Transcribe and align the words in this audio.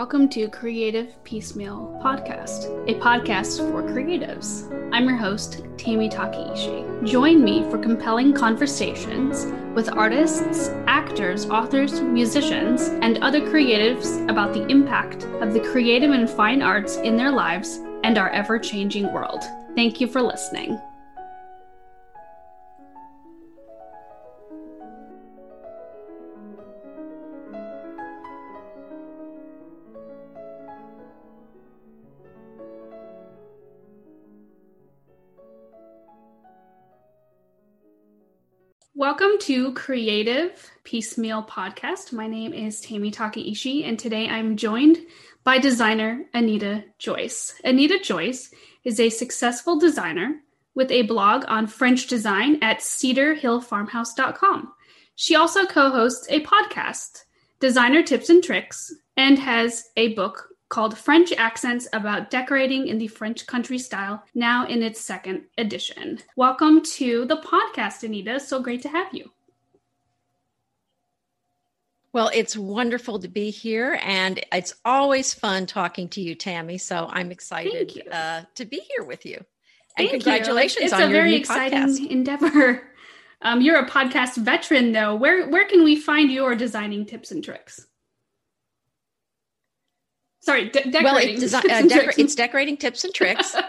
welcome 0.00 0.30
to 0.30 0.48
Creative 0.48 1.08
Peacemeal 1.24 2.02
Podcast, 2.02 2.64
a 2.88 2.98
podcast 3.00 3.58
for 3.58 3.82
creatives. 3.82 4.64
I'm 4.94 5.06
your 5.06 5.18
host, 5.18 5.62
Tammy 5.76 6.08
Takeishi. 6.08 7.06
Join 7.06 7.44
me 7.44 7.64
for 7.64 7.76
compelling 7.76 8.32
conversations 8.32 9.44
with 9.74 9.92
artists, 9.92 10.70
actors, 10.86 11.44
authors, 11.50 12.00
musicians, 12.00 12.88
and 13.02 13.18
other 13.18 13.42
creatives 13.42 14.26
about 14.30 14.54
the 14.54 14.66
impact 14.68 15.24
of 15.42 15.52
the 15.52 15.60
creative 15.60 16.12
and 16.12 16.30
fine 16.30 16.62
arts 16.62 16.96
in 16.96 17.18
their 17.18 17.30
lives 17.30 17.80
and 18.02 18.16
our 18.16 18.30
ever 18.30 18.58
changing 18.58 19.12
world. 19.12 19.42
Thank 19.74 20.00
you 20.00 20.06
for 20.06 20.22
listening. 20.22 20.80
To 39.40 39.72
Creative 39.72 40.70
Peacemeal 40.84 41.48
Podcast. 41.48 42.12
My 42.12 42.26
name 42.26 42.52
is 42.52 42.80
Tammy 42.82 43.10
Takeishi, 43.10 43.88
and 43.88 43.98
today 43.98 44.28
I'm 44.28 44.54
joined 44.54 44.98
by 45.44 45.56
designer 45.58 46.26
Anita 46.34 46.84
Joyce. 46.98 47.54
Anita 47.64 47.98
Joyce 47.98 48.52
is 48.84 49.00
a 49.00 49.08
successful 49.08 49.78
designer 49.78 50.40
with 50.74 50.90
a 50.90 51.02
blog 51.02 51.44
on 51.48 51.66
French 51.66 52.06
design 52.06 52.58
at 52.60 52.80
cedarhillfarmhouse.com. 52.80 54.72
She 55.14 55.34
also 55.34 55.64
co 55.64 55.90
hosts 55.90 56.26
a 56.28 56.42
podcast, 56.42 57.24
Designer 57.60 58.02
Tips 58.02 58.28
and 58.28 58.44
Tricks, 58.44 58.94
and 59.16 59.38
has 59.38 59.84
a 59.96 60.12
book 60.14 60.49
called 60.70 60.96
French 60.96 61.32
Accents 61.32 61.88
About 61.92 62.30
Decorating 62.30 62.86
in 62.86 62.96
the 62.96 63.08
French 63.08 63.46
Country 63.46 63.76
Style, 63.76 64.22
now 64.34 64.66
in 64.66 64.82
its 64.82 65.00
second 65.00 65.42
edition. 65.58 66.20
Welcome 66.36 66.82
to 66.94 67.26
the 67.26 67.36
podcast, 67.36 68.04
Anita. 68.04 68.40
So 68.40 68.62
great 68.62 68.80
to 68.82 68.88
have 68.88 69.12
you. 69.12 69.30
Well, 72.12 72.30
it's 72.32 72.56
wonderful 72.56 73.18
to 73.18 73.28
be 73.28 73.50
here, 73.50 73.98
and 74.02 74.40
it's 74.52 74.74
always 74.84 75.34
fun 75.34 75.66
talking 75.66 76.08
to 76.10 76.20
you, 76.20 76.34
Tammy. 76.34 76.78
So 76.78 77.08
I'm 77.10 77.30
excited 77.30 78.02
uh, 78.10 78.42
to 78.54 78.64
be 78.64 78.80
here 78.96 79.04
with 79.04 79.26
you. 79.26 79.44
And 79.96 80.08
Thank 80.08 80.22
congratulations 80.22 80.80
you. 80.80 80.84
It's 80.86 80.94
on 80.94 81.02
a 81.02 81.04
your 81.04 81.12
very 81.12 81.34
exciting 81.34 81.78
podcast. 81.78 82.10
endeavor. 82.10 82.86
Um, 83.42 83.62
you're 83.62 83.78
a 83.78 83.88
podcast 83.88 84.36
veteran, 84.36 84.92
though. 84.92 85.14
Where 85.14 85.48
where 85.48 85.66
can 85.66 85.82
we 85.82 85.96
find 85.96 86.30
your 86.30 86.54
designing 86.54 87.06
tips 87.06 87.30
and 87.30 87.42
tricks? 87.42 87.86
Sorry, 90.40 90.70
de- 90.70 90.90
decorating. 90.90 91.04
Well, 91.04 91.16
it's, 91.18 91.44
desi- 91.54 91.62
tips 91.62 91.64
uh, 91.72 91.76
and 91.76 91.88
decor- 91.88 92.02
tricks. 92.04 92.18
it's 92.18 92.34
decorating 92.34 92.76
tips 92.76 93.04
and 93.04 93.14
tricks. 93.14 93.54
Uh, 93.54 93.62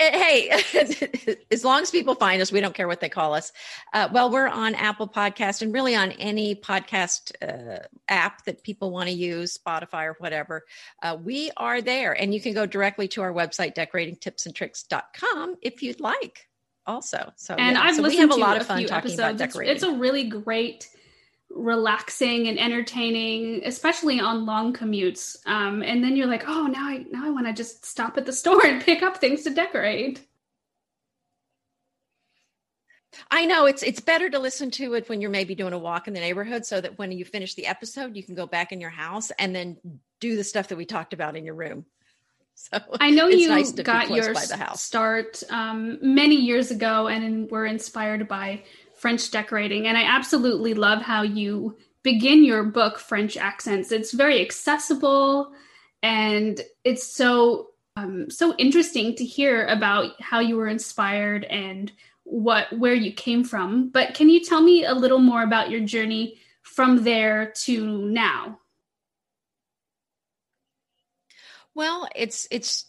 hey, 0.00 0.50
as 1.50 1.64
long 1.64 1.82
as 1.82 1.90
people 1.90 2.14
find 2.14 2.40
us, 2.40 2.52
we 2.52 2.60
don't 2.60 2.74
care 2.74 2.86
what 2.86 3.00
they 3.00 3.08
call 3.08 3.34
us. 3.34 3.52
Uh, 3.92 4.08
well, 4.12 4.30
we're 4.30 4.46
on 4.46 4.74
Apple 4.76 5.08
Podcast 5.08 5.62
and 5.62 5.72
really 5.72 5.94
on 5.96 6.12
any 6.12 6.54
podcast 6.54 7.32
uh, 7.42 7.80
app 8.08 8.44
that 8.44 8.62
people 8.62 8.90
want 8.92 9.08
to 9.08 9.14
use, 9.14 9.58
Spotify 9.58 10.04
or 10.06 10.16
whatever. 10.18 10.64
Uh, 11.02 11.16
we 11.22 11.50
are 11.56 11.80
there, 11.82 12.12
and 12.12 12.32
you 12.34 12.40
can 12.40 12.54
go 12.54 12.64
directly 12.66 13.08
to 13.08 13.22
our 13.22 13.32
website, 13.32 13.74
decoratingtipsandtricks.com, 13.74 15.56
if 15.62 15.82
you'd 15.82 16.00
like. 16.00 16.46
Also, 16.86 17.30
so 17.36 17.54
and 17.54 17.76
yeah, 17.76 17.82
I've 17.82 17.96
so 17.96 18.02
we 18.02 18.08
listened 18.10 18.30
have 18.30 18.38
a 18.38 18.40
lot 18.40 18.56
of 18.58 18.66
fun 18.66 18.78
talking 18.86 18.94
episodes. 18.96 19.18
about 19.18 19.34
It's- 19.34 19.48
decorating. 19.52 19.74
It's, 19.74 19.82
a 19.84 19.92
really 19.92 20.24
great, 20.24 20.88
relaxing 21.58 22.48
and 22.48 22.58
entertaining, 22.58 23.62
especially 23.64 24.20
on 24.20 24.46
long 24.46 24.72
commutes. 24.72 25.36
Um, 25.46 25.82
and 25.82 26.02
then 26.02 26.16
you're 26.16 26.26
like, 26.26 26.44
oh, 26.46 26.66
now 26.66 26.86
I 26.86 27.04
now 27.10 27.26
I 27.26 27.30
want 27.30 27.46
to 27.46 27.52
just 27.52 27.84
stop 27.84 28.16
at 28.16 28.26
the 28.26 28.32
store 28.32 28.64
and 28.64 28.82
pick 28.82 29.02
up 29.02 29.18
things 29.18 29.42
to 29.44 29.50
decorate. 29.50 30.26
I 33.30 33.46
know 33.46 33.66
it's 33.66 33.82
it's 33.82 34.00
better 34.00 34.30
to 34.30 34.38
listen 34.38 34.70
to 34.72 34.94
it 34.94 35.08
when 35.08 35.20
you're 35.20 35.30
maybe 35.30 35.54
doing 35.54 35.72
a 35.72 35.78
walk 35.78 36.08
in 36.08 36.14
the 36.14 36.20
neighborhood 36.20 36.64
so 36.64 36.80
that 36.80 36.98
when 36.98 37.10
you 37.10 37.24
finish 37.24 37.54
the 37.54 37.66
episode 37.66 38.16
you 38.16 38.22
can 38.22 38.34
go 38.34 38.46
back 38.46 38.70
in 38.70 38.80
your 38.80 38.90
house 38.90 39.30
and 39.38 39.54
then 39.54 39.76
do 40.20 40.36
the 40.36 40.44
stuff 40.44 40.68
that 40.68 40.76
we 40.76 40.84
talked 40.84 41.12
about 41.12 41.36
in 41.36 41.44
your 41.44 41.54
room. 41.54 41.84
So 42.60 42.80
I 42.98 43.10
know 43.10 43.28
you 43.28 43.48
nice 43.48 43.70
got 43.70 44.10
your 44.10 44.34
the 44.34 44.56
house. 44.56 44.82
start 44.82 45.44
um, 45.48 45.98
many 46.02 46.34
years 46.34 46.72
ago 46.72 47.06
and 47.06 47.48
were 47.48 47.66
inspired 47.66 48.26
by 48.26 48.64
French 48.98 49.30
decorating. 49.30 49.86
And 49.86 49.96
I 49.96 50.04
absolutely 50.04 50.74
love 50.74 51.02
how 51.02 51.22
you 51.22 51.76
begin 52.02 52.44
your 52.44 52.64
book, 52.64 52.98
French 52.98 53.36
Accents. 53.36 53.92
It's 53.92 54.12
very 54.12 54.40
accessible 54.40 55.52
and 56.02 56.60
it's 56.84 57.04
so 57.04 57.70
um, 57.96 58.30
so 58.30 58.54
interesting 58.56 59.16
to 59.16 59.24
hear 59.24 59.66
about 59.66 60.20
how 60.20 60.38
you 60.38 60.56
were 60.56 60.68
inspired 60.68 61.44
and 61.44 61.90
what 62.22 62.72
where 62.78 62.94
you 62.94 63.12
came 63.12 63.42
from. 63.42 63.88
But 63.88 64.14
can 64.14 64.28
you 64.28 64.44
tell 64.44 64.60
me 64.60 64.84
a 64.84 64.94
little 64.94 65.18
more 65.18 65.42
about 65.42 65.70
your 65.70 65.80
journey 65.80 66.38
from 66.62 67.02
there 67.02 67.52
to 67.64 67.98
now? 68.06 68.60
Well, 71.74 72.08
it's 72.14 72.46
it's 72.50 72.84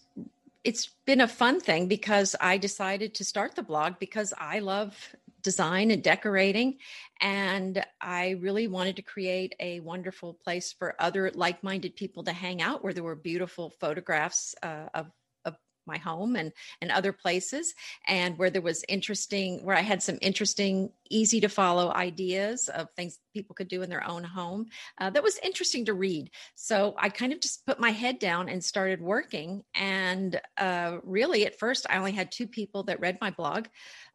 it's 0.64 0.88
been 1.06 1.22
a 1.22 1.28
fun 1.28 1.60
thing 1.60 1.88
because 1.88 2.36
I 2.40 2.58
decided 2.58 3.16
to 3.16 3.24
start 3.24 3.56
the 3.56 3.64
blog 3.64 3.98
because 4.00 4.34
I 4.38 4.60
love 4.60 5.16
design 5.42 5.92
and 5.92 6.04
decorating 6.04 6.78
and 7.22 7.84
I 8.02 8.32
really 8.40 8.68
wanted 8.68 8.96
to 8.98 9.02
create 9.02 9.56
a 9.60 9.80
wonderful 9.82 10.34
place 10.34 10.74
for 10.74 10.96
other 11.00 11.32
like-minded 11.34 11.96
people 11.96 12.24
to 12.24 12.34
hang 12.34 12.62
out 12.62 12.84
where 12.84 12.94
there 12.94 13.04
were 13.04 13.16
beautiful 13.16 13.72
photographs 13.80 14.56
uh, 14.64 14.86
of 14.94 15.08
of 15.46 15.56
my 15.86 15.98
home 15.98 16.36
and 16.36 16.52
and 16.82 16.92
other 16.92 17.14
places 17.14 17.74
and 18.08 18.38
where 18.38 18.50
there 18.50 18.62
was 18.62 18.84
interesting 18.88 19.64
where 19.64 19.76
I 19.76 19.82
had 19.82 20.04
some 20.04 20.18
interesting 20.22 20.92
easy 21.10 21.40
to 21.42 21.50
follow 21.50 21.92
ideas 21.92 22.70
of 22.70 22.88
things 22.96 23.20
people 23.34 23.56
could 23.56 23.68
do 23.68 23.82
in 23.82 23.90
their 23.90 24.08
own 24.08 24.24
home 24.24 24.68
uh, 25.00 25.10
that 25.10 25.24
was 25.24 25.40
interesting 25.44 25.86
to 25.86 25.94
read 25.94 26.30
so 26.56 26.94
I 26.98 27.10
kind 27.10 27.34
of 27.34 27.40
just 27.40 27.66
put 27.66 27.80
my 27.80 27.92
head 27.92 28.20
down 28.20 28.50
and 28.50 28.64
started 28.64 29.02
working. 29.02 29.64
And 29.74 30.40
uh, 30.58 30.98
really, 31.04 31.46
at 31.46 31.58
first, 31.58 31.86
I 31.90 31.98
only 31.98 32.12
had 32.12 32.32
two 32.32 32.48
people 32.48 32.84
that 32.84 33.00
read 33.00 33.18
my 33.22 33.32
blog. 33.32 33.68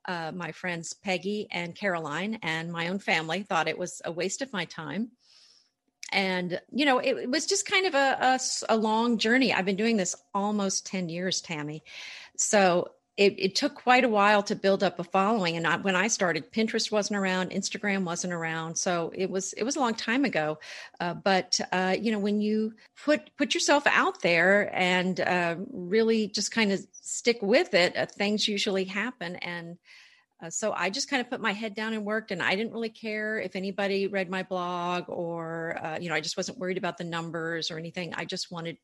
Uh, 0.07 0.33
my 0.35 0.53
friends 0.53 0.93
Peggy 0.93 1.49
and 1.51 1.75
Caroline, 1.75 2.39
and 2.43 2.73
my 2.73 2.89
own 2.89 2.99
family 2.99 3.43
thought 3.43 3.69
it 3.69 3.79
was 3.79 4.03
a 4.05 4.13
waste 4.13 4.43
of 4.43 4.53
my 4.53 4.65
time. 4.65 5.11
And, 6.13 6.61
you 6.71 6.85
know, 6.85 6.99
it, 6.99 7.17
it 7.17 7.31
was 7.31 7.47
just 7.47 7.67
kind 7.67 7.87
of 7.87 7.95
a 7.95 8.39
a 8.69 8.77
long 8.77 9.19
journey. 9.19 9.53
I've 9.53 9.65
been 9.65 9.77
doing 9.77 9.97
this 9.97 10.15
almost 10.33 10.87
10 10.87 11.09
years, 11.09 11.41
Tammy. 11.41 11.83
So 12.37 12.91
it, 13.17 13.35
it 13.39 13.55
took 13.55 13.77
quite 13.77 14.03
a 14.05 14.09
while 14.09 14.43
to 14.43 14.57
build 14.57 14.83
up 14.83 14.99
a 14.99 15.05
following. 15.05 15.57
And 15.57 15.67
I, 15.67 15.77
when 15.77 15.95
I 15.95 16.09
started, 16.09 16.51
Pinterest 16.53 16.91
wasn't 16.91 17.19
around, 17.19 17.51
Instagram 17.51 18.05
wasn't 18.05 18.33
around. 18.33 18.77
So 18.77 19.13
it 19.15 19.31
was 19.31 19.53
it 19.53 19.63
was 19.63 19.77
a 19.77 19.81
long 19.81 19.95
time 19.95 20.25
ago. 20.25 20.59
Uh, 20.99 21.15
but 21.15 21.61
uh, 21.71 21.95
you 22.01 22.11
know, 22.11 22.19
when 22.19 22.41
you 22.41 22.75
put 23.05 23.31
put 23.37 23.55
yourself 23.55 23.87
out 23.87 24.21
there 24.23 24.75
and 24.75 25.21
uh, 25.21 25.57
really 25.71 26.27
just 26.27 26.51
kind 26.51 26.73
of 26.73 26.85
stick 26.93 27.39
with 27.41 27.73
it, 27.75 27.97
uh, 27.97 28.07
things 28.07 28.49
usually 28.49 28.85
happen. 28.85 29.37
And 29.37 29.79
uh, 30.45 30.51
so 30.51 30.73
I 30.77 30.91
just 30.91 31.09
kind 31.09 31.21
of 31.21 31.31
put 31.31 31.41
my 31.41 31.53
head 31.53 31.75
down 31.75 31.95
and 31.95 32.05
worked, 32.05 32.31
and 32.31 32.43
I 32.43 32.55
didn't 32.55 32.73
really 32.73 32.91
care 32.91 33.39
if 33.39 33.57
anybody 33.57 34.07
read 34.07 34.29
my 34.29 34.43
blog 34.43 35.05
or, 35.09 35.79
uh, 35.83 35.99
you 35.99 36.09
know, 36.09 36.15
I 36.15 36.21
just 36.21 36.37
wasn't 36.37 36.59
worried 36.59 36.77
about 36.77 36.99
the 36.99 37.05
numbers 37.05 37.71
or 37.71 37.79
anything. 37.79 38.13
I 38.15 38.25
just 38.25 38.51
wanted 38.51 38.77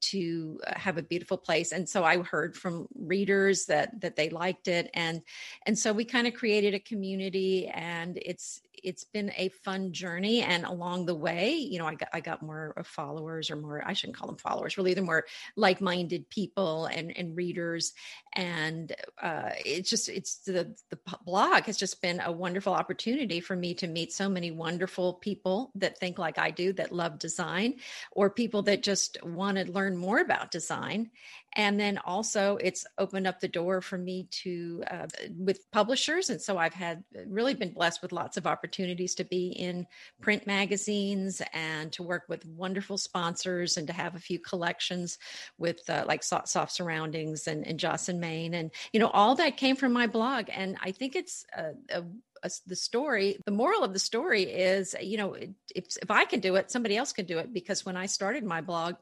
to 0.00 0.60
uh, 0.66 0.72
have 0.76 0.96
a 0.96 1.02
beautiful 1.02 1.36
place, 1.36 1.72
and 1.72 1.88
so 1.88 2.04
I 2.04 2.22
heard 2.22 2.56
from 2.56 2.86
readers 2.94 3.66
that 3.66 4.00
that 4.00 4.16
they 4.16 4.30
liked 4.30 4.68
it, 4.68 4.90
and 4.94 5.20
and 5.66 5.78
so 5.78 5.92
we 5.92 6.04
kind 6.04 6.26
of 6.26 6.34
created 6.34 6.74
a 6.74 6.80
community, 6.80 7.68
and 7.68 8.18
it's 8.20 8.62
it's 8.84 9.04
been 9.04 9.32
a 9.36 9.48
fun 9.64 9.92
journey. 9.92 10.42
And 10.42 10.64
along 10.64 11.06
the 11.06 11.14
way, 11.14 11.54
you 11.54 11.78
know, 11.78 11.86
I 11.86 11.94
got 11.94 12.08
I 12.12 12.20
got 12.20 12.42
more 12.42 12.74
followers, 12.84 13.50
or 13.50 13.56
more 13.56 13.82
I 13.84 13.92
shouldn't 13.92 14.16
call 14.16 14.28
them 14.28 14.36
followers, 14.36 14.76
really, 14.76 14.94
they're 14.94 15.02
more 15.02 15.24
like 15.56 15.80
minded 15.80 16.28
people 16.30 16.86
and 16.86 17.16
and 17.16 17.36
readers, 17.36 17.92
and 18.34 18.94
uh, 19.20 19.50
it's 19.64 19.90
just 19.90 20.08
it's 20.08 20.36
the 20.38 20.74
the 20.90 20.98
blog 21.24 21.64
has 21.64 21.76
just 21.76 22.00
been 22.02 22.20
a 22.24 22.30
wonderful 22.30 22.74
opportunity 22.74 23.40
for 23.40 23.56
me 23.56 23.74
to 23.74 23.86
meet 23.86 24.12
so 24.12 24.28
many 24.28 24.50
wonderful 24.50 25.14
people 25.14 25.72
that 25.76 25.98
think 25.98 26.18
like 26.18 26.38
I 26.38 26.50
do 26.50 26.72
that 26.74 26.92
love 26.92 27.18
design 27.18 27.76
or 28.12 28.30
people 28.30 28.62
that 28.62 28.82
just 28.82 29.18
want 29.24 29.58
to 29.58 29.70
learn 29.70 29.96
more 29.96 30.18
about 30.18 30.50
design 30.50 31.10
and 31.56 31.78
then 31.78 31.98
also 31.98 32.56
it's 32.56 32.86
opened 32.98 33.26
up 33.26 33.40
the 33.40 33.48
door 33.48 33.80
for 33.80 33.98
me 33.98 34.26
to 34.30 34.82
uh, 34.90 35.06
with 35.36 35.70
publishers 35.70 36.30
and 36.30 36.40
so 36.40 36.58
I've 36.58 36.74
had 36.74 37.04
really 37.26 37.54
been 37.54 37.72
blessed 37.72 38.02
with 38.02 38.12
lots 38.12 38.36
of 38.36 38.46
opportunities 38.46 39.14
to 39.16 39.24
be 39.24 39.48
in 39.48 39.86
print 40.20 40.46
magazines 40.46 41.40
and 41.52 41.92
to 41.92 42.02
work 42.02 42.24
with 42.28 42.46
wonderful 42.46 42.98
sponsors 42.98 43.76
and 43.76 43.86
to 43.86 43.92
have 43.92 44.14
a 44.14 44.20
few 44.20 44.38
collections 44.38 45.18
with 45.58 45.88
uh, 45.88 46.04
like 46.06 46.22
soft, 46.22 46.48
soft 46.48 46.72
surroundings 46.72 47.46
and, 47.46 47.66
and 47.66 47.78
Joss 47.78 48.08
and 48.08 48.20
Main 48.20 48.54
and 48.54 48.70
you 48.92 49.00
know 49.00 49.08
all 49.08 49.34
that 49.36 49.56
came 49.56 49.76
from 49.76 49.92
my 49.92 50.06
blog 50.06 50.46
and 50.50 50.76
I 50.82 50.92
think 50.92 51.16
it's 51.16 51.44
a, 51.56 51.72
a 51.90 52.04
a, 52.44 52.50
the 52.66 52.76
story, 52.76 53.38
the 53.46 53.50
moral 53.50 53.82
of 53.82 53.92
the 53.92 53.98
story 53.98 54.42
is, 54.42 54.94
you 55.00 55.16
know, 55.16 55.34
if 55.34 55.96
if 56.02 56.10
I 56.10 56.26
can 56.26 56.40
do 56.40 56.56
it, 56.56 56.70
somebody 56.70 56.96
else 56.96 57.12
can 57.12 57.24
do 57.24 57.38
it. 57.38 57.52
Because 57.52 57.84
when 57.86 57.96
I 57.96 58.06
started 58.06 58.44
my 58.44 58.60
blog, 58.60 58.96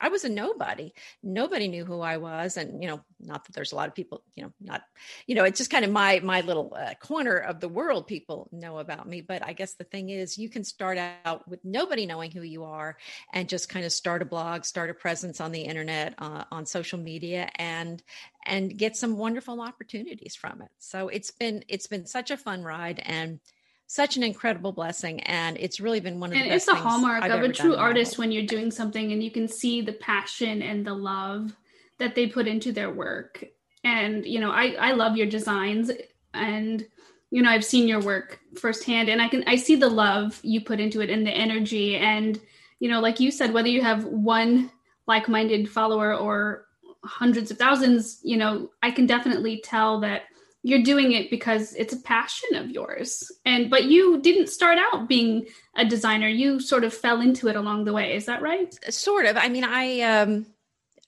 I 0.00 0.08
was 0.08 0.24
a 0.24 0.28
nobody. 0.28 0.92
Nobody 1.22 1.68
knew 1.68 1.84
who 1.84 2.00
I 2.00 2.18
was, 2.18 2.56
and 2.56 2.82
you 2.82 2.88
know, 2.88 3.00
not 3.20 3.44
that 3.44 3.54
there's 3.54 3.72
a 3.72 3.76
lot 3.76 3.88
of 3.88 3.94
people, 3.94 4.22
you 4.34 4.44
know, 4.44 4.52
not, 4.60 4.82
you 5.26 5.34
know, 5.34 5.44
it's 5.44 5.58
just 5.58 5.70
kind 5.70 5.84
of 5.84 5.90
my 5.90 6.20
my 6.20 6.42
little 6.42 6.76
uh, 6.76 6.94
corner 6.94 7.36
of 7.36 7.60
the 7.60 7.68
world. 7.68 8.06
People 8.06 8.48
know 8.52 8.78
about 8.78 9.08
me, 9.08 9.20
but 9.20 9.44
I 9.44 9.52
guess 9.52 9.74
the 9.74 9.84
thing 9.84 10.10
is, 10.10 10.36
you 10.38 10.48
can 10.48 10.64
start 10.64 10.98
out 11.24 11.48
with 11.48 11.64
nobody 11.64 12.06
knowing 12.06 12.30
who 12.30 12.42
you 12.42 12.64
are, 12.64 12.96
and 13.32 13.48
just 13.48 13.68
kind 13.68 13.86
of 13.86 13.92
start 13.92 14.22
a 14.22 14.26
blog, 14.26 14.64
start 14.64 14.90
a 14.90 14.94
presence 14.94 15.40
on 15.40 15.52
the 15.52 15.62
internet, 15.62 16.14
uh, 16.18 16.44
on 16.50 16.66
social 16.66 16.98
media, 16.98 17.48
and 17.56 18.02
and 18.44 18.76
get 18.76 18.96
some 18.96 19.16
wonderful 19.16 19.60
opportunities 19.60 20.36
from 20.36 20.62
it. 20.62 20.70
So 20.78 21.08
it's 21.08 21.30
been 21.30 21.64
it's 21.68 21.86
been 21.86 22.06
such 22.06 22.30
a 22.30 22.36
fun 22.36 22.62
ride, 22.62 23.00
and 23.04 23.40
such 23.86 24.16
an 24.16 24.22
incredible 24.22 24.72
blessing 24.72 25.20
and 25.20 25.56
it's 25.58 25.78
really 25.78 26.00
been 26.00 26.18
one 26.18 26.32
of 26.32 26.36
and 26.36 26.50
the 26.50 26.54
it's 26.54 26.68
a 26.68 26.74
hallmark 26.74 27.22
I've 27.22 27.30
of 27.30 27.42
a 27.42 27.52
true 27.52 27.76
artist 27.76 28.18
when 28.18 28.32
you're 28.32 28.46
doing 28.46 28.70
something 28.70 29.12
and 29.12 29.22
you 29.22 29.30
can 29.30 29.46
see 29.46 29.80
the 29.80 29.92
passion 29.92 30.60
and 30.60 30.84
the 30.84 30.94
love 30.94 31.54
that 31.98 32.14
they 32.14 32.26
put 32.26 32.46
into 32.46 32.72
their 32.72 32.90
work. 32.90 33.44
And 33.84 34.26
you 34.26 34.40
know 34.40 34.50
i 34.50 34.76
i 34.80 34.92
love 34.92 35.16
your 35.16 35.28
designs 35.28 35.92
and 36.34 36.84
you 37.30 37.42
know 37.42 37.50
i've 37.50 37.64
seen 37.64 37.86
your 37.86 38.00
work 38.00 38.40
firsthand 38.58 39.08
and 39.08 39.22
i 39.22 39.28
can 39.28 39.44
i 39.46 39.54
see 39.54 39.76
the 39.76 39.88
love 39.88 40.40
you 40.42 40.60
put 40.60 40.80
into 40.80 41.00
it 41.00 41.10
and 41.10 41.24
the 41.24 41.30
energy. 41.30 41.96
And 41.96 42.40
you 42.80 42.90
know 42.90 43.00
like 43.00 43.20
you 43.20 43.30
said 43.30 43.52
whether 43.52 43.68
you 43.68 43.82
have 43.82 44.04
one 44.04 44.70
like-minded 45.06 45.70
follower 45.70 46.12
or 46.14 46.66
hundreds 47.04 47.52
of 47.52 47.58
thousands 47.58 48.18
you 48.24 48.36
know 48.36 48.68
i 48.82 48.90
can 48.90 49.06
definitely 49.06 49.60
tell 49.64 50.00
that 50.00 50.22
you're 50.66 50.82
doing 50.82 51.12
it 51.12 51.30
because 51.30 51.74
it's 51.74 51.92
a 51.92 51.98
passion 51.98 52.56
of 52.56 52.72
yours. 52.72 53.30
And 53.44 53.70
but 53.70 53.84
you 53.84 54.20
didn't 54.20 54.48
start 54.48 54.78
out 54.78 55.08
being 55.08 55.46
a 55.76 55.84
designer. 55.84 56.26
You 56.26 56.58
sort 56.58 56.82
of 56.82 56.92
fell 56.92 57.20
into 57.20 57.46
it 57.46 57.54
along 57.54 57.84
the 57.84 57.92
way. 57.92 58.16
Is 58.16 58.26
that 58.26 58.42
right? 58.42 58.76
Sort 58.92 59.26
of. 59.26 59.36
I 59.36 59.48
mean 59.48 59.62
i 59.62 60.00
um 60.00 60.44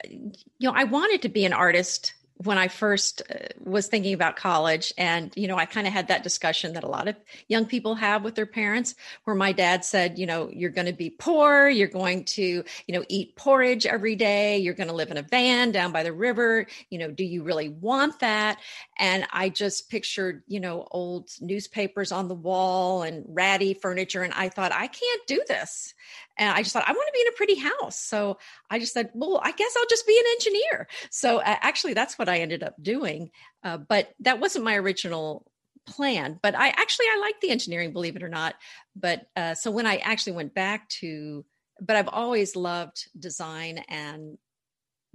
you 0.05 0.31
know 0.61 0.73
i 0.73 0.85
wanted 0.85 1.23
to 1.23 1.29
be 1.29 1.45
an 1.45 1.53
artist 1.53 2.15
when 2.39 2.57
I 2.57 2.69
first 2.69 3.21
uh, 3.29 3.49
was 3.59 3.89
thinking 3.89 4.15
about 4.15 4.37
college. 4.37 4.93
And, 4.97 5.33
you 5.37 5.49
know, 5.49 5.57
I 5.57 5.67
kind 5.67 5.87
of 5.87 5.93
had 5.93 6.09
that 6.09 6.23
discussion 6.23 6.75
that 6.75 6.85
a 6.85 6.89
lot 6.89 7.09
of 7.09 7.17
young 7.49 7.67
people 7.67 7.97
have 7.97 8.23
with 8.23 8.37
their 8.37 8.47
parents, 8.47 8.95
where 9.25 9.35
my 9.35 9.53
dad 9.53 9.85
said, 9.85 10.19
you 10.19 10.27
know, 10.27 10.49
you're 10.53 10.71
going 10.71 10.87
to 10.87 10.93
be 10.93 11.11
poor, 11.11 11.69
you're 11.69 11.89
going 11.89 12.25
to, 12.25 12.43
you 12.43 12.95
know, 12.95 13.05
eat 13.09 13.35
porridge 13.35 13.87
every 13.87 14.15
day, 14.15 14.59
you're 14.59 14.75
going 14.75 14.89
to 14.89 14.95
live 14.95 15.11
in 15.11 15.17
a 15.17 15.23
van 15.23 15.73
down 15.73 15.91
by 15.91 16.05
the 16.05 16.13
river. 16.13 16.67
You 16.91 16.99
know, 17.01 17.11
do 17.11 17.25
you 17.25 17.43
really 17.43 17.69
want 17.69 18.21
that? 18.21 18.59
And 18.99 19.27
I 19.33 19.49
just 19.49 19.91
pictured, 19.91 20.43
you 20.47 20.61
know, 20.61 20.87
old 20.91 21.31
newspapers 21.41 22.13
on 22.13 22.29
the 22.29 22.35
wall 22.35 23.03
and 23.03 23.25
ratty 23.29 23.75
furniture. 23.75 24.23
And 24.23 24.33
I 24.33 24.49
thought, 24.49 24.73
I 24.73 24.87
can't 24.87 25.27
do 25.27 25.43
this. 25.49 25.93
And 26.39 26.51
I 26.51 26.63
just 26.63 26.73
thought, 26.73 26.89
I 26.89 26.93
want 26.93 27.07
to 27.07 27.13
be 27.13 27.21
in 27.21 27.29
a 27.29 27.37
pretty 27.37 27.57
house. 27.57 27.99
So 27.99 28.39
I 28.71 28.79
just 28.79 28.93
said, 28.93 29.11
well, 29.13 29.41
I 29.43 29.53
guess 29.53 29.75
I'll 29.77 29.89
just 29.89 30.07
be 30.07 30.19
an 30.19 30.25
engineer. 30.35 30.89
So 31.11 31.39
uh, 31.39 31.43
actually, 31.61 31.95
that's 31.95 32.19
what 32.19 32.29
I 32.29 32.39
ended 32.39 32.63
up 32.63 32.75
doing. 32.81 33.31
Uh, 33.65 33.79
but 33.79 34.15
that 34.21 34.41
wasn't 34.41 34.65
my 34.65 34.77
original 34.77 35.51
plan. 35.87 36.39
But 36.43 36.55
I 36.55 36.69
actually, 36.69 37.07
I 37.07 37.19
like 37.21 37.41
the 37.41 37.51
engineering, 37.51 37.93
believe 37.93 38.17
it 38.17 38.23
or 38.23 38.29
not. 38.29 38.55
But 38.95 39.27
uh, 39.37 39.55
so 39.55 39.71
when 39.71 39.87
I 39.87 39.97
actually 39.97 40.35
went 40.35 40.55
back 40.55 40.89
to, 41.01 41.45
but 41.81 41.97
I've 41.97 42.09
always 42.09 42.57
loved 42.57 43.09
design 43.19 43.79
and 43.89 44.39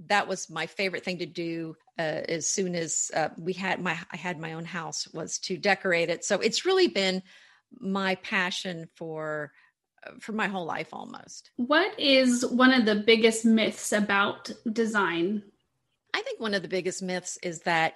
that 0.06 0.28
was 0.28 0.50
my 0.50 0.66
favorite 0.66 1.04
thing 1.04 1.18
to 1.18 1.26
do 1.26 1.76
uh, 1.98 2.22
as 2.28 2.48
soon 2.48 2.74
as 2.74 3.10
uh, 3.14 3.28
we 3.38 3.52
had 3.52 3.80
my 3.80 3.96
i 4.12 4.16
had 4.16 4.40
my 4.40 4.54
own 4.54 4.64
house 4.64 5.06
was 5.14 5.38
to 5.38 5.56
decorate 5.56 6.10
it 6.10 6.24
so 6.24 6.40
it's 6.40 6.66
really 6.66 6.88
been 6.88 7.22
my 7.78 8.16
passion 8.16 8.88
for 8.96 9.52
for 10.20 10.32
my 10.32 10.48
whole 10.48 10.64
life 10.64 10.88
almost. 10.92 11.50
What 11.56 11.98
is 11.98 12.44
one 12.44 12.72
of 12.72 12.84
the 12.84 12.96
biggest 12.96 13.44
myths 13.44 13.92
about 13.92 14.50
design? 14.70 15.42
I 16.12 16.22
think 16.22 16.40
one 16.40 16.54
of 16.54 16.62
the 16.62 16.68
biggest 16.68 17.02
myths 17.02 17.38
is 17.42 17.60
that 17.60 17.94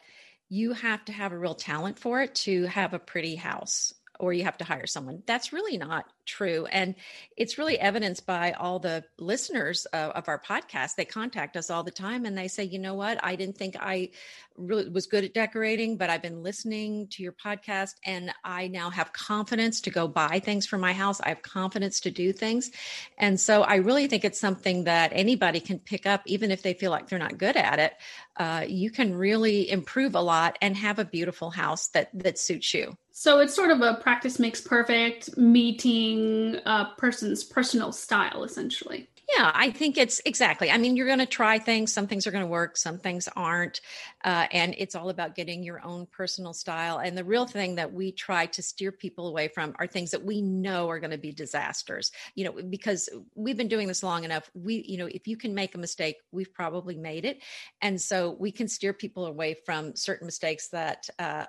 you 0.49 0.73
have 0.73 1.05
to 1.07 1.13
have 1.13 1.33
a 1.33 1.39
real 1.39 1.55
talent 1.55 1.99
for 1.99 2.23
it 2.23 2.35
to 2.35 2.65
have 2.65 2.95
a 2.95 2.99
pretty 2.99 3.37
house 3.37 3.93
or 4.19 4.33
you 4.33 4.45
have 4.45 4.59
to 4.59 4.65
hire 4.65 4.87
someone. 4.87 5.23
That's 5.27 5.53
really 5.53 5.79
not 5.79 6.07
true. 6.29 6.67
And 6.67 6.95
it's 7.37 7.59
really 7.59 7.79
evidenced 7.81 8.27
by 8.27 8.53
all 8.53 8.79
the 8.79 9.05
listeners 9.19 9.87
uh, 9.93 10.13
of 10.15 10.29
our 10.29 10.41
podcast. 10.41 10.95
They 10.95 11.05
contact 11.05 11.57
us 11.57 11.71
all 11.71 11.83
the 11.83 11.91
time 11.91 12.27
and 12.27 12.37
they 12.37 12.49
say, 12.49 12.65
you 12.65 12.79
know 12.79 12.95
what? 12.95 13.19
I 13.25 13.35
didn't 13.35 13.57
think 13.57 13.77
I 13.81 14.11
really 14.57 14.89
was 14.89 15.07
good 15.07 15.25
at 15.25 15.35
decorating, 15.35 15.97
but 15.97 16.11
I've 16.11 16.23
been 16.23 16.43
listening 16.43 17.09
to 17.13 17.23
your 17.23 17.33
podcast 17.33 17.95
and 18.05 18.33
I 18.45 18.69
now 18.69 18.91
have 18.91 19.13
confidence 19.13 19.81
to 19.83 19.91
go 19.91 20.09
buy 20.09 20.41
things 20.41 20.67
for 20.67 20.79
my 20.79 20.93
house. 20.93 21.21
I 21.21 21.29
have 21.31 21.43
confidence 21.43 22.01
to 22.01 22.11
do 22.11 22.33
things. 22.33 22.71
And 23.17 23.41
so 23.41 23.63
I 23.63 23.77
really 23.77 24.09
think 24.09 24.25
it's 24.25 24.41
something 24.41 24.85
that 24.85 25.13
anybody 25.15 25.61
can 25.61 25.79
pick 25.79 26.07
up, 26.07 26.23
even 26.27 26.51
if 26.51 26.63
they 26.63 26.75
feel 26.75 26.91
like 26.91 27.09
they're 27.09 27.19
not 27.19 27.39
good 27.39 27.57
at 27.57 27.79
it. 27.79 27.95
Uh, 28.37 28.65
you 28.69 28.91
can 28.91 29.15
really 29.15 29.71
improve 29.71 30.15
a 30.15 30.21
lot 30.21 30.59
and 30.61 30.77
have 30.77 30.99
a 30.99 31.05
beautiful 31.05 31.51
house 31.51 31.89
that 31.89 32.11
that 32.15 32.39
suits 32.39 32.75
you. 32.75 32.97
So 33.21 33.41
it's 33.41 33.53
sort 33.53 33.73
of 33.73 33.81
a 33.81 33.95
practice 33.95 34.39
makes 34.39 34.61
perfect, 34.61 35.37
meeting 35.37 36.18
a 36.67 36.93
person's 36.97 37.45
personal 37.45 37.93
style, 37.93 38.45
essentially. 38.45 39.09
Yeah, 39.37 39.53
I 39.55 39.71
think 39.71 39.99
it's 39.99 40.23
exactly. 40.25 40.71
I 40.71 40.79
mean, 40.79 40.97
you're 40.97 41.07
going 41.07 41.19
to 41.19 41.27
try 41.27 41.59
things. 41.59 41.93
Some 41.93 42.07
things 42.07 42.27
are 42.27 42.31
going 42.31 42.45
to 42.45 42.49
work, 42.51 42.79
some 42.79 42.99
things 42.99 43.29
aren't. 43.37 43.83
Uh, 44.25 44.47
and 44.51 44.75
it's 44.79 44.95
all 44.95 45.11
about 45.11 45.35
getting 45.35 45.63
your 45.63 45.85
own 45.85 46.07
personal 46.07 46.55
style. 46.55 46.97
And 46.97 47.17
the 47.17 47.25
real 47.25 47.45
thing 47.45 47.75
that 47.75 47.93
we 47.93 48.11
try 48.11 48.47
to 48.47 48.63
steer 48.63 48.91
people 48.91 49.29
away 49.29 49.49
from 49.49 49.75
are 49.79 49.87
things 49.87 50.13
that 50.13 50.25
we 50.25 50.41
know 50.41 50.89
are 50.89 50.99
going 50.99 51.11
to 51.11 51.19
be 51.19 51.31
disasters, 51.31 52.11
you 52.37 52.45
know, 52.45 52.53
because 52.53 53.11
we've 53.35 53.57
been 53.57 53.69
doing 53.69 53.87
this 53.87 54.03
long 54.03 54.25
enough. 54.25 54.51
We, 54.55 54.83
you 54.89 54.97
know, 54.97 55.07
if 55.07 55.29
you 55.29 55.37
can 55.37 55.55
make 55.55 55.75
a 55.75 55.79
mistake, 55.79 56.17
we've 56.33 56.53
probably 56.55 56.97
made 56.97 57.27
it. 57.27 57.43
And 57.83 58.01
so 58.01 58.35
we 58.41 58.51
can 58.51 58.67
steer 58.67 58.95
people 58.95 59.27
away 59.27 59.57
from 59.67 59.95
certain 59.95 60.27
mistakes 60.27 60.69
that, 60.71 61.07
uh, 61.19 61.45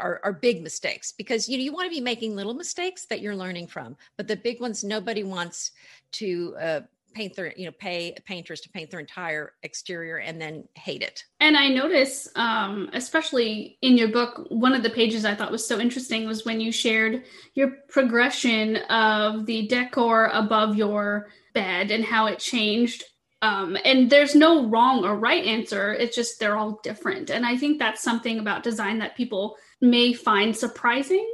are, 0.00 0.20
are 0.24 0.32
big 0.32 0.62
mistakes 0.62 1.12
because 1.12 1.48
you 1.48 1.56
know 1.56 1.64
you 1.64 1.72
want 1.72 1.86
to 1.86 1.94
be 1.94 2.00
making 2.00 2.34
little 2.34 2.54
mistakes 2.54 3.06
that 3.06 3.20
you're 3.20 3.36
learning 3.36 3.66
from 3.66 3.96
but 4.16 4.26
the 4.26 4.36
big 4.36 4.60
ones 4.60 4.82
nobody 4.82 5.22
wants 5.22 5.72
to 6.12 6.56
uh, 6.60 6.80
paint 7.12 7.34
their 7.34 7.52
you 7.56 7.66
know 7.66 7.72
pay 7.72 8.14
painters 8.24 8.60
to 8.60 8.68
paint 8.68 8.90
their 8.90 9.00
entire 9.00 9.52
exterior 9.62 10.18
and 10.18 10.40
then 10.40 10.64
hate 10.74 11.02
it. 11.02 11.24
And 11.40 11.56
i 11.56 11.68
notice 11.68 12.28
um, 12.36 12.90
especially 12.92 13.78
in 13.82 13.96
your 13.96 14.08
book 14.08 14.46
one 14.48 14.74
of 14.74 14.82
the 14.82 14.90
pages 14.90 15.24
i 15.24 15.34
thought 15.34 15.52
was 15.52 15.66
so 15.66 15.78
interesting 15.78 16.26
was 16.26 16.44
when 16.44 16.60
you 16.60 16.72
shared 16.72 17.24
your 17.54 17.72
progression 17.88 18.76
of 18.88 19.46
the 19.46 19.66
decor 19.66 20.30
above 20.32 20.76
your 20.76 21.28
bed 21.54 21.90
and 21.90 22.04
how 22.04 22.26
it 22.26 22.38
changed 22.38 23.04
um, 23.42 23.76
and 23.86 24.10
there's 24.10 24.34
no 24.34 24.68
wrong 24.68 25.04
or 25.04 25.16
right 25.16 25.44
answer 25.44 25.94
it's 25.94 26.14
just 26.14 26.38
they're 26.38 26.56
all 26.56 26.80
different. 26.82 27.30
And 27.30 27.44
i 27.44 27.56
think 27.56 27.78
that's 27.78 28.02
something 28.02 28.38
about 28.38 28.62
design 28.62 28.98
that 28.98 29.16
people 29.16 29.56
may 29.80 30.12
find 30.12 30.56
surprising 30.56 31.26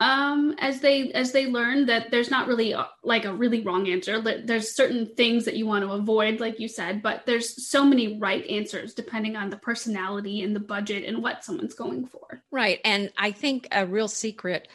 um, 0.00 0.54
as 0.58 0.80
they 0.80 1.12
as 1.12 1.32
they 1.32 1.46
learn 1.46 1.86
that 1.86 2.10
there's 2.10 2.30
not 2.30 2.48
really 2.48 2.72
a, 2.72 2.88
like 3.04 3.26
a 3.26 3.34
really 3.34 3.60
wrong 3.60 3.86
answer. 3.86 4.20
There's 4.20 4.74
certain 4.74 5.14
things 5.14 5.44
that 5.44 5.56
you 5.56 5.66
want 5.66 5.84
to 5.84 5.92
avoid, 5.92 6.40
like 6.40 6.58
you 6.58 6.68
said, 6.68 7.02
but 7.02 7.26
there's 7.26 7.68
so 7.68 7.84
many 7.84 8.18
right 8.18 8.46
answers 8.48 8.94
depending 8.94 9.36
on 9.36 9.50
the 9.50 9.58
personality 9.58 10.42
and 10.42 10.56
the 10.56 10.60
budget 10.60 11.04
and 11.04 11.22
what 11.22 11.44
someone's 11.44 11.74
going 11.74 12.06
for. 12.06 12.42
Right, 12.50 12.80
and 12.84 13.12
I 13.18 13.32
think 13.32 13.68
a 13.70 13.86
real 13.86 14.08
secret 14.08 14.68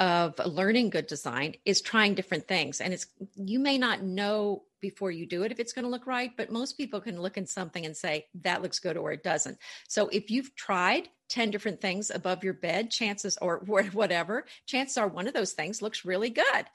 of 0.00 0.40
learning 0.44 0.90
good 0.90 1.06
design 1.06 1.54
is 1.64 1.80
trying 1.80 2.14
different 2.14 2.48
things, 2.48 2.80
and 2.80 2.92
it's 2.92 3.06
you 3.36 3.60
may 3.60 3.78
not 3.78 4.02
know 4.02 4.64
before 4.82 5.10
you 5.10 5.24
do 5.24 5.44
it 5.44 5.52
if 5.52 5.58
it's 5.58 5.72
going 5.72 5.84
to 5.84 5.90
look 5.90 6.06
right 6.06 6.36
but 6.36 6.52
most 6.52 6.76
people 6.76 7.00
can 7.00 7.18
look 7.18 7.38
in 7.38 7.46
something 7.46 7.86
and 7.86 7.96
say 7.96 8.26
that 8.42 8.60
looks 8.60 8.78
good 8.78 8.98
or 8.98 9.12
it 9.12 9.22
doesn't. 9.22 9.56
So 9.88 10.08
if 10.08 10.30
you've 10.30 10.54
tried 10.54 11.08
10 11.32 11.50
different 11.50 11.80
things 11.80 12.10
above 12.10 12.44
your 12.44 12.52
bed 12.52 12.90
chances 12.90 13.38
or 13.40 13.58
whatever 13.92 14.44
chances 14.66 14.98
are 14.98 15.08
one 15.08 15.26
of 15.26 15.32
those 15.32 15.52
things 15.52 15.80
looks 15.80 16.04
really 16.04 16.28
good. 16.28 16.66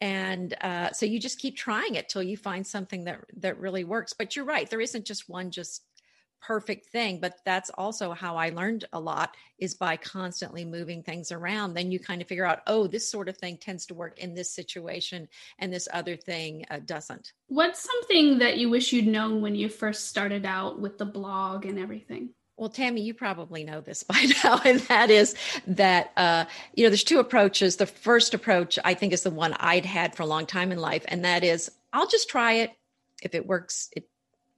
And 0.00 0.54
uh, 0.62 0.92
so 0.92 1.04
you 1.04 1.20
just 1.20 1.38
keep 1.38 1.56
trying 1.56 1.96
it 1.96 2.08
till 2.08 2.22
you 2.22 2.38
find 2.38 2.66
something 2.66 3.04
that 3.04 3.20
that 3.38 3.58
really 3.58 3.84
works. 3.84 4.14
But 4.14 4.34
you're 4.34 4.46
right 4.46 4.70
there 4.70 4.80
isn't 4.80 5.04
just 5.04 5.28
one 5.28 5.50
just 5.50 5.82
perfect 6.40 6.86
thing 6.86 7.18
but 7.20 7.38
that's 7.44 7.70
also 7.70 8.12
how 8.12 8.36
i 8.36 8.50
learned 8.50 8.84
a 8.92 9.00
lot 9.00 9.36
is 9.58 9.74
by 9.74 9.96
constantly 9.96 10.64
moving 10.64 11.02
things 11.02 11.32
around 11.32 11.74
then 11.74 11.90
you 11.90 11.98
kind 11.98 12.22
of 12.22 12.28
figure 12.28 12.44
out 12.44 12.60
oh 12.66 12.86
this 12.86 13.08
sort 13.10 13.28
of 13.28 13.36
thing 13.36 13.56
tends 13.56 13.86
to 13.86 13.94
work 13.94 14.18
in 14.18 14.34
this 14.34 14.50
situation 14.50 15.28
and 15.58 15.72
this 15.72 15.88
other 15.92 16.16
thing 16.16 16.64
uh, 16.70 16.78
doesn't 16.84 17.32
what's 17.48 17.80
something 17.80 18.38
that 18.38 18.58
you 18.58 18.70
wish 18.70 18.92
you'd 18.92 19.06
known 19.06 19.40
when 19.40 19.54
you 19.54 19.68
first 19.68 20.08
started 20.08 20.44
out 20.46 20.80
with 20.80 20.98
the 20.98 21.06
blog 21.06 21.64
and 21.64 21.78
everything 21.78 22.30
well, 22.58 22.70
Tammy, 22.70 23.02
you 23.02 23.12
probably 23.12 23.64
know 23.64 23.82
this 23.82 24.02
by 24.02 24.26
now, 24.42 24.60
and 24.64 24.80
that 24.80 25.10
is 25.10 25.34
that 25.66 26.12
uh, 26.16 26.46
you 26.74 26.84
know 26.84 26.90
there's 26.90 27.04
two 27.04 27.18
approaches. 27.18 27.76
The 27.76 27.86
first 27.86 28.34
approach, 28.34 28.78
I 28.84 28.94
think, 28.94 29.12
is 29.12 29.22
the 29.22 29.30
one 29.30 29.54
I'd 29.60 29.84
had 29.84 30.16
for 30.16 30.22
a 30.22 30.26
long 30.26 30.46
time 30.46 30.72
in 30.72 30.78
life, 30.78 31.04
and 31.08 31.24
that 31.24 31.44
is 31.44 31.70
I'll 31.92 32.08
just 32.08 32.28
try 32.28 32.54
it. 32.54 32.72
If 33.22 33.34
it 33.34 33.46
works, 33.46 33.88
it 33.94 34.08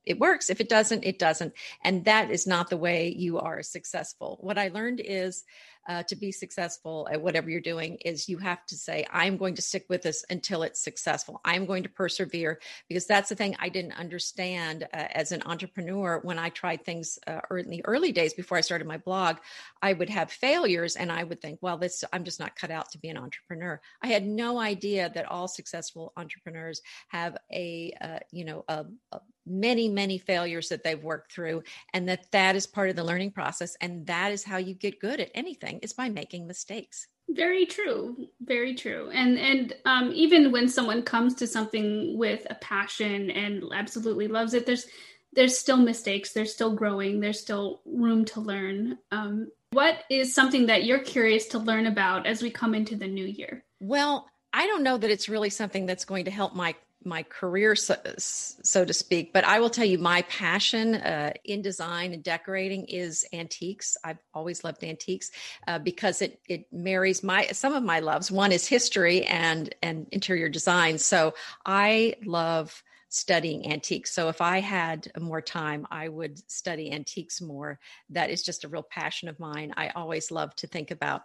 it 0.08 0.18
works. 0.18 0.50
If 0.50 0.60
it 0.60 0.68
doesn't, 0.68 1.04
it 1.04 1.18
doesn't. 1.18 1.52
And 1.84 2.04
that 2.06 2.30
is 2.30 2.46
not 2.46 2.70
the 2.70 2.76
way 2.76 3.14
you 3.16 3.38
are 3.38 3.62
successful. 3.62 4.38
What 4.40 4.58
I 4.58 4.68
learned 4.68 5.00
is 5.00 5.44
uh, 5.88 6.02
to 6.02 6.16
be 6.16 6.30
successful 6.30 7.08
at 7.10 7.22
whatever 7.22 7.48
you're 7.48 7.60
doing 7.60 7.96
is 8.04 8.28
you 8.28 8.36
have 8.36 8.64
to 8.66 8.76
say, 8.76 9.06
I'm 9.10 9.38
going 9.38 9.54
to 9.54 9.62
stick 9.62 9.86
with 9.88 10.02
this 10.02 10.22
until 10.28 10.62
it's 10.62 10.80
successful. 10.80 11.40
I'm 11.44 11.64
going 11.64 11.82
to 11.84 11.88
persevere 11.88 12.60
because 12.88 13.06
that's 13.06 13.30
the 13.30 13.34
thing 13.34 13.56
I 13.58 13.70
didn't 13.70 13.98
understand 13.98 14.84
uh, 14.84 14.86
as 14.92 15.32
an 15.32 15.42
entrepreneur 15.46 16.20
when 16.22 16.38
I 16.38 16.50
tried 16.50 16.84
things 16.84 17.18
uh, 17.26 17.40
in 17.50 17.70
the 17.70 17.84
early 17.86 18.12
days 18.12 18.34
before 18.34 18.58
I 18.58 18.60
started 18.60 18.86
my 18.86 18.98
blog. 18.98 19.38
I 19.80 19.94
would 19.94 20.10
have 20.10 20.30
failures 20.30 20.94
and 20.94 21.10
I 21.10 21.24
would 21.24 21.40
think, 21.40 21.60
well, 21.62 21.78
this, 21.78 22.04
I'm 22.12 22.24
just 22.24 22.40
not 22.40 22.54
cut 22.54 22.70
out 22.70 22.90
to 22.90 22.98
be 22.98 23.08
an 23.08 23.16
entrepreneur. 23.16 23.80
I 24.02 24.08
had 24.08 24.26
no 24.26 24.58
idea 24.58 25.10
that 25.14 25.30
all 25.30 25.48
successful 25.48 26.12
entrepreneurs 26.18 26.82
have 27.08 27.38
a, 27.50 27.94
uh, 27.98 28.18
you 28.30 28.44
know, 28.44 28.64
a, 28.68 28.84
a 29.12 29.20
many 29.48 29.88
many 29.88 30.18
failures 30.18 30.68
that 30.68 30.84
they've 30.84 31.02
worked 31.02 31.32
through 31.32 31.62
and 31.92 32.08
that 32.08 32.30
that 32.32 32.56
is 32.56 32.66
part 32.66 32.90
of 32.90 32.96
the 32.96 33.04
learning 33.04 33.30
process 33.30 33.76
and 33.80 34.06
that 34.06 34.32
is 34.32 34.44
how 34.44 34.56
you 34.56 34.74
get 34.74 35.00
good 35.00 35.20
at 35.20 35.30
anything 35.34 35.78
is 35.82 35.92
by 35.92 36.08
making 36.08 36.46
mistakes. 36.46 37.06
Very 37.28 37.66
true 37.66 38.16
very 38.40 38.74
true 38.74 39.10
and 39.12 39.38
and 39.38 39.74
um, 39.84 40.12
even 40.14 40.50
when 40.50 40.68
someone 40.68 41.02
comes 41.02 41.34
to 41.36 41.46
something 41.46 42.16
with 42.16 42.46
a 42.50 42.54
passion 42.56 43.30
and 43.30 43.64
absolutely 43.74 44.28
loves 44.28 44.54
it 44.54 44.66
there's 44.66 44.86
there's 45.34 45.58
still 45.58 45.76
mistakes 45.76 46.32
there's 46.32 46.52
still 46.52 46.74
growing 46.74 47.20
there's 47.20 47.40
still 47.40 47.82
room 47.84 48.24
to 48.24 48.40
learn. 48.40 48.98
Um, 49.10 49.50
what 49.72 50.04
is 50.08 50.34
something 50.34 50.66
that 50.66 50.84
you're 50.84 51.00
curious 51.00 51.46
to 51.48 51.58
learn 51.58 51.86
about 51.86 52.26
as 52.26 52.42
we 52.42 52.50
come 52.50 52.74
into 52.74 52.96
the 52.96 53.06
new 53.06 53.26
year? 53.26 53.64
Well 53.80 54.26
i 54.52 54.66
don't 54.66 54.82
know 54.82 54.96
that 54.96 55.10
it's 55.10 55.28
really 55.28 55.50
something 55.50 55.86
that's 55.86 56.04
going 56.04 56.24
to 56.24 56.30
help 56.30 56.54
my 56.54 56.74
my 57.04 57.22
career, 57.22 57.76
so, 57.76 57.96
so, 58.18 58.84
to 58.84 58.92
speak. 58.92 59.32
But 59.32 59.44
I 59.44 59.60
will 59.60 59.70
tell 59.70 59.84
you, 59.84 59.98
my 59.98 60.22
passion 60.22 60.96
uh, 60.96 61.32
in 61.44 61.62
design 61.62 62.12
and 62.12 62.22
decorating 62.22 62.84
is 62.86 63.24
antiques. 63.32 63.96
I've 64.04 64.18
always 64.34 64.64
loved 64.64 64.82
antiques 64.84 65.30
uh, 65.66 65.78
because 65.78 66.22
it 66.22 66.40
it 66.48 66.72
marries 66.72 67.22
my 67.22 67.46
some 67.52 67.74
of 67.74 67.82
my 67.82 68.00
loves. 68.00 68.30
One 68.30 68.52
is 68.52 68.66
history 68.66 69.24
and 69.24 69.74
and 69.82 70.06
interior 70.12 70.48
design. 70.48 70.98
So 70.98 71.34
I 71.64 72.14
love 72.24 72.82
studying 73.08 73.72
antiques. 73.72 74.12
So 74.12 74.28
if 74.28 74.40
I 74.40 74.60
had 74.60 75.10
more 75.18 75.40
time, 75.40 75.86
I 75.90 76.08
would 76.08 76.50
study 76.50 76.92
antiques 76.92 77.40
more. 77.40 77.78
That 78.10 78.30
is 78.30 78.42
just 78.42 78.64
a 78.64 78.68
real 78.68 78.82
passion 78.82 79.28
of 79.28 79.40
mine. 79.40 79.72
I 79.76 79.88
always 79.90 80.30
love 80.30 80.54
to 80.56 80.66
think 80.66 80.90
about 80.90 81.22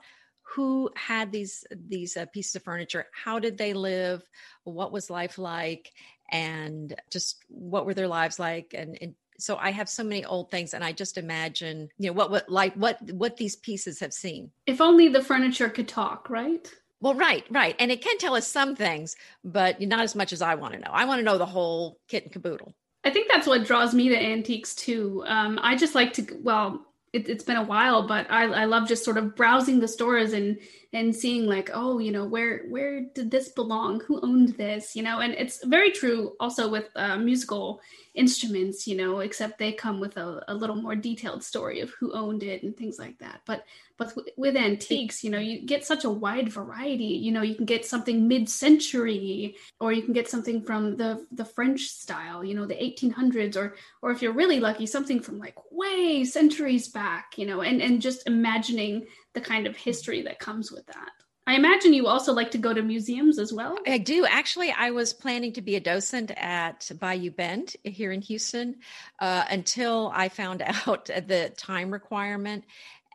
who 0.53 0.89
had 0.95 1.31
these 1.31 1.65
these 1.87 2.15
uh, 2.15 2.25
pieces 2.33 2.55
of 2.55 2.63
furniture? 2.63 3.05
How 3.11 3.39
did 3.39 3.57
they 3.57 3.73
live? 3.73 4.21
What 4.63 4.91
was 4.91 5.09
life 5.09 5.37
like? 5.37 5.91
And 6.31 6.95
just 7.11 7.43
what 7.47 7.85
were 7.85 7.93
their 7.93 8.07
lives 8.07 8.39
like? 8.39 8.73
And, 8.77 8.97
and 9.01 9.15
so 9.39 9.57
i 9.57 9.71
have 9.71 9.89
so 9.89 10.03
many 10.03 10.23
old 10.23 10.51
things 10.51 10.75
and 10.75 10.83
i 10.83 10.91
just 10.91 11.17
imagine 11.17 11.89
you 11.97 12.07
know 12.07 12.13
what 12.13 12.29
what 12.29 12.47
like 12.49 12.73
what 12.75 13.01
what 13.13 13.35
these 13.35 13.55
pieces 13.55 13.99
have 13.99 14.13
seen. 14.13 14.51
If 14.67 14.79
only 14.79 15.07
the 15.07 15.23
furniture 15.23 15.69
could 15.69 15.87
talk 15.87 16.29
right? 16.29 16.71
Well 17.01 17.15
right 17.15 17.43
right. 17.49 17.75
And 17.79 17.91
it 17.91 18.01
can 18.01 18.17
tell 18.19 18.35
us 18.35 18.47
some 18.47 18.75
things 18.75 19.15
but 19.43 19.81
not 19.81 20.01
as 20.01 20.15
much 20.15 20.33
as 20.33 20.41
i 20.41 20.55
want 20.55 20.73
to 20.73 20.79
know. 20.79 20.91
I 20.91 21.05
want 21.05 21.19
to 21.19 21.23
know 21.23 21.37
the 21.37 21.45
whole 21.45 21.97
kit 22.07 22.23
and 22.23 22.31
caboodle. 22.31 22.73
I 23.03 23.09
think 23.09 23.27
that's 23.27 23.47
what 23.47 23.65
draws 23.65 23.93
me 23.93 24.09
to 24.09 24.15
antiques 24.15 24.75
too. 24.75 25.23
Um, 25.25 25.59
i 25.63 25.75
just 25.75 25.95
like 25.95 26.13
to 26.13 26.27
well 26.43 26.85
it, 27.13 27.27
has 27.27 27.43
been 27.43 27.57
a 27.57 27.63
while, 27.63 28.07
but 28.07 28.29
I, 28.29 28.45
I 28.45 28.65
love 28.65 28.87
just 28.87 29.05
sort 29.05 29.17
of 29.17 29.35
browsing 29.35 29.79
the 29.79 29.87
stores 29.87 30.33
and 30.33 30.57
and 30.93 31.15
seeing 31.15 31.47
like, 31.47 31.71
oh, 31.73 31.97
you 31.97 32.11
know, 32.11 32.25
where 32.25 32.65
where 32.69 33.01
did 33.01 33.31
this 33.31 33.49
belong? 33.49 33.99
Who 34.01 34.21
owned 34.21 34.49
this? 34.49 34.95
You 34.95 35.01
know, 35.01 35.19
and 35.19 35.33
it's 35.33 35.63
very 35.65 35.91
true 35.91 36.33
also 36.39 36.69
with 36.69 36.89
uh, 36.95 37.17
musical 37.17 37.81
instruments, 38.13 38.85
you 38.87 38.95
know, 38.95 39.19
except 39.19 39.57
they 39.57 39.71
come 39.71 39.99
with 39.99 40.17
a, 40.17 40.43
a 40.47 40.53
little 40.53 40.75
more 40.75 40.95
detailed 40.95 41.43
story 41.43 41.79
of 41.79 41.89
who 41.99 42.13
owned 42.13 42.43
it 42.43 42.61
and 42.61 42.77
things 42.77 42.99
like 42.99 43.17
that. 43.17 43.41
But 43.45 43.65
but 43.97 44.13
with 44.37 44.55
antiques, 44.55 45.23
you 45.23 45.29
know, 45.29 45.39
you 45.39 45.61
get 45.61 45.85
such 45.85 46.03
a 46.03 46.09
wide 46.09 46.49
variety. 46.49 47.05
You 47.05 47.31
know, 47.31 47.41
you 47.41 47.55
can 47.55 47.65
get 47.65 47.85
something 47.85 48.27
mid-century, 48.27 49.55
or 49.79 49.93
you 49.93 50.01
can 50.01 50.13
get 50.13 50.29
something 50.29 50.63
from 50.63 50.97
the 50.97 51.25
the 51.31 51.45
French 51.45 51.81
style, 51.81 52.43
you 52.43 52.53
know, 52.53 52.65
the 52.65 52.75
1800s, 52.75 53.55
or 53.55 53.75
or 54.01 54.11
if 54.11 54.21
you're 54.21 54.33
really 54.33 54.59
lucky, 54.59 54.85
something 54.85 55.19
from 55.19 55.39
like 55.39 55.55
way 55.71 56.23
centuries 56.23 56.87
back. 56.87 57.37
You 57.37 57.47
know, 57.47 57.61
and 57.61 57.81
and 57.81 58.01
just 58.01 58.27
imagining 58.27 59.07
the 59.33 59.41
kind 59.41 59.67
of 59.67 59.75
history 59.75 60.21
that 60.23 60.39
comes 60.39 60.71
with 60.71 60.85
that. 60.87 61.09
I 61.45 61.55
imagine 61.55 61.93
you 61.93 62.07
also 62.07 62.31
like 62.31 62.51
to 62.51 62.57
go 62.57 62.73
to 62.73 62.81
museums 62.81 63.37
as 63.37 63.51
well. 63.51 63.77
I 63.85 63.97
do. 63.97 64.25
Actually, 64.25 64.71
I 64.71 64.91
was 64.91 65.11
planning 65.11 65.51
to 65.53 65.61
be 65.61 65.75
a 65.75 65.79
docent 65.81 66.31
at 66.37 66.89
Bayou 66.99 67.31
Bend 67.31 67.75
here 67.83 68.13
in 68.13 68.21
Houston 68.21 68.77
uh, 69.19 69.43
until 69.49 70.09
I 70.15 70.29
found 70.29 70.61
out 70.87 71.05
the 71.05 71.51
time 71.57 71.91
requirement. 71.91 72.63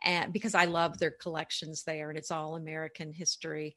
And 0.03 0.31
because 0.31 0.53
I 0.53 0.65
love 0.65 0.99
their 0.99 1.11
collections 1.11 1.83
there, 1.83 2.09
and 2.09 2.17
it's 2.17 2.31
all 2.31 2.55
American 2.55 3.11
history, 3.11 3.75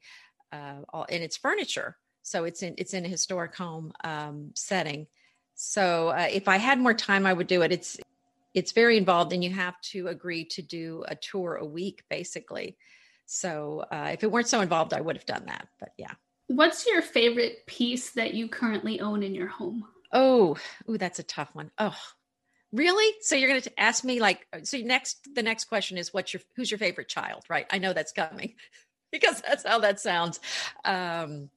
uh, 0.51 0.81
all, 0.89 1.05
and 1.09 1.23
it's 1.23 1.35
furniture, 1.35 1.97
so 2.21 2.45
it's 2.45 2.63
in 2.63 2.75
it's 2.77 2.93
in 2.93 3.03
a 3.03 3.09
historic 3.09 3.55
home 3.55 3.91
um, 4.03 4.51
setting. 4.55 5.07
So 5.55 6.09
uh, 6.09 6.27
if 6.31 6.47
I 6.47 6.57
had 6.57 6.79
more 6.79 6.93
time, 6.93 7.25
I 7.25 7.33
would 7.33 7.47
do 7.47 7.61
it. 7.63 7.71
It's 7.71 7.97
it's 8.53 8.71
very 8.71 8.97
involved, 8.97 9.33
and 9.33 9.43
you 9.43 9.51
have 9.51 9.79
to 9.81 10.07
agree 10.07 10.45
to 10.45 10.61
do 10.61 11.03
a 11.07 11.15
tour 11.15 11.55
a 11.55 11.65
week, 11.65 12.03
basically. 12.09 12.77
So 13.25 13.85
uh, 13.91 14.11
if 14.13 14.23
it 14.23 14.31
weren't 14.31 14.47
so 14.47 14.61
involved, 14.61 14.93
I 14.93 15.01
would 15.01 15.15
have 15.15 15.25
done 15.25 15.45
that. 15.47 15.67
But 15.79 15.89
yeah. 15.97 16.11
What's 16.47 16.85
your 16.85 17.01
favorite 17.01 17.65
piece 17.65 18.11
that 18.11 18.33
you 18.33 18.47
currently 18.47 18.99
own 18.99 19.23
in 19.23 19.33
your 19.33 19.47
home? 19.47 19.85
Oh, 20.11 20.57
ooh, 20.89 20.97
that's 20.97 21.19
a 21.19 21.23
tough 21.23 21.49
one. 21.53 21.71
Oh, 21.79 21.97
really? 22.71 23.15
So 23.21 23.35
you're 23.35 23.49
going 23.49 23.61
to 23.61 23.79
ask 23.79 24.03
me 24.03 24.19
like, 24.19 24.45
so 24.63 24.77
next, 24.77 25.27
the 25.33 25.41
next 25.41 25.65
question 25.65 25.97
is 25.97 26.13
what's 26.13 26.33
your, 26.33 26.41
who's 26.55 26.69
your 26.69 26.77
favorite 26.77 27.07
child? 27.07 27.43
Right. 27.49 27.65
I 27.71 27.79
know 27.79 27.93
that's 27.93 28.11
coming 28.11 28.55
because 29.11 29.41
that's 29.41 29.65
how 29.65 29.79
that 29.79 29.99
sounds. 29.99 30.39
Um, 30.85 31.49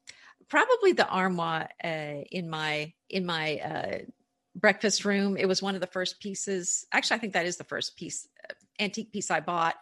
probably 0.49 0.93
the 0.93 1.09
armoire 1.09 1.69
uh, 1.83 2.23
in 2.31 2.49
my, 2.49 2.93
in 3.11 3.27
my, 3.27 3.59
uh, 3.59 3.99
breakfast 4.57 5.05
room. 5.05 5.37
It 5.37 5.47
was 5.47 5.63
one 5.63 5.75
of 5.75 5.81
the 5.81 5.87
first 5.87 6.21
pieces. 6.21 6.87
Actually, 6.93 7.17
I 7.17 7.21
think 7.21 7.33
that 7.35 7.47
is 7.47 7.57
the 7.57 7.65
first 7.65 7.97
piece, 7.97 8.29
uh, 8.49 8.55
antique 8.81 9.13
piece 9.13 9.31
I 9.31 9.41
bought 9.41 9.77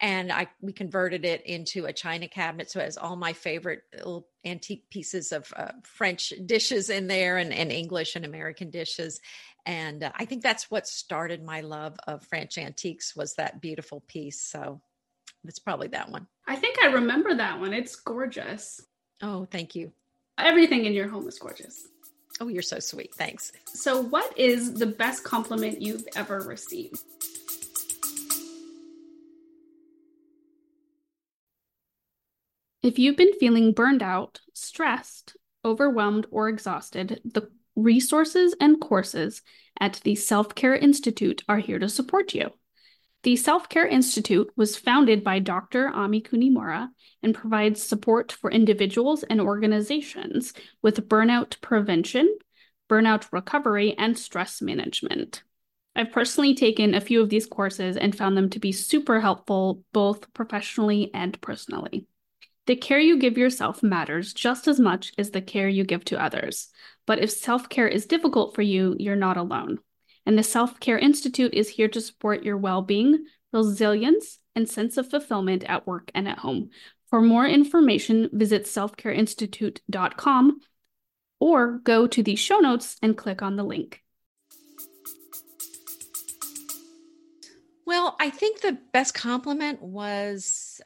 and 0.00 0.30
I 0.30 0.48
we 0.60 0.72
converted 0.72 1.24
it 1.24 1.44
into 1.46 1.86
a 1.86 1.92
china 1.92 2.28
cabinet, 2.28 2.70
so 2.70 2.80
it 2.80 2.84
has 2.84 2.98
all 2.98 3.16
my 3.16 3.32
favorite 3.32 3.82
little 3.94 4.28
antique 4.44 4.88
pieces 4.90 5.32
of 5.32 5.52
uh, 5.56 5.72
French 5.82 6.32
dishes 6.44 6.90
in 6.90 7.06
there, 7.06 7.38
and, 7.38 7.52
and 7.52 7.72
English 7.72 8.16
and 8.16 8.24
American 8.24 8.70
dishes. 8.70 9.20
And 9.64 10.04
uh, 10.04 10.12
I 10.14 10.24
think 10.26 10.42
that's 10.42 10.70
what 10.70 10.86
started 10.86 11.42
my 11.42 11.60
love 11.60 11.98
of 12.06 12.24
French 12.24 12.58
antiques 12.58 13.16
was 13.16 13.34
that 13.34 13.60
beautiful 13.60 14.00
piece. 14.06 14.40
So 14.40 14.80
it's 15.44 15.58
probably 15.58 15.88
that 15.88 16.10
one. 16.10 16.26
I 16.46 16.56
think 16.56 16.76
I 16.82 16.86
remember 16.86 17.34
that 17.34 17.58
one. 17.58 17.72
It's 17.72 17.96
gorgeous. 17.96 18.80
Oh, 19.22 19.46
thank 19.50 19.74
you. 19.74 19.92
Everything 20.38 20.84
in 20.84 20.92
your 20.92 21.08
home 21.08 21.26
is 21.26 21.38
gorgeous. 21.38 21.88
Oh, 22.40 22.48
you're 22.48 22.62
so 22.62 22.78
sweet. 22.80 23.14
Thanks. 23.14 23.52
So, 23.66 24.02
what 24.02 24.38
is 24.38 24.74
the 24.74 24.86
best 24.86 25.24
compliment 25.24 25.80
you've 25.80 26.06
ever 26.14 26.40
received? 26.40 26.98
If 32.82 32.98
you've 32.98 33.16
been 33.16 33.32
feeling 33.40 33.72
burned 33.72 34.02
out, 34.02 34.40
stressed, 34.52 35.36
overwhelmed, 35.64 36.26
or 36.30 36.48
exhausted, 36.48 37.20
the 37.24 37.50
resources 37.74 38.54
and 38.60 38.80
courses 38.80 39.42
at 39.80 40.00
the 40.04 40.14
Self 40.14 40.54
Care 40.54 40.76
Institute 40.76 41.42
are 41.48 41.58
here 41.58 41.78
to 41.78 41.88
support 41.88 42.34
you. 42.34 42.50
The 43.26 43.34
Self 43.34 43.68
Care 43.68 43.88
Institute 43.88 44.52
was 44.54 44.76
founded 44.76 45.24
by 45.24 45.40
Dr. 45.40 45.88
Ami 45.88 46.20
Kunimura 46.20 46.90
and 47.24 47.34
provides 47.34 47.82
support 47.82 48.30
for 48.30 48.52
individuals 48.52 49.24
and 49.24 49.40
organizations 49.40 50.52
with 50.80 51.08
burnout 51.08 51.60
prevention, 51.60 52.38
burnout 52.88 53.26
recovery, 53.32 53.98
and 53.98 54.16
stress 54.16 54.62
management. 54.62 55.42
I've 55.96 56.12
personally 56.12 56.54
taken 56.54 56.94
a 56.94 57.00
few 57.00 57.20
of 57.20 57.28
these 57.28 57.46
courses 57.46 57.96
and 57.96 58.16
found 58.16 58.36
them 58.36 58.48
to 58.50 58.60
be 58.60 58.70
super 58.70 59.18
helpful 59.18 59.82
both 59.92 60.32
professionally 60.32 61.10
and 61.12 61.40
personally. 61.40 62.06
The 62.66 62.76
care 62.76 63.00
you 63.00 63.18
give 63.18 63.36
yourself 63.36 63.82
matters 63.82 64.34
just 64.34 64.68
as 64.68 64.78
much 64.78 65.12
as 65.18 65.32
the 65.32 65.42
care 65.42 65.68
you 65.68 65.82
give 65.82 66.04
to 66.04 66.22
others. 66.22 66.68
But 67.08 67.18
if 67.18 67.32
self 67.32 67.68
care 67.68 67.88
is 67.88 68.06
difficult 68.06 68.54
for 68.54 68.62
you, 68.62 68.94
you're 69.00 69.16
not 69.16 69.36
alone. 69.36 69.80
And 70.26 70.36
the 70.36 70.42
Self 70.42 70.80
Care 70.80 70.98
Institute 70.98 71.54
is 71.54 71.70
here 71.70 71.88
to 71.88 72.00
support 72.00 72.42
your 72.42 72.56
well 72.56 72.82
being, 72.82 73.24
resilience, 73.52 74.40
and 74.56 74.68
sense 74.68 74.96
of 74.96 75.08
fulfillment 75.08 75.64
at 75.64 75.86
work 75.86 76.10
and 76.14 76.26
at 76.28 76.40
home. 76.40 76.70
For 77.08 77.22
more 77.22 77.46
information, 77.46 78.28
visit 78.32 78.64
selfcareinstitute.com 78.64 80.60
or 81.38 81.78
go 81.78 82.06
to 82.06 82.22
the 82.22 82.34
show 82.34 82.58
notes 82.58 82.96
and 83.00 83.16
click 83.16 83.42
on 83.42 83.56
the 83.56 83.62
link. 83.62 84.02
Well, 87.86 88.16
I 88.18 88.30
think 88.30 88.60
the 88.60 88.78
best 88.92 89.14
compliment 89.14 89.80
was 89.80 90.80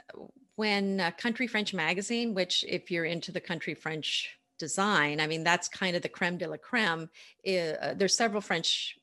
when 0.57 1.01
uh, 1.01 1.13
Country 1.13 1.47
French 1.47 1.73
Magazine, 1.73 2.35
which, 2.35 2.63
if 2.69 2.91
you're 2.91 3.07
into 3.07 3.33
the 3.33 3.41
country 3.41 3.73
French 3.73 4.37
design, 4.59 5.19
I 5.19 5.27
mean, 5.27 5.43
that's 5.43 5.69
kind 5.69 5.97
of 5.97 6.03
the 6.03 6.11
creme 6.11 6.37
de 6.37 6.47
la 6.47 6.59
creme. 6.59 7.09
Uh, 7.49 7.95
there's 7.95 8.15
several 8.15 8.43
French 8.43 8.99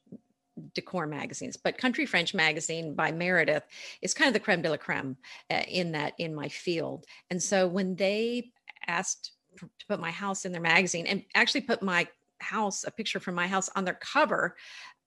decor 0.74 1.08
magazines, 1.08 1.58
but 1.58 1.78
Country 1.78 2.06
French 2.06 2.34
magazine 2.34 2.96
by 2.96 3.12
Meredith 3.12 3.64
is 4.02 4.14
kind 4.14 4.28
of 4.28 4.34
the 4.34 4.40
creme 4.40 4.62
de 4.62 4.70
la 4.70 4.78
creme 4.78 5.18
uh, 5.50 5.62
in 5.68 5.92
that 5.94 6.14
in 6.18 6.34
my 6.34 6.48
field. 6.48 7.06
And 7.30 7.42
so 7.42 7.68
when 7.68 7.96
they 7.96 8.52
asked 8.88 9.32
to 9.60 9.70
put 9.88 10.00
my 10.00 10.12
house 10.12 10.46
in 10.46 10.52
their 10.52 10.62
magazine 10.62 11.08
and 11.08 11.24
actually 11.36 11.62
put 11.62 11.82
my 11.82 12.08
house, 12.40 12.84
a 12.84 12.92
picture 12.92 13.20
from 13.20 13.36
my 13.36 13.48
house 13.48 13.70
on 13.76 13.86
their 13.86 14.00
cover, 14.00 14.56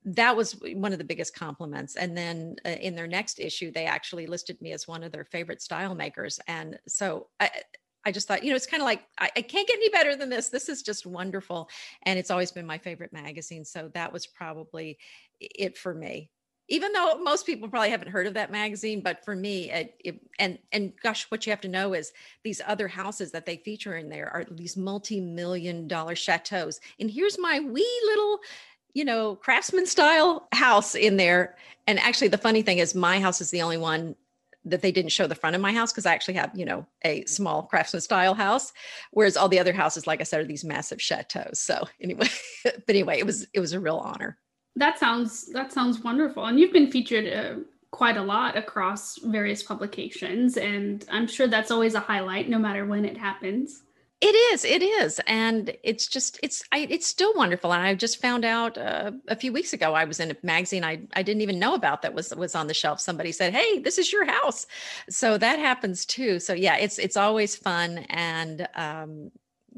that 0.05 0.35
was 0.35 0.59
one 0.75 0.93
of 0.93 0.99
the 0.99 1.05
biggest 1.05 1.35
compliments. 1.35 1.97
And 1.97 2.17
then 2.17 2.57
uh, 2.65 2.71
in 2.71 2.95
their 2.95 3.07
next 3.07 3.39
issue, 3.39 3.71
they 3.71 3.85
actually 3.85 4.27
listed 4.27 4.61
me 4.63 4.73
as 4.73 4.89
one 4.89 5.03
of 5.03 5.13
their 5.13 5.25
favorite 5.25 5.61
style 5.61 5.95
makers. 5.95 6.41
And 6.49 6.79
so 6.89 7.29
I, 7.39 7.51
I 8.05 8.13
just 8.13 8.27
thought, 8.27 8.43
you 8.43 8.51
know, 8.51 8.57
it's 8.57 8.67
kind 8.67 8.83
of 8.83 8.87
like, 8.87 9.03
I, 9.19 9.31
I, 9.37 9.43
can't 9.43 9.69
get 9.69 9.77
any 9.77 9.91
better 9.91 10.17
than 10.17 10.31
this. 10.31 10.49
This 10.49 10.71
is 10.71 10.83
just 10.83 11.05
wonderful. 11.05 11.69
And 12.05 12.19
it's 12.19 12.31
always 12.31 12.51
been 12.51 12.67
my 12.67 12.79
favorite 12.79 13.13
magazine. 13.13 13.65
So 13.65 13.91
that 13.93 14.11
was 14.11 14.27
probably 14.27 14.99
it 15.41 15.77
for 15.77 15.95
me. 15.95 16.31
Even 16.69 16.93
though 16.93 17.19
most 17.19 17.47
people 17.47 17.69
probably 17.69 17.91
haven't 17.91 18.13
heard 18.13 18.29
of 18.29 18.35
that 18.35 18.53
magazine, 18.53 19.01
but 19.01 19.25
for 19.25 19.35
me, 19.35 19.71
it, 19.73 19.95
it, 20.05 20.21
and 20.39 20.57
and 20.71 20.93
gosh, 21.03 21.29
what 21.29 21.45
you 21.45 21.51
have 21.51 21.61
to 21.63 21.69
know 21.69 21.95
is 21.95 22.13
these 22.45 22.61
other 22.65 22.87
houses 22.87 23.33
that 23.33 23.45
they 23.45 23.57
feature 23.57 23.97
in 23.97 24.09
there 24.09 24.31
are 24.33 24.45
these 24.49 24.77
multi-million 24.77 25.89
dollar 25.89 26.15
chateaus. 26.15 26.79
And 27.01 27.11
here's 27.11 27.39
my 27.39 27.59
wee 27.59 28.01
little 28.07 28.41
you 28.95 29.05
know, 29.05 29.37
craftsman 29.37 29.87
style 29.87 30.49
house 30.53 30.95
in 30.95 31.17
there. 31.17 31.57
And 31.87 31.99
actually, 31.99 32.29
the 32.29 32.39
funny 32.39 32.63
thing 32.63 32.79
is, 32.79 32.95
my 32.95 33.21
house 33.21 33.41
is 33.41 33.51
the 33.51 33.63
only 33.63 33.77
one 33.77 34.17
that 34.65 34.83
they 34.83 34.93
didn't 34.93 35.13
show 35.13 35.27
the 35.27 35.35
front 35.35 35.57
of 35.57 35.63
my 35.63 35.73
house 35.73 35.93
because 35.93 36.07
I 36.07 36.13
actually 36.13 36.35
have, 36.35 36.51
you 36.55 36.65
know, 36.65 36.87
a 37.03 37.25
small 37.25 37.63
craftsman 37.63 38.03
style 38.03 38.35
house, 38.35 38.73
whereas 39.11 39.37
all 39.37 39.49
the 39.49 39.59
other 39.59 39.73
houses, 39.73 40.07
like 40.07 40.21
I 40.21 40.25
said, 40.25 40.41
are 40.41 40.45
these 40.45 40.65
massive 40.65 41.01
chateaus. 41.01 41.61
So 41.61 41.89
anyway, 42.01 42.29
but 42.65 42.89
anyway, 42.89 43.19
it 43.19 43.27
was 43.27 43.47
it 43.55 43.61
was 43.61 43.73
a 43.73 43.81
real 43.81 43.97
honor. 43.97 44.39
That 44.77 44.99
sounds 44.99 45.47
that 45.53 45.73
sounds 45.73 46.01
wonderful, 46.01 46.47
and 46.47 46.59
you've 46.59 46.73
been 46.73 46.91
featured 46.91 47.27
uh, 47.33 47.61
quite 47.91 48.17
a 48.17 48.23
lot 48.23 48.57
across 48.57 49.19
various 49.19 49.63
publications, 49.63 50.57
and 50.57 51.05
I'm 51.11 51.27
sure 51.27 51.49
that's 51.49 51.71
always 51.71 51.95
a 51.95 52.01
highlight, 52.01 52.49
no 52.49 52.59
matter 52.59 52.87
when 52.87 53.05
it 53.05 53.17
happens. 53.17 53.83
It 54.21 54.35
is, 54.53 54.67
it 54.67 54.83
is, 54.83 55.19
and 55.27 55.75
it's 55.83 56.07
just 56.07 56.39
it's 56.43 56.63
I, 56.73 56.87
it's 56.91 57.07
still 57.07 57.33
wonderful. 57.35 57.73
And 57.73 57.83
I 57.83 57.95
just 57.95 58.21
found 58.21 58.45
out 58.45 58.77
uh, 58.77 59.13
a 59.29 59.35
few 59.35 59.51
weeks 59.51 59.73
ago 59.73 59.95
I 59.95 60.05
was 60.05 60.21
in 60.21 60.31
a 60.31 60.37
magazine 60.43 60.85
I 60.85 61.01
I 61.15 61.23
didn't 61.23 61.41
even 61.41 61.59
know 61.59 61.75
about 61.75 62.03
that 62.03 62.13
was 62.13 62.35
was 62.37 62.55
on 62.55 62.67
the 62.67 62.75
shelf. 62.75 63.01
Somebody 63.01 63.33
said, 63.33 63.55
"Hey, 63.55 63.79
this 63.79 63.97
is 63.97 64.13
your 64.13 64.27
house," 64.27 64.67
so 65.09 65.39
that 65.39 65.59
happens 65.59 66.05
too. 66.05 66.39
So 66.39 66.53
yeah, 66.53 66.77
it's 66.77 66.99
it's 66.99 67.17
always 67.17 67.57
fun, 67.57 67.99
and 68.11 68.69
um, 68.75 69.31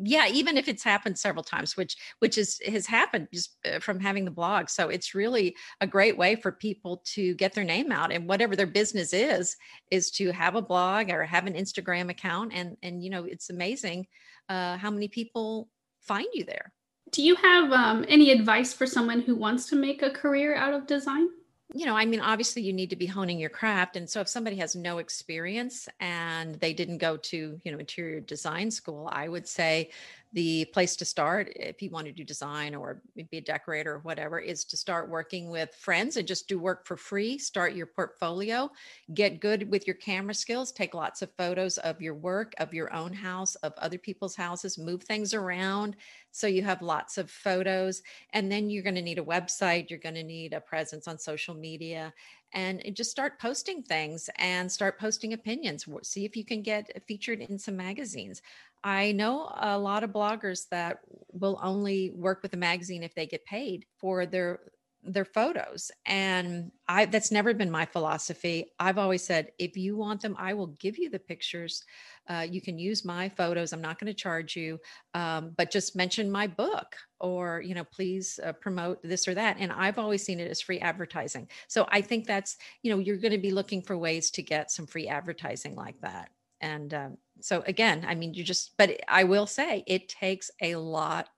yeah 0.02 0.26
even 0.28 0.56
if 0.56 0.68
it's 0.68 0.82
happened 0.82 1.18
several 1.18 1.44
times 1.44 1.76
which 1.76 1.96
which 2.20 2.38
is 2.38 2.60
has 2.66 2.86
happened 2.86 3.28
just 3.32 3.56
uh, 3.64 3.78
from 3.78 4.00
having 4.00 4.24
the 4.24 4.30
blog. 4.30 4.68
So 4.68 4.88
it's 4.88 5.14
really 5.14 5.56
a 5.80 5.86
great 5.86 6.16
way 6.16 6.36
for 6.36 6.52
people 6.52 7.02
to 7.14 7.34
get 7.34 7.52
their 7.52 7.64
name 7.64 7.92
out 7.92 8.12
and 8.12 8.28
whatever 8.28 8.56
their 8.56 8.66
business 8.66 9.12
is 9.12 9.56
is 9.90 10.10
to 10.12 10.32
have 10.32 10.54
a 10.54 10.62
blog 10.62 11.10
or 11.10 11.24
have 11.24 11.46
an 11.46 11.54
instagram 11.54 12.10
account 12.10 12.52
and 12.54 12.76
and 12.82 13.02
you 13.02 13.10
know 13.10 13.24
it's 13.24 13.50
amazing 13.50 14.06
uh, 14.48 14.76
how 14.76 14.90
many 14.90 15.08
people 15.08 15.68
find 16.00 16.26
you 16.34 16.44
there. 16.44 16.72
Do 17.10 17.22
you 17.22 17.36
have 17.36 17.72
um, 17.72 18.04
any 18.08 18.30
advice 18.30 18.72
for 18.72 18.86
someone 18.86 19.20
who 19.20 19.36
wants 19.36 19.68
to 19.68 19.76
make 19.76 20.02
a 20.02 20.10
career 20.10 20.54
out 20.54 20.74
of 20.74 20.86
design 20.86 21.28
you 21.74 21.86
know, 21.86 21.96
I 21.96 22.04
mean, 22.04 22.20
obviously 22.20 22.62
you 22.62 22.72
need 22.72 22.90
to 22.90 22.96
be 22.96 23.06
honing 23.06 23.38
your 23.38 23.50
craft. 23.50 23.96
And 23.96 24.08
so 24.08 24.20
if 24.20 24.28
somebody 24.28 24.56
has 24.56 24.76
no 24.76 24.98
experience 24.98 25.88
and 26.00 26.54
they 26.56 26.72
didn't 26.72 26.98
go 26.98 27.16
to, 27.16 27.60
you 27.62 27.72
know, 27.72 27.78
interior 27.78 28.20
design 28.20 28.70
school, 28.70 29.08
I 29.10 29.28
would 29.28 29.48
say 29.48 29.90
the 30.32 30.64
place 30.66 30.96
to 30.96 31.04
start 31.04 31.52
if 31.56 31.82
you 31.82 31.90
want 31.90 32.06
to 32.06 32.12
do 32.12 32.24
design 32.24 32.74
or 32.74 33.02
be 33.30 33.38
a 33.38 33.40
decorator 33.40 33.94
or 33.94 33.98
whatever 33.98 34.38
is 34.38 34.64
to 34.64 34.76
start 34.76 35.10
working 35.10 35.50
with 35.50 35.74
friends 35.74 36.16
and 36.16 36.26
just 36.26 36.48
do 36.48 36.58
work 36.58 36.86
for 36.86 36.96
free 36.96 37.36
start 37.36 37.74
your 37.74 37.86
portfolio 37.86 38.70
get 39.14 39.40
good 39.40 39.70
with 39.70 39.86
your 39.86 39.96
camera 39.96 40.32
skills 40.32 40.72
take 40.72 40.94
lots 40.94 41.20
of 41.20 41.30
photos 41.36 41.76
of 41.78 42.00
your 42.00 42.14
work 42.14 42.54
of 42.58 42.72
your 42.72 42.92
own 42.94 43.12
house 43.12 43.54
of 43.56 43.74
other 43.78 43.98
people's 43.98 44.34
houses 44.34 44.78
move 44.78 45.02
things 45.02 45.34
around 45.34 45.96
so 46.30 46.46
you 46.46 46.62
have 46.62 46.80
lots 46.80 47.18
of 47.18 47.30
photos 47.30 48.02
and 48.32 48.50
then 48.50 48.70
you're 48.70 48.82
going 48.82 48.94
to 48.94 49.02
need 49.02 49.18
a 49.18 49.24
website 49.24 49.90
you're 49.90 49.98
going 49.98 50.14
to 50.14 50.24
need 50.24 50.54
a 50.54 50.60
presence 50.60 51.06
on 51.06 51.18
social 51.18 51.54
media 51.54 52.12
and 52.52 52.82
eh, 52.84 52.90
just 52.90 53.10
start 53.10 53.40
posting 53.40 53.82
things 53.82 54.28
and 54.36 54.70
start 54.70 54.98
posting 54.98 55.32
opinions 55.32 55.86
see 56.02 56.24
if 56.24 56.36
you 56.36 56.44
can 56.44 56.62
get 56.62 56.90
eh, 56.94 56.98
featured 57.06 57.40
in 57.40 57.58
some 57.58 57.76
magazines. 57.76 58.42
I 58.84 59.12
know 59.12 59.52
a 59.60 59.78
lot 59.78 60.02
of 60.02 60.10
bloggers 60.10 60.68
that 60.70 60.98
will 61.32 61.58
only 61.62 62.10
work 62.10 62.42
with 62.42 62.54
a 62.54 62.56
magazine 62.56 63.02
if 63.02 63.14
they 63.14 63.26
get 63.26 63.44
paid 63.44 63.86
for 63.98 64.26
their 64.26 64.60
their 65.04 65.24
photos 65.24 65.90
and 66.06 66.70
i 66.86 67.04
that's 67.04 67.32
never 67.32 67.52
been 67.52 67.70
my 67.70 67.84
philosophy. 67.84 68.72
I've 68.78 68.98
always 68.98 69.22
said 69.22 69.50
if 69.58 69.76
you 69.76 69.96
want 69.96 70.20
them 70.20 70.36
i 70.38 70.54
will 70.54 70.68
give 70.68 70.98
you 70.98 71.10
the 71.10 71.18
pictures. 71.18 71.84
Uh, 72.28 72.46
you 72.48 72.60
can 72.60 72.78
use 72.78 73.04
my 73.04 73.28
photos. 73.28 73.72
I'm 73.72 73.80
not 73.80 73.98
going 73.98 74.12
to 74.12 74.14
charge 74.14 74.54
you 74.54 74.78
um, 75.14 75.52
but 75.56 75.72
just 75.72 75.96
mention 75.96 76.30
my 76.30 76.46
book 76.46 76.96
or 77.18 77.60
you 77.60 77.74
know 77.74 77.84
please 77.84 78.38
uh, 78.44 78.52
promote 78.52 79.02
this 79.02 79.26
or 79.26 79.34
that. 79.34 79.56
And 79.58 79.72
i've 79.72 79.98
always 79.98 80.22
seen 80.22 80.40
it 80.40 80.50
as 80.50 80.60
free 80.60 80.78
advertising. 80.78 81.48
So 81.68 81.86
i 81.88 82.00
think 82.00 82.26
that's 82.26 82.56
you 82.82 82.92
know 82.92 82.98
you're 82.98 83.16
going 83.16 83.32
to 83.32 83.38
be 83.38 83.50
looking 83.50 83.82
for 83.82 83.96
ways 83.98 84.30
to 84.32 84.42
get 84.42 84.70
some 84.70 84.86
free 84.86 85.08
advertising 85.08 85.74
like 85.74 86.00
that. 86.00 86.30
And 86.60 86.94
um, 86.94 87.16
so 87.42 87.62
again 87.66 88.04
i 88.06 88.14
mean 88.14 88.34
you 88.34 88.44
just 88.44 88.76
but 88.76 89.00
i 89.08 89.24
will 89.24 89.46
say 89.46 89.84
it 89.86 90.08
takes 90.08 90.50
a 90.60 90.76
lot 90.76 91.28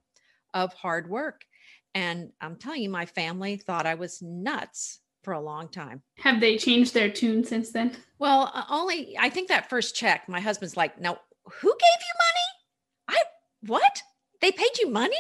of 0.53 0.73
hard 0.75 1.09
work 1.09 1.45
and 1.95 2.31
i'm 2.41 2.57
telling 2.57 2.83
you 2.83 2.91
my 2.91 3.07
family 3.07 3.57
thought 3.57 3.87
i 3.87 3.95
was 3.95 4.21
nuts 4.23 5.01
for 5.23 5.33
a 5.33 5.41
long 5.41 5.69
time 5.69 6.03
have 6.19 6.41
they 6.41 6.57
changed 6.57 6.93
their 6.95 7.11
tune 7.11 7.45
since 7.45 7.71
then 7.71 7.93
well 8.19 8.51
uh, 8.55 8.65
only 8.69 9.17
i 9.19 9.29
think 9.29 9.49
that 9.49 9.71
first 9.71 9.95
check 9.97 10.29
my 10.29 10.41
husband's 10.41 10.77
like 10.77 11.01
now 11.01 11.17
who 11.45 11.69
gave 11.69 12.01
you 12.01 12.15
money 12.19 13.19
i 13.21 13.23
what 13.67 14.03
they 14.41 14.53
paid 14.53 14.79
you 14.81 14.91
money 14.91 15.17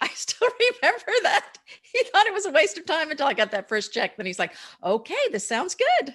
I 0.02 0.08
still 0.14 0.48
remember 0.82 1.12
that. 1.24 1.58
He 1.82 2.02
thought 2.04 2.26
it 2.26 2.32
was 2.32 2.46
a 2.46 2.50
waste 2.50 2.78
of 2.78 2.86
time 2.86 3.10
until 3.10 3.26
I 3.26 3.34
got 3.34 3.50
that 3.50 3.68
first 3.68 3.92
check. 3.92 4.16
Then 4.16 4.24
he's 4.24 4.38
like, 4.38 4.54
"Okay, 4.82 5.14
this 5.30 5.46
sounds 5.46 5.76
good," 5.76 6.14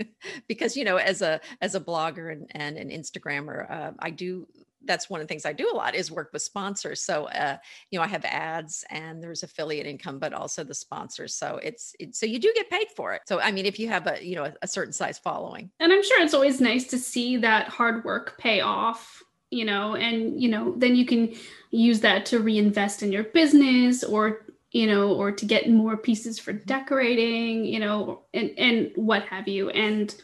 because 0.48 0.76
you 0.76 0.84
know, 0.84 0.96
as 0.96 1.20
a 1.20 1.40
as 1.60 1.74
a 1.74 1.80
blogger 1.80 2.32
and, 2.32 2.46
and 2.52 2.78
an 2.78 2.88
Instagrammer, 2.88 3.70
uh, 3.70 3.90
I 3.98 4.10
do. 4.10 4.46
That's 4.84 5.10
one 5.10 5.20
of 5.20 5.26
the 5.26 5.32
things 5.32 5.44
I 5.44 5.52
do 5.52 5.70
a 5.72 5.76
lot 5.76 5.94
is 5.94 6.10
work 6.10 6.30
with 6.32 6.42
sponsors. 6.42 7.02
So, 7.02 7.24
uh, 7.24 7.56
you 7.90 7.98
know, 7.98 8.04
I 8.04 8.08
have 8.08 8.24
ads 8.24 8.84
and 8.90 9.22
there's 9.22 9.42
affiliate 9.42 9.86
income, 9.86 10.18
but 10.18 10.32
also 10.32 10.64
the 10.64 10.74
sponsors. 10.74 11.34
So 11.34 11.58
it's, 11.62 11.94
it's 11.98 12.18
so 12.18 12.26
you 12.26 12.38
do 12.38 12.52
get 12.54 12.70
paid 12.70 12.88
for 12.96 13.14
it. 13.14 13.22
So, 13.26 13.40
I 13.40 13.52
mean, 13.52 13.66
if 13.66 13.78
you 13.78 13.88
have 13.88 14.06
a 14.06 14.24
you 14.24 14.36
know 14.36 14.44
a, 14.44 14.54
a 14.62 14.68
certain 14.68 14.92
size 14.92 15.18
following, 15.18 15.70
and 15.80 15.92
I'm 15.92 16.02
sure 16.02 16.22
it's 16.22 16.34
always 16.34 16.60
nice 16.60 16.86
to 16.88 16.98
see 16.98 17.36
that 17.38 17.68
hard 17.68 18.04
work 18.04 18.38
pay 18.38 18.60
off 18.60 19.22
you 19.50 19.64
know 19.64 19.94
and 19.94 20.40
you 20.40 20.48
know 20.48 20.74
then 20.76 20.94
you 20.94 21.06
can 21.06 21.34
use 21.70 22.00
that 22.00 22.26
to 22.26 22.40
reinvest 22.40 23.02
in 23.02 23.10
your 23.10 23.24
business 23.24 24.04
or 24.04 24.44
you 24.72 24.86
know 24.86 25.14
or 25.14 25.32
to 25.32 25.46
get 25.46 25.70
more 25.70 25.96
pieces 25.96 26.38
for 26.38 26.52
decorating 26.52 27.64
you 27.64 27.80
know 27.80 28.22
and 28.34 28.50
and 28.58 28.90
what 28.96 29.22
have 29.22 29.48
you 29.48 29.70
and 29.70 30.14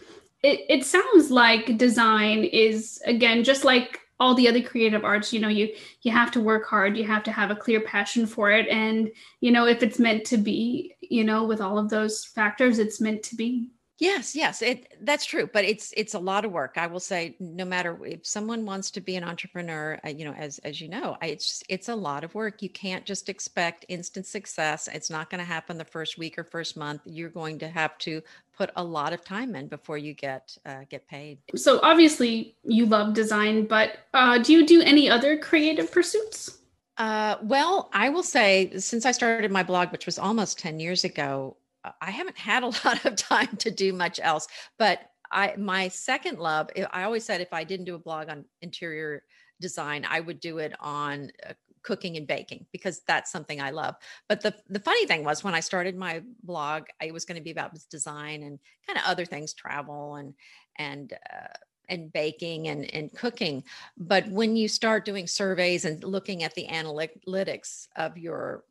it, 0.43 0.61
it 0.69 0.85
sounds 0.85 1.31
like 1.31 1.79
design 1.79 2.45
is 2.45 3.01
again 3.07 3.45
just 3.45 3.65
like 3.65 3.99
all 4.25 4.35
the 4.35 4.49
other 4.49 4.63
creative 4.63 5.05
arts 5.05 5.35
you 5.35 5.39
know 5.39 5.49
you 5.49 5.69
you 6.01 6.11
have 6.11 6.31
to 6.31 6.41
work 6.41 6.67
hard 6.67 6.97
you 6.97 7.05
have 7.05 7.23
to 7.23 7.31
have 7.31 7.51
a 7.51 7.57
clear 7.57 7.81
passion 7.83 8.27
for 8.27 8.51
it 8.51 8.67
and 8.69 9.11
you 9.41 9.53
know 9.53 9.67
if 9.67 9.83
it's 9.83 9.99
meant 9.99 10.25
to 10.25 10.39
be 10.39 10.95
you 11.01 11.23
know 11.23 11.45
with 11.45 11.61
all 11.61 11.79
of 11.79 11.91
those 11.91 12.25
factors 12.25 12.79
it's 12.79 13.03
meant 13.03 13.23
to 13.23 13.37
be 13.37 13.69
Yes, 14.01 14.35
yes, 14.35 14.61
it 14.61 14.93
that's 15.03 15.25
true, 15.25 15.49
but 15.53 15.65
it's 15.65 15.95
it's 15.97 16.15
a 16.15 16.19
lot 16.19 16.45
of 16.45 16.51
work. 16.51 16.75
I 16.77 16.89
will 16.89 16.99
say, 16.99 17.37
no 17.39 17.65
matter 17.65 17.97
if 18.05 18.27
someone 18.27 18.67
wants 18.67 18.91
to 18.91 19.01
be 19.01 19.15
an 19.15 19.23
entrepreneur, 19.23 20.01
you 20.05 20.25
know, 20.25 20.33
as 20.33 20.59
as 20.59 20.81
you 20.81 20.89
know, 20.89 21.17
it's 21.23 21.47
just, 21.47 21.65
it's 21.69 21.89
a 21.89 21.95
lot 21.95 22.25
of 22.25 22.35
work. 22.35 22.61
You 22.61 22.71
can't 22.71 23.05
just 23.05 23.29
expect 23.29 23.87
instant 23.89 24.27
success. 24.27 24.89
It's 24.93 25.11
not 25.11 25.31
going 25.31 25.39
to 25.39 25.45
happen 25.45 25.79
the 25.79 25.85
first 25.85 26.19
week 26.19 26.37
or 26.39 26.43
first 26.43 26.77
month. 26.77 27.03
You're 27.05 27.31
going 27.31 27.61
to 27.61 27.69
have 27.69 27.97
to 27.99 28.21
put 28.57 28.71
a 28.77 28.85
lot 28.85 29.13
of 29.13 29.25
time 29.25 29.55
in 29.55 29.69
before 29.69 29.99
you 29.99 30.15
get 30.15 30.57
uh, 30.67 30.81
get 30.89 31.07
paid. 31.09 31.39
So 31.57 31.81
obviously, 31.83 32.57
you 32.65 32.87
love 32.87 33.15
design, 33.15 33.67
but 33.67 33.99
uh, 34.13 34.39
do 34.39 34.53
you 34.53 34.67
do 34.67 34.83
any 34.83 35.09
other 35.11 35.39
creative 35.39 35.91
pursuits? 35.91 36.59
Uh, 36.97 37.37
well, 37.43 37.91
I 37.93 38.09
will 38.09 38.23
say, 38.23 38.79
since 38.79 39.05
I 39.05 39.11
started 39.13 39.51
my 39.51 39.65
blog, 39.65 39.91
which 39.91 40.07
was 40.07 40.19
almost 40.19 40.59
ten 40.59 40.79
years 40.79 41.05
ago, 41.05 41.57
I 42.01 42.11
haven't 42.11 42.39
had 42.39 42.63
a 42.63 42.67
lot 42.85 43.05
of 43.05 43.17
time 43.17 43.57
to 43.59 43.71
do 43.71 43.93
much 43.93 44.21
else, 44.23 44.47
but 44.79 45.01
I 45.31 45.55
my 45.57 45.89
second 45.89 46.39
love, 46.39 46.71
I 46.93 47.03
always 47.05 47.25
said 47.25 47.41
if 47.41 47.53
I 47.53 47.65
didn't 47.65 47.87
do 47.87 47.95
a 47.95 47.99
blog 47.99 48.29
on 48.29 48.45
interior 48.63 49.23
design, 49.61 50.07
I 50.09 50.21
would 50.21 50.41
do 50.41 50.59
it 50.59 50.75
on 50.81 51.31
uh, 51.49 51.53
cooking 51.85 52.17
and 52.17 52.27
baking 52.27 52.67
because 52.73 53.03
that's 53.07 53.31
something 53.31 53.61
I 53.61 53.71
love. 53.71 53.95
But 54.29 54.41
the 54.41 54.55
the 54.69 54.81
funny 54.81 55.07
thing 55.07 55.23
was 55.25 55.45
when 55.45 55.55
I 55.55 55.61
started 55.61 55.97
my 55.97 56.23
blog, 56.43 56.85
it 57.01 57.13
was 57.13 57.25
going 57.25 57.37
to 57.37 57.45
be 57.45 57.53
about 57.53 57.79
design 57.91 58.43
and 58.43 58.59
kind 58.87 58.99
of 58.99 59.05
other 59.07 59.25
things, 59.25 59.55
travel 59.55 60.17
and 60.17 60.35
and 60.77 61.13
uh, 61.13 61.55
and 61.89 62.13
baking 62.13 62.69
and, 62.69 62.93
and 62.95 63.13
cooking. 63.13 63.63
But 63.97 64.29
when 64.29 64.57
you 64.57 64.69
start 64.69 65.05
doing 65.05 65.27
surveys 65.27 65.85
and 65.85 66.03
looking 66.03 66.43
at 66.43 66.55
the 66.55 66.67
analytics 66.67 67.89
of 67.97 68.17
your 68.19 68.65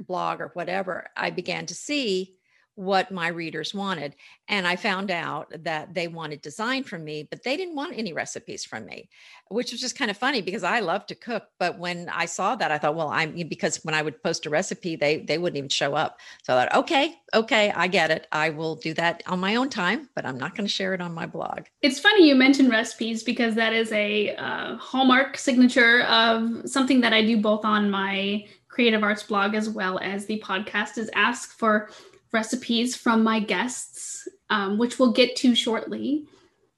blog 0.00 0.40
or 0.40 0.50
whatever, 0.54 1.08
I 1.16 1.30
began 1.30 1.66
to 1.66 1.74
see 1.74 2.36
what 2.80 3.12
my 3.12 3.28
readers 3.28 3.74
wanted. 3.74 4.16
And 4.48 4.66
I 4.66 4.74
found 4.74 5.10
out 5.10 5.52
that 5.64 5.92
they 5.92 6.08
wanted 6.08 6.40
design 6.40 6.82
from 6.82 7.04
me, 7.04 7.28
but 7.30 7.42
they 7.42 7.54
didn't 7.58 7.74
want 7.74 7.98
any 7.98 8.14
recipes 8.14 8.64
from 8.64 8.86
me, 8.86 9.10
which 9.50 9.70
was 9.70 9.82
just 9.82 9.98
kind 9.98 10.10
of 10.10 10.16
funny 10.16 10.40
because 10.40 10.64
I 10.64 10.80
love 10.80 11.04
to 11.08 11.14
cook. 11.14 11.42
But 11.58 11.78
when 11.78 12.08
I 12.08 12.24
saw 12.24 12.56
that, 12.56 12.72
I 12.72 12.78
thought, 12.78 12.94
well, 12.94 13.10
I'm 13.10 13.34
because 13.50 13.84
when 13.84 13.94
I 13.94 14.00
would 14.00 14.22
post 14.22 14.46
a 14.46 14.50
recipe, 14.50 14.96
they 14.96 15.18
they 15.18 15.36
wouldn't 15.36 15.58
even 15.58 15.68
show 15.68 15.94
up. 15.94 16.20
So 16.42 16.56
I 16.56 16.64
thought, 16.64 16.74
okay, 16.78 17.16
okay, 17.34 17.70
I 17.70 17.86
get 17.86 18.10
it. 18.10 18.26
I 18.32 18.48
will 18.48 18.76
do 18.76 18.94
that 18.94 19.22
on 19.26 19.40
my 19.40 19.56
own 19.56 19.68
time, 19.68 20.08
but 20.14 20.24
I'm 20.24 20.38
not 20.38 20.56
going 20.56 20.66
to 20.66 20.72
share 20.72 20.94
it 20.94 21.02
on 21.02 21.12
my 21.12 21.26
blog. 21.26 21.66
It's 21.82 22.00
funny 22.00 22.26
you 22.26 22.34
mentioned 22.34 22.70
recipes 22.70 23.22
because 23.22 23.56
that 23.56 23.74
is 23.74 23.92
a 23.92 24.34
uh, 24.36 24.76
hallmark 24.78 25.36
signature 25.36 26.00
of 26.04 26.62
something 26.64 27.02
that 27.02 27.12
I 27.12 27.26
do 27.26 27.36
both 27.42 27.66
on 27.66 27.90
my 27.90 28.46
creative 28.70 29.02
arts 29.02 29.24
blog 29.24 29.54
as 29.54 29.68
well 29.68 29.98
as 29.98 30.24
the 30.26 30.40
podcast 30.40 30.96
is 30.96 31.10
ask 31.14 31.58
for 31.58 31.90
recipes 32.32 32.96
from 32.96 33.22
my 33.22 33.40
guests, 33.40 34.28
um, 34.50 34.78
which 34.78 34.98
we'll 34.98 35.12
get 35.12 35.36
to 35.36 35.54
shortly. 35.54 36.26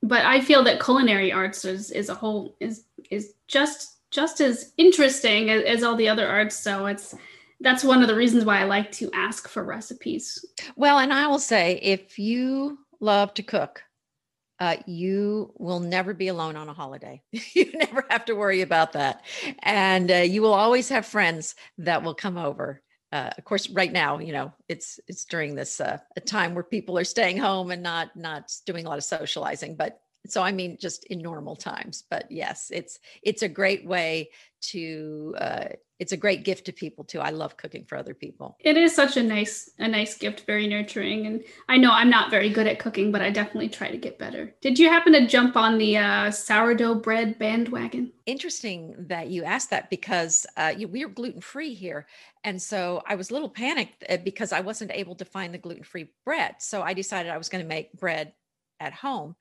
But 0.03 0.25
I 0.25 0.41
feel 0.41 0.65
that 0.65 0.83
culinary 0.83 1.33
arts 1.33 1.65
is, 1.65 1.91
is 1.91 2.09
a 2.09 2.15
whole 2.15 2.57
is 2.61 2.85
is 3.11 3.35
just 3.49 3.99
just 4.11 4.41
as 4.41 4.73
interesting 4.77 5.51
as, 5.51 5.63
as 5.65 5.83
all 5.83 5.97
the 5.97 6.09
other 6.09 6.29
arts. 6.29 6.57
So 6.57 6.87
it's 6.87 7.15
that's 7.61 7.85
one 7.85 8.03
of 8.03 8.09
the 8.09 8.17
reasons 8.17 8.45
why 8.45 8.61
I 8.61 8.65
like 8.65 8.91
to 8.93 9.11
ask 9.15 9.49
for 9.49 9.63
recipes. 9.63 10.45
Well, 10.77 10.99
and 10.99 11.13
I 11.13 11.29
will 11.29 11.39
say, 11.39 11.79
if 11.81 12.19
you 12.19 12.79
love 13.01 13.33
to 13.35 13.43
cook, 13.43 13.83
uh, 14.59 14.77
you 14.87 15.53
will 15.59 15.81
never 15.81 16.13
be 16.13 16.29
alone 16.29 16.57
on 16.57 16.69
a 16.69 16.75
holiday. 16.75 17.23
you 17.33 17.73
never 17.73 18.05
have 18.11 18.25
to 18.27 18.35
worry 18.35 18.63
about 18.63 18.93
that. 18.93 19.23
And 19.61 20.11
uh, 20.11 20.17
you 20.17 20.43
will 20.43 20.53
always 20.55 20.89
have 20.89 21.07
friends 21.07 21.55
that 21.79 22.03
will 22.03 22.15
come 22.15 22.37
over 22.37 22.82
uh, 23.13 23.31
of 23.37 23.45
course 23.45 23.71
right 23.71 23.93
now 23.93 24.19
you 24.19 24.33
know 24.33 24.53
it's 24.69 25.01
it's 25.07 25.25
during 25.25 25.55
this 25.55 25.81
uh, 25.81 25.99
a 26.17 26.21
time 26.21 26.55
where 26.55 26.65
people 26.65 26.99
are 26.99 27.05
staying 27.05 27.39
home 27.39 27.71
and 27.71 27.83
not 27.83 28.15
not 28.17 28.53
doing 28.67 28.87
a 28.87 28.89
lot 28.89 28.99
of 28.99 29.05
socializing 29.05 29.77
but 29.77 30.02
so 30.27 30.43
i 30.43 30.53
mean 30.53 30.77
just 30.81 31.05
in 31.05 31.19
normal 31.19 31.57
times 31.57 32.05
but 32.11 32.31
yes 32.31 32.71
it's 32.73 32.99
it's 33.23 33.43
a 33.43 33.49
great 33.49 33.85
way 33.85 34.29
to 34.63 35.35
uh, 35.39 35.65
it's 35.99 36.13
a 36.13 36.17
great 36.17 36.45
gift 36.45 36.65
to 36.65 36.73
people 36.73 37.05
too. 37.05 37.21
I 37.21 37.31
love 37.31 37.57
cooking 37.57 37.85
for 37.85 37.97
other 37.97 38.15
people. 38.15 38.57
It 38.59 38.77
is 38.77 38.95
such 38.95 39.17
a 39.17 39.23
nice 39.23 39.71
a 39.79 39.87
nice 39.87 40.17
gift 40.17 40.45
very 40.47 40.67
nurturing 40.67 41.27
and 41.27 41.45
i 41.69 41.77
know 41.77 41.93
i'm 41.93 42.11
not 42.11 42.31
very 42.31 42.49
good 42.49 42.67
at 42.67 42.79
cooking 42.79 43.13
but 43.13 43.23
i 43.23 43.31
definitely 43.31 43.69
try 43.69 43.89
to 43.89 43.97
get 43.97 44.19
better. 44.19 44.55
Did 44.61 44.79
you 44.79 44.89
happen 44.89 45.13
to 45.13 45.27
jump 45.27 45.57
on 45.57 45.79
the 45.79 45.99
uh, 45.99 46.31
sourdough 46.31 46.97
bread 46.97 47.39
bandwagon? 47.39 48.13
Interesting 48.27 48.95
that 48.99 49.29
you 49.29 49.45
asked 49.45 49.71
that 49.71 49.91
because 49.91 50.47
uh, 50.57 50.75
we 50.89 51.05
are 51.05 51.09
gluten 51.09 51.41
free 51.41 51.75
here 51.75 52.07
and 52.45 52.61
so 52.61 53.03
i 53.07 53.15
was 53.15 53.31
a 53.31 53.33
little 53.33 53.51
panicked 53.51 54.05
uh, 54.09 54.17
because 54.19 54.53
i 54.53 54.61
wasn't 54.61 54.91
able 54.93 55.15
to 55.17 55.25
find 55.25 55.53
the 55.53 55.59
gluten 55.59 55.85
free 55.85 56.09
bread. 56.25 56.57
So 56.59 56.83
i 56.83 56.95
decided 56.95 57.31
i 57.31 57.39
was 57.39 57.49
going 57.49 57.63
to 57.65 57.69
make 57.69 57.93
bread 57.93 58.33
at 58.81 58.93
home 58.93 59.37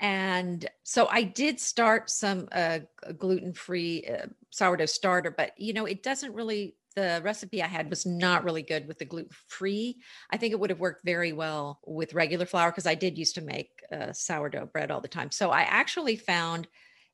and 0.00 0.68
so 0.82 1.06
i 1.10 1.22
did 1.22 1.60
start 1.60 2.10
some 2.10 2.48
uh, 2.52 2.78
gluten-free 3.18 4.06
uh, 4.06 4.26
sourdough 4.50 4.86
starter 4.86 5.30
but 5.30 5.52
you 5.56 5.72
know 5.72 5.86
it 5.86 6.02
doesn't 6.02 6.34
really 6.34 6.74
the 6.94 7.20
recipe 7.24 7.62
i 7.62 7.66
had 7.66 7.90
was 7.90 8.06
not 8.06 8.44
really 8.44 8.62
good 8.62 8.86
with 8.86 8.98
the 8.98 9.04
gluten-free. 9.04 9.96
I 10.30 10.36
think 10.36 10.52
it 10.52 10.60
would 10.60 10.70
have 10.70 10.80
worked 10.80 11.04
very 11.04 11.32
well 11.32 11.80
with 11.86 12.14
regular 12.14 12.46
flour 12.46 12.70
because 12.70 12.86
i 12.86 12.94
did 12.94 13.18
used 13.18 13.34
to 13.34 13.40
make 13.40 13.82
uh, 13.92 14.12
sourdough 14.12 14.66
bread 14.66 14.90
all 14.90 15.00
the 15.00 15.08
time. 15.08 15.30
So 15.30 15.50
i 15.50 15.62
actually 15.62 16.16
found 16.16 16.68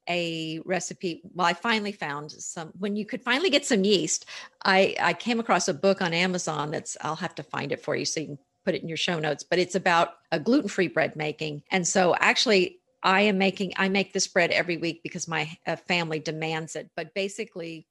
a 0.08 0.60
recipe 0.64 1.22
well 1.34 1.46
i 1.46 1.52
finally 1.52 1.92
found 1.92 2.32
some 2.32 2.72
when 2.78 2.96
you 2.96 3.04
could 3.04 3.22
finally 3.22 3.50
get 3.50 3.66
some 3.66 3.84
yeast 3.84 4.24
i 4.64 4.96
i 5.00 5.12
came 5.12 5.38
across 5.38 5.68
a 5.68 5.74
book 5.74 6.00
on 6.00 6.14
amazon 6.14 6.70
that's 6.70 6.96
i'll 7.02 7.16
have 7.16 7.34
to 7.34 7.42
find 7.42 7.70
it 7.70 7.82
for 7.82 7.94
you 7.94 8.04
so 8.04 8.20
you 8.20 8.26
can 8.26 8.38
put 8.64 8.74
it 8.74 8.82
in 8.82 8.88
your 8.88 8.96
show 8.96 9.18
notes, 9.18 9.42
but 9.42 9.58
it's 9.58 9.74
about 9.74 10.14
a 10.32 10.38
gluten 10.38 10.68
free 10.68 10.88
bread 10.88 11.16
making. 11.16 11.62
And 11.70 11.86
so 11.86 12.14
actually, 12.18 12.78
I 13.02 13.22
am 13.22 13.38
making, 13.38 13.72
I 13.76 13.88
make 13.88 14.12
this 14.12 14.26
bread 14.26 14.50
every 14.50 14.76
week 14.76 15.02
because 15.02 15.26
my 15.26 15.50
uh, 15.66 15.76
family 15.76 16.18
demands 16.18 16.76
it. 16.76 16.90
But 16.96 17.14
basically, 17.14 17.86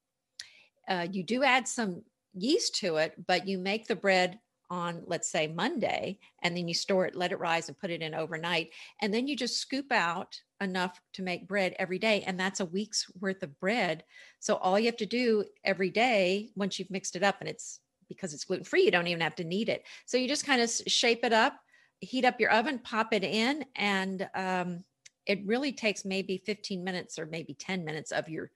uh, 0.88 1.08
you 1.12 1.24
do 1.24 1.44
add 1.44 1.68
some 1.68 2.04
yeast 2.34 2.76
to 2.76 2.98
it, 2.98 3.14
but 3.26 3.48
you 3.48 3.58
make 3.58 3.88
the 3.88 3.96
bread 3.96 4.40
on, 4.70 5.02
let's 5.08 5.30
say, 5.30 5.48
Monday, 5.48 6.20
and 6.44 6.56
then 6.56 6.68
you 6.68 6.76
store 6.76 7.08
it, 7.08 7.16
let 7.16 7.32
it 7.32 7.40
rise, 7.40 7.68
and 7.68 7.80
put 7.80 7.90
it 7.90 8.04
in 8.04 8.14
overnight. 8.14 8.70
And 9.02 9.12
then 9.12 9.28
you 9.28 9.36
just 9.36 9.58
scoop 9.58 9.92
out 9.92 10.40
enough 10.62 11.02
to 11.14 11.24
make 11.24 11.48
bread 11.48 11.76
every 11.80 11.98
day. 11.98 12.24
And 12.26 12.40
that's 12.40 12.60
a 12.60 12.66
week's 12.66 13.08
worth 13.20 13.42
of 13.42 13.60
bread. 13.60 14.04
So 14.40 14.56
all 14.58 14.80
you 14.80 14.86
have 14.86 14.98
to 14.98 15.08
do 15.08 15.46
every 15.64 15.90
day, 15.90 16.52
once 16.56 16.78
you've 16.78 16.92
mixed 16.92 17.16
it 17.16 17.24
up, 17.24 17.38
and 17.40 17.50
it's 17.50 17.80
because 18.10 18.34
it's 18.34 18.44
gluten 18.44 18.66
free, 18.66 18.84
you 18.84 18.92
don't 18.92 19.08
even 19.08 19.22
have 19.22 19.36
to 19.36 19.44
knead 19.44 19.70
it. 19.70 19.86
So 20.06 20.18
you 20.18 20.28
just 20.28 20.46
kind 20.46 20.62
of 20.62 20.70
shape 20.70 21.24
it 21.24 21.32
up, 21.32 21.54
heat 22.00 22.26
up 22.26 22.40
your 22.40 22.52
oven, 22.52 22.80
pop 22.80 23.14
it 23.14 23.24
in, 23.24 23.64
and 23.76 24.28
um, 24.36 24.84
it 25.26 25.46
really 25.46 25.72
takes 25.72 26.04
maybe 26.04 26.42
15 26.46 26.84
minutes 26.84 27.20
or 27.20 27.26
maybe 27.26 27.54
10 27.54 27.86
minutes 27.86 28.12
of 28.12 28.28
your 28.28 28.52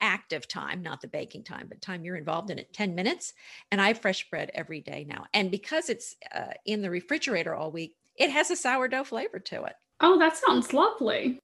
active 0.00 0.46
time, 0.48 0.82
not 0.82 1.00
the 1.00 1.08
baking 1.08 1.44
time, 1.44 1.66
but 1.68 1.80
time 1.82 2.04
you're 2.04 2.16
involved 2.16 2.50
in 2.50 2.58
it, 2.58 2.72
10 2.72 2.94
minutes. 2.94 3.32
And 3.70 3.80
I 3.80 3.88
have 3.88 3.98
fresh 3.98 4.28
bread 4.30 4.50
every 4.54 4.80
day 4.80 5.04
now. 5.08 5.26
And 5.34 5.50
because 5.50 5.88
it's 5.88 6.14
uh, 6.34 6.52
in 6.64 6.82
the 6.82 6.90
refrigerator 6.90 7.54
all 7.54 7.70
week, 7.70 7.96
it 8.16 8.30
has 8.30 8.50
a 8.50 8.56
sourdough 8.56 9.04
flavor 9.04 9.38
to 9.40 9.64
it. 9.64 9.74
Oh, 10.00 10.18
that 10.18 10.36
sounds 10.36 10.72
lovely. 10.72 11.38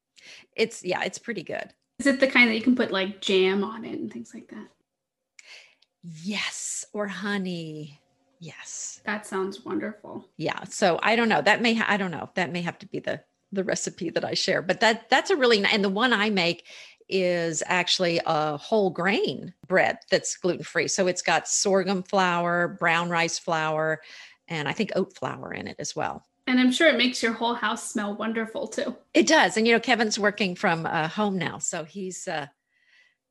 It's, 0.57 0.85
yeah, 0.85 1.03
it's 1.05 1.19
pretty 1.19 1.43
good. 1.43 1.73
Is 1.99 2.07
it 2.07 2.21
the 2.21 2.27
kind 2.29 2.49
that 2.49 2.55
you 2.55 2.63
can 2.63 2.77
put 2.77 2.93
like 2.93 3.21
jam 3.21 3.65
on 3.65 3.85
it 3.85 3.99
and 3.99 4.13
things 4.13 4.33
like 4.33 4.49
that? 4.49 4.69
Yes, 6.03 6.85
or 6.93 7.07
honey. 7.07 8.01
Yes. 8.41 9.01
That 9.05 9.27
sounds 9.27 9.65
wonderful. 9.65 10.29
Yeah. 10.37 10.65
So 10.65 10.99
I 11.03 11.17
don't 11.17 11.29
know. 11.29 11.43
That 11.43 11.61
may 11.61 11.75
ha- 11.75 11.87
I 11.89 11.97
don't 11.97 12.11
know. 12.11 12.31
That 12.35 12.53
may 12.53 12.63
have 12.63 12.79
to 12.79 12.87
be 12.87 13.01
the 13.01 13.23
the 13.51 13.65
recipe 13.65 14.11
that 14.11 14.25
I 14.25 14.35
share. 14.35 14.63
But 14.63 14.81
that 14.81 15.09
that's 15.11 15.31
a 15.31 15.37
really 15.37 15.65
and 15.65 15.85
the 15.85 15.89
one 15.89 16.13
I 16.13 16.31
make 16.31 16.67
is 17.09 17.63
actually 17.67 18.21
a 18.27 18.57
whole 18.57 18.91
grain 18.91 19.55
bread 19.67 19.99
that's 20.11 20.37
gluten 20.37 20.63
free. 20.63 20.89
So 20.89 21.07
it's 21.07 21.23
got 21.23 21.49
sorghum 21.49 22.03
flour, 22.03 22.77
brown 22.79 23.09
rice 23.09 23.39
flour, 23.39 24.01
and 24.47 24.69
I 24.69 24.73
think 24.73 24.93
oat 24.95 25.17
flour 25.17 25.53
in 25.53 25.67
it 25.67 25.77
as 25.79 25.97
well. 25.97 26.25
And 26.47 26.61
I'm 26.61 26.73
sure 26.73 26.89
it 26.89 26.97
makes 26.97 27.23
your 27.23 27.33
whole 27.33 27.55
house 27.55 27.91
smell 27.91 28.15
wonderful 28.17 28.69
too. 28.69 28.97
It 29.15 29.27
does. 29.27 29.57
And 29.57 29.67
you 29.67 29.73
know, 29.75 29.81
Kevin's 29.81 30.19
working 30.19 30.55
from 30.55 30.87
uh, 30.87 31.09
home 31.09 31.39
now, 31.39 31.59
so 31.59 31.85
he's 31.85 32.29
uh, 32.29 32.47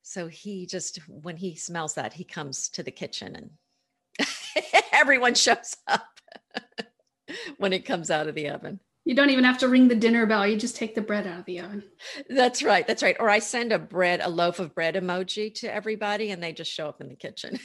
so 0.08 0.28
he 0.28 0.66
just, 0.66 1.00
when 1.10 1.36
he 1.36 1.54
smells 1.56 1.96
that, 1.96 2.14
he 2.14 2.24
comes 2.24 2.70
to 2.70 2.82
the 2.82 2.92
kitchen 2.92 3.36
and 3.36 4.28
everyone 4.94 5.36
shows 5.36 5.76
up 5.86 6.22
when 7.58 7.74
it 7.74 7.84
comes 7.84 8.10
out 8.10 8.30
of 8.30 8.34
the 8.34 8.48
oven. 8.48 8.80
You 9.04 9.16
don't 9.16 9.32
even 9.32 9.44
have 9.44 9.58
to 9.58 9.68
ring 9.68 9.90
the 9.90 9.96
dinner 9.96 10.26
bell. 10.26 10.48
You 10.48 10.56
just 10.56 10.78
take 10.78 10.96
the 10.96 11.02
bread 11.02 11.28
out 11.28 11.40
of 11.40 11.46
the 11.46 11.60
oven. 11.60 11.84
That's 12.30 12.64
right. 12.64 12.88
That's 12.88 13.04
right. 13.04 13.18
Or 13.20 13.30
I 13.30 13.40
send 13.40 13.74
a 13.74 13.80
bread, 13.80 14.22
a 14.24 14.30
loaf 14.30 14.60
of 14.60 14.74
bread 14.74 14.96
emoji 14.96 15.54
to 15.56 15.74
everybody 15.74 16.32
and 16.32 16.42
they 16.42 16.54
just 16.54 16.72
show 16.72 16.88
up 16.88 17.02
in 17.02 17.10
the 17.10 17.16
kitchen. 17.16 17.60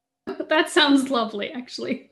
that 0.48 0.70
sounds 0.70 1.10
lovely, 1.10 1.50
actually. 1.50 2.10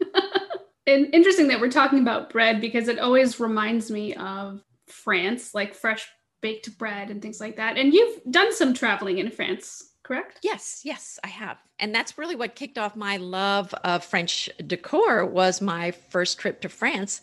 and 0.89 1.15
interesting 1.15 1.47
that 1.47 1.61
we're 1.61 1.71
talking 1.71 2.01
about 2.01 2.31
bread 2.31 2.61
because 2.61 2.89
it 2.89 2.99
always 2.99 3.39
reminds 3.39 3.89
me 3.89 4.15
of 4.15 4.65
France, 4.89 5.55
like 5.55 5.77
fresh 5.77 6.09
baked 6.47 6.79
bread 6.79 7.11
and 7.11 7.21
things 7.21 7.41
like 7.41 7.57
that. 7.57 7.77
And 7.77 7.93
you've 7.93 8.21
done 8.31 8.55
some 8.55 8.73
traveling 8.73 9.19
in 9.19 9.33
France, 9.33 9.95
correct? 10.05 10.39
Yes, 10.45 10.83
yes, 10.85 11.19
I 11.25 11.27
have. 11.27 11.59
And 11.81 11.93
that's 11.93 12.17
really 12.17 12.37
what 12.37 12.55
kicked 12.55 12.79
off 12.79 12.95
my 12.95 13.17
love 13.17 13.75
of 13.83 14.05
French 14.05 14.49
decor 14.65 15.27
was 15.27 15.61
my 15.61 15.91
first 15.91 16.39
trip 16.39 16.61
to 16.61 16.69
France. 16.69 17.21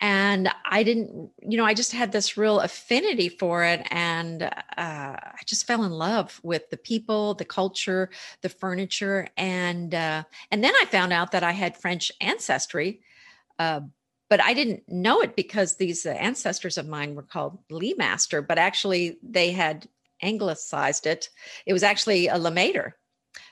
And 0.00 0.50
I 0.68 0.82
didn't, 0.82 1.30
you 1.48 1.56
know, 1.56 1.64
I 1.64 1.74
just 1.74 1.92
had 1.92 2.10
this 2.10 2.36
real 2.36 2.58
affinity 2.58 3.28
for 3.28 3.62
it. 3.62 3.86
And 3.92 4.42
uh, 4.42 4.50
I 4.76 5.40
just 5.46 5.64
fell 5.64 5.84
in 5.84 5.92
love 5.92 6.40
with 6.42 6.68
the 6.70 6.76
people, 6.76 7.34
the 7.34 7.44
culture, 7.44 8.10
the 8.42 8.48
furniture. 8.48 9.28
And, 9.36 9.94
uh, 9.94 10.24
and 10.50 10.64
then 10.64 10.74
I 10.82 10.86
found 10.86 11.12
out 11.12 11.30
that 11.30 11.44
I 11.44 11.52
had 11.52 11.76
French 11.76 12.10
ancestry. 12.20 13.00
Uh, 13.60 13.82
but 14.28 14.42
I 14.42 14.54
didn't 14.54 14.82
know 14.88 15.20
it 15.20 15.36
because 15.36 15.76
these 15.76 16.06
uh, 16.06 16.10
ancestors 16.10 16.78
of 16.78 16.88
mine 16.88 17.14
were 17.14 17.22
called 17.22 17.58
Lee 17.70 17.94
Master, 17.96 18.42
but 18.42 18.58
actually 18.58 19.18
they 19.22 19.52
had 19.52 19.86
anglicized 20.22 21.06
it. 21.06 21.28
It 21.66 21.72
was 21.72 21.82
actually 21.82 22.28
a 22.28 22.38
Lemaitre. 22.38 22.94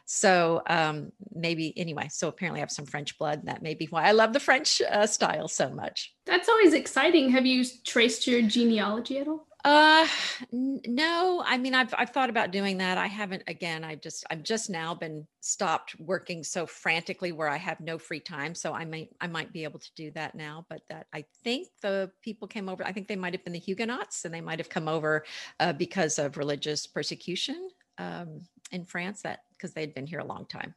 So 0.07 0.63
um, 0.67 1.13
maybe 1.35 1.77
anyway. 1.79 2.09
So 2.11 2.29
apparently, 2.29 2.61
I 2.61 2.63
have 2.63 2.71
some 2.71 2.87
French 2.87 3.19
blood. 3.19 3.41
And 3.41 3.49
That 3.49 3.63
may 3.63 3.75
be 3.75 3.87
why 3.87 4.05
I 4.05 4.13
love 4.13 4.33
the 4.33 4.41
French 4.41 4.83
uh, 4.83 5.07
style 5.07 5.49
so 5.49 5.71
much. 5.71 6.15
That's 6.27 6.49
always 6.49 6.75
exciting. 6.75 7.31
Have 7.31 7.47
you 7.47 7.65
traced 7.85 8.27
your 8.27 8.43
genealogy 8.43 9.19
at 9.19 9.29
all? 9.29 9.47
Uh, 9.65 10.07
n- 10.53 10.83
no. 10.87 11.43
I 11.45 11.57
mean, 11.57 11.75
I've 11.75 11.95
I've 11.97 12.11
thought 12.11 12.29
about 12.29 12.51
doing 12.51 12.77
that. 12.79 12.99
I 12.99 13.07
haven't. 13.07 13.45
Again, 13.47 13.83
I 13.83 13.95
just 13.95 14.25
I've 14.31 14.43
just 14.43 14.69
now 14.69 14.95
been 14.95 15.27
stopped 15.41 15.99
working 15.99 16.45
so 16.45 16.67
frantically 16.67 17.33
where 17.33 17.49
I 17.49 17.57
have 17.57 17.81
no 17.81 17.99
free 17.99 18.21
time. 18.21 18.55
So 18.55 18.75
I 18.75 18.85
might 18.85 19.09
I 19.23 19.27
might 19.27 19.55
be 19.55 19.65
able 19.65 19.79
to 19.79 19.95
do 19.97 20.11
that 20.13 20.35
now. 20.35 20.67
But 20.69 20.83
that 20.91 21.07
I 21.15 21.25
think 21.43 21.69
the 21.81 22.11
people 22.21 22.47
came 22.47 22.69
over. 22.69 22.87
I 22.87 22.93
think 22.93 23.09
they 23.09 23.17
might 23.17 23.33
have 23.33 23.43
been 23.43 23.55
the 23.55 23.59
Huguenots, 23.59 24.27
and 24.27 24.35
they 24.35 24.43
might 24.43 24.59
have 24.59 24.69
come 24.69 24.87
over 24.87 25.25
uh, 25.59 25.73
because 25.73 26.19
of 26.19 26.37
religious 26.37 26.87
persecution 26.87 27.71
um, 27.97 28.43
in 28.71 28.85
France. 28.85 29.23
That 29.23 29.45
because 29.53 29.73
they'd 29.73 29.95
been 29.95 30.07
here 30.07 30.19
a 30.21 30.27
long 30.27 30.45
time. 30.45 30.75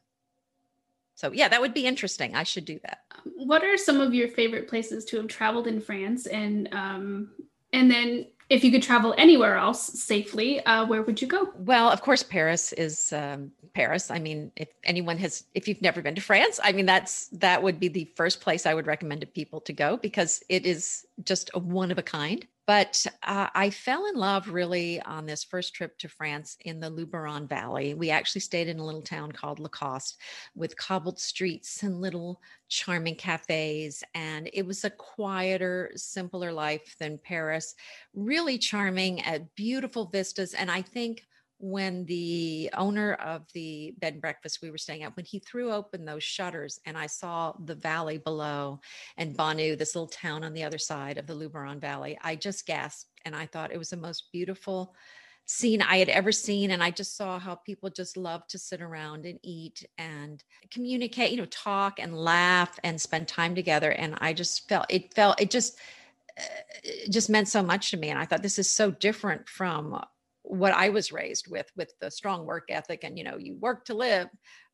So 1.14 1.30
yeah, 1.32 1.48
that 1.48 1.60
would 1.60 1.74
be 1.74 1.84
interesting. 1.84 2.34
I 2.34 2.44
should 2.44 2.64
do 2.64 2.80
that. 2.84 3.00
What 3.36 3.62
are 3.64 3.76
some 3.76 4.00
of 4.00 4.14
your 4.14 4.28
favorite 4.28 4.66
places 4.66 5.04
to 5.06 5.18
have 5.18 5.26
traveled 5.26 5.66
in 5.66 5.78
France, 5.78 6.26
and 6.26 6.70
um, 6.72 7.32
and 7.74 7.90
then 7.90 8.26
if 8.50 8.64
you 8.64 8.70
could 8.70 8.82
travel 8.82 9.14
anywhere 9.18 9.56
else 9.56 9.82
safely, 9.82 10.64
uh, 10.64 10.86
where 10.86 11.02
would 11.02 11.20
you 11.20 11.28
go? 11.28 11.52
Well, 11.56 11.90
of 11.90 12.00
course, 12.00 12.22
Paris 12.22 12.72
is 12.72 13.12
um, 13.12 13.52
Paris. 13.74 14.10
I 14.10 14.18
mean, 14.18 14.50
if 14.56 14.68
anyone 14.84 15.18
has, 15.18 15.44
if 15.54 15.68
you've 15.68 15.82
never 15.82 16.00
been 16.00 16.14
to 16.14 16.20
France, 16.20 16.58
I 16.62 16.72
mean, 16.72 16.86
that's 16.86 17.26
that 17.28 17.62
would 17.62 17.78
be 17.78 17.88
the 17.88 18.10
first 18.16 18.40
place 18.40 18.64
I 18.64 18.74
would 18.74 18.86
recommend 18.86 19.20
to 19.20 19.26
people 19.26 19.60
to 19.62 19.72
go 19.72 19.98
because 19.98 20.42
it 20.48 20.64
is 20.64 21.06
just 21.24 21.50
a 21.54 21.58
one 21.58 21.90
of 21.90 21.98
a 21.98 22.02
kind. 22.02 22.46
But 22.68 23.06
uh, 23.22 23.48
I 23.54 23.70
fell 23.70 24.06
in 24.06 24.14
love 24.14 24.50
really 24.50 25.00
on 25.00 25.24
this 25.24 25.42
first 25.42 25.74
trip 25.74 25.98
to 26.00 26.08
France 26.08 26.58
in 26.66 26.80
the 26.80 26.90
Luberon 26.90 27.48
Valley. 27.48 27.94
We 27.94 28.10
actually 28.10 28.42
stayed 28.42 28.68
in 28.68 28.78
a 28.78 28.84
little 28.84 29.00
town 29.02 29.32
called 29.32 29.58
Lacoste 29.58 30.18
with 30.54 30.76
cobbled 30.76 31.18
streets 31.18 31.82
and 31.82 32.02
little 32.02 32.42
charming 32.68 33.16
cafes. 33.16 34.04
And 34.14 34.50
it 34.52 34.66
was 34.66 34.84
a 34.84 34.90
quieter, 34.90 35.92
simpler 35.96 36.52
life 36.52 36.94
than 37.00 37.18
Paris. 37.24 37.74
Really 38.12 38.58
charming, 38.58 39.22
at 39.22 39.54
beautiful 39.54 40.04
vistas. 40.04 40.52
And 40.52 40.70
I 40.70 40.82
think 40.82 41.26
when 41.58 42.04
the 42.06 42.70
owner 42.76 43.14
of 43.14 43.42
the 43.52 43.92
bed 43.98 44.14
and 44.14 44.22
breakfast 44.22 44.60
we 44.62 44.70
were 44.70 44.78
staying 44.78 45.02
at 45.02 45.14
when 45.16 45.24
he 45.24 45.40
threw 45.40 45.72
open 45.72 46.04
those 46.04 46.22
shutters 46.22 46.78
and 46.86 46.96
i 46.96 47.06
saw 47.06 47.52
the 47.64 47.74
valley 47.74 48.18
below 48.18 48.80
and 49.16 49.36
Bonnieux 49.36 49.76
this 49.76 49.94
little 49.94 50.08
town 50.08 50.44
on 50.44 50.54
the 50.54 50.62
other 50.62 50.78
side 50.78 51.18
of 51.18 51.26
the 51.26 51.34
luberon 51.34 51.80
valley 51.80 52.16
i 52.22 52.36
just 52.36 52.66
gasped 52.66 53.10
and 53.24 53.34
i 53.34 53.44
thought 53.44 53.72
it 53.72 53.78
was 53.78 53.90
the 53.90 53.96
most 53.96 54.30
beautiful 54.32 54.94
scene 55.46 55.82
i 55.82 55.96
had 55.96 56.08
ever 56.10 56.30
seen 56.30 56.70
and 56.70 56.82
i 56.82 56.90
just 56.90 57.16
saw 57.16 57.38
how 57.38 57.54
people 57.54 57.90
just 57.90 58.16
love 58.16 58.46
to 58.46 58.58
sit 58.58 58.80
around 58.80 59.26
and 59.26 59.38
eat 59.42 59.84
and 59.96 60.44
communicate 60.70 61.32
you 61.32 61.38
know 61.38 61.46
talk 61.46 61.98
and 61.98 62.16
laugh 62.16 62.78
and 62.84 63.00
spend 63.00 63.26
time 63.26 63.54
together 63.54 63.90
and 63.92 64.14
i 64.20 64.32
just 64.32 64.68
felt 64.68 64.86
it 64.90 65.12
felt 65.14 65.40
it 65.40 65.50
just 65.50 65.78
uh, 66.38 66.42
it 66.84 67.10
just 67.10 67.30
meant 67.30 67.48
so 67.48 67.62
much 67.62 67.90
to 67.90 67.96
me 67.96 68.10
and 68.10 68.18
i 68.18 68.24
thought 68.24 68.42
this 68.42 68.58
is 68.58 68.70
so 68.70 68.90
different 68.90 69.48
from 69.48 70.00
what 70.48 70.72
I 70.72 70.88
was 70.88 71.12
raised 71.12 71.46
with, 71.48 71.70
with 71.76 71.92
the 72.00 72.10
strong 72.10 72.46
work 72.46 72.64
ethic 72.70 73.04
and, 73.04 73.16
you 73.18 73.24
know, 73.24 73.36
you 73.36 73.56
work 73.56 73.84
to 73.86 73.94
live, 73.94 74.28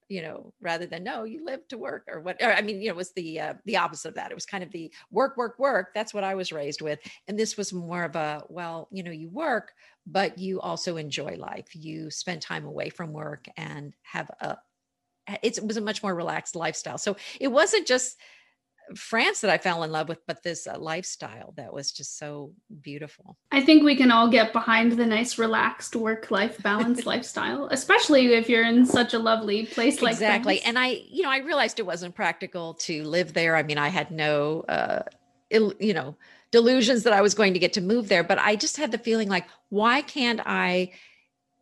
you 0.09 0.23
know, 0.23 0.53
rather 0.61 0.87
than 0.87 1.03
no, 1.03 1.25
you 1.25 1.45
live 1.45 1.67
to 1.69 1.79
work 1.79 2.05
or 2.09 2.21
what, 2.21 2.41
or, 2.41 2.53
I 2.53 2.63
mean, 2.63 2.81
you 2.81 2.89
know, 2.89 2.95
it 2.95 2.97
was 2.97 3.13
the, 3.13 3.41
uh, 3.41 3.55
the 3.65 3.79
opposite 3.79 4.09
of 4.09 4.15
that. 4.15 4.31
It 4.31 4.35
was 4.35 4.47
kind 4.47 4.63
of 4.63 4.71
the 4.71 4.93
work, 5.11 5.37
work, 5.37 5.59
work. 5.59 5.89
That's 5.95 6.13
what 6.13 6.25
I 6.25 6.35
was 6.35 6.53
raised 6.53 6.83
with. 6.83 6.99
And 7.27 7.39
this 7.39 7.57
was 7.57 7.73
more 7.73 8.05
of 8.05 8.15
a, 8.15 8.43
well, 8.49 8.89
you 8.91 9.03
know, 9.03 9.11
you 9.11 9.31
work, 9.31 9.73
but 10.07 10.39
you 10.39 10.61
also 10.61 10.97
enjoy 10.97 11.37
life. 11.39 11.75
You 11.75 12.11
spend 12.11 12.43
time 12.43 12.67
away 12.67 12.91
from 12.91 13.13
work 13.13 13.47
and 13.57 13.95
have 14.03 14.31
a, 14.41 14.59
it 15.43 15.59
was 15.65 15.79
a 15.79 15.81
much 15.81 16.03
more 16.03 16.15
relaxed 16.15 16.55
lifestyle. 16.55 16.99
So 16.99 17.17
it 17.41 17.49
wasn't 17.49 17.87
just 17.87 18.19
France 18.97 19.41
that 19.41 19.51
I 19.51 19.59
fell 19.59 19.83
in 19.83 19.91
love 19.91 20.09
with, 20.09 20.27
but 20.27 20.43
this 20.43 20.67
uh, 20.67 20.79
lifestyle 20.79 21.53
that 21.57 21.73
was 21.73 21.91
just 21.93 22.19
so 22.19 22.53
beautiful. 22.83 23.37
I 23.53 23.63
think 23.63 23.83
we 23.83 23.97
can 23.97 24.11
all 24.11 24.29
get 24.29 24.53
behind 24.53 24.93
the 24.93 25.07
nice, 25.07 25.39
relaxed 25.39 25.97
work 25.97 26.31
life 26.31 26.63
balance 26.63 27.07
lifestyle, 27.13 27.69
especially 27.71 28.35
if 28.35 28.49
you're 28.49 28.65
in 28.65 28.87
such 28.87 29.15
a 29.15 29.19
lovely 29.19 29.67
place 29.67 30.03
like 30.03 30.13
exactly. 30.13 30.57
France. 30.57 30.69
And 30.69 30.79
I, 30.79 31.03
you 31.09 31.23
know, 31.23 31.31
I 31.31 31.39
realized 31.39 31.79
it 31.79 31.87
wasn't 31.87 32.15
practical 32.15 32.75
to 32.75 33.05
live 33.05 33.33
there. 33.33 33.57
I 33.57 33.63
mean, 33.63 33.79
I 33.79 33.89
had 33.89 34.11
no, 34.11 34.61
uh, 34.69 35.03
il- 35.51 35.75
you 35.81 35.95
know, 35.95 36.17
delusions 36.51 37.03
that 37.03 37.13
I 37.13 37.21
was 37.21 37.35
going 37.35 37.55
to 37.55 37.59
get 37.59 37.73
to 37.75 37.81
move 37.81 38.09
there, 38.09 38.23
but 38.23 38.39
I 38.39 38.57
just 38.57 38.77
had 38.77 38.93
the 38.93 38.99
feeling 38.99 39.29
like, 39.29 39.47
why 39.71 40.03
can't 40.03 40.41
I? 40.45 40.93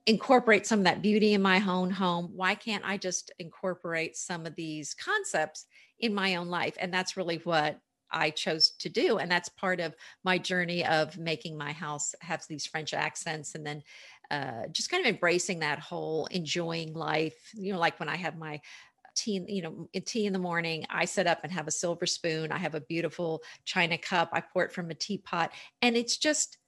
Incorporate 0.07 0.67
some 0.67 0.81
of 0.81 0.85
that 0.85 1.01
beauty 1.01 1.33
in 1.35 1.41
my 1.41 1.63
own 1.69 1.89
home 1.89 2.29
why 2.35 2.55
can't 2.55 2.85
i 2.85 2.97
just 2.97 3.31
incorporate 3.39 4.17
some 4.17 4.47
of 4.47 4.55
these 4.57 4.95
concepts 4.95 5.67
in 6.03 6.13
my 6.13 6.35
own 6.35 6.49
life. 6.49 6.77
And 6.79 6.93
that's 6.93 7.17
really 7.17 7.41
what 7.45 7.79
I 8.11 8.29
chose 8.29 8.73
to 8.81 8.91
do. 8.91 9.17
And 9.17 9.31
that's 9.31 9.49
part 9.49 9.81
of 9.81 9.95
my 10.23 10.37
journey 10.37 10.85
of 10.85 11.17
making 11.17 11.57
my 11.57 11.73
house 11.73 12.15
have 12.21 12.45
these 12.47 12.67
French 12.67 12.93
accents 12.93 13.55
and 13.55 13.65
then 13.65 13.83
uh, 14.31 14.67
just 14.71 14.91
kind 14.91 15.07
of 15.07 15.11
embracing 15.11 15.61
that 15.61 15.79
whole 15.79 16.27
enjoying 16.27 16.93
life. 16.93 17.39
You 17.55 17.73
know, 17.73 17.79
like 17.79 17.99
when 17.99 18.11
I 18.11 18.17
have 18.17 18.37
my 18.37 18.61
tea, 19.15 19.45
you 19.47 19.63
know, 19.63 19.89
tea 20.05 20.27
in 20.27 20.33
the 20.33 20.39
morning, 20.39 20.85
I 20.91 21.07
set 21.07 21.27
up 21.27 21.41
and 21.43 21.53
have 21.53 21.69
a 21.69 21.73
silver 21.73 22.07
spoon. 22.07 22.53
I 22.53 22.59
have 22.59 22.75
a 22.75 22.81
beautiful 22.81 23.43
china 23.65 23.97
cup. 23.97 24.31
I 24.33 24.41
pour 24.41 24.65
it 24.65 24.73
from 24.73 24.91
a 24.91 24.95
teapot. 24.95 25.53
And 25.81 25.97
it's 25.97 26.19
just, 26.19 26.59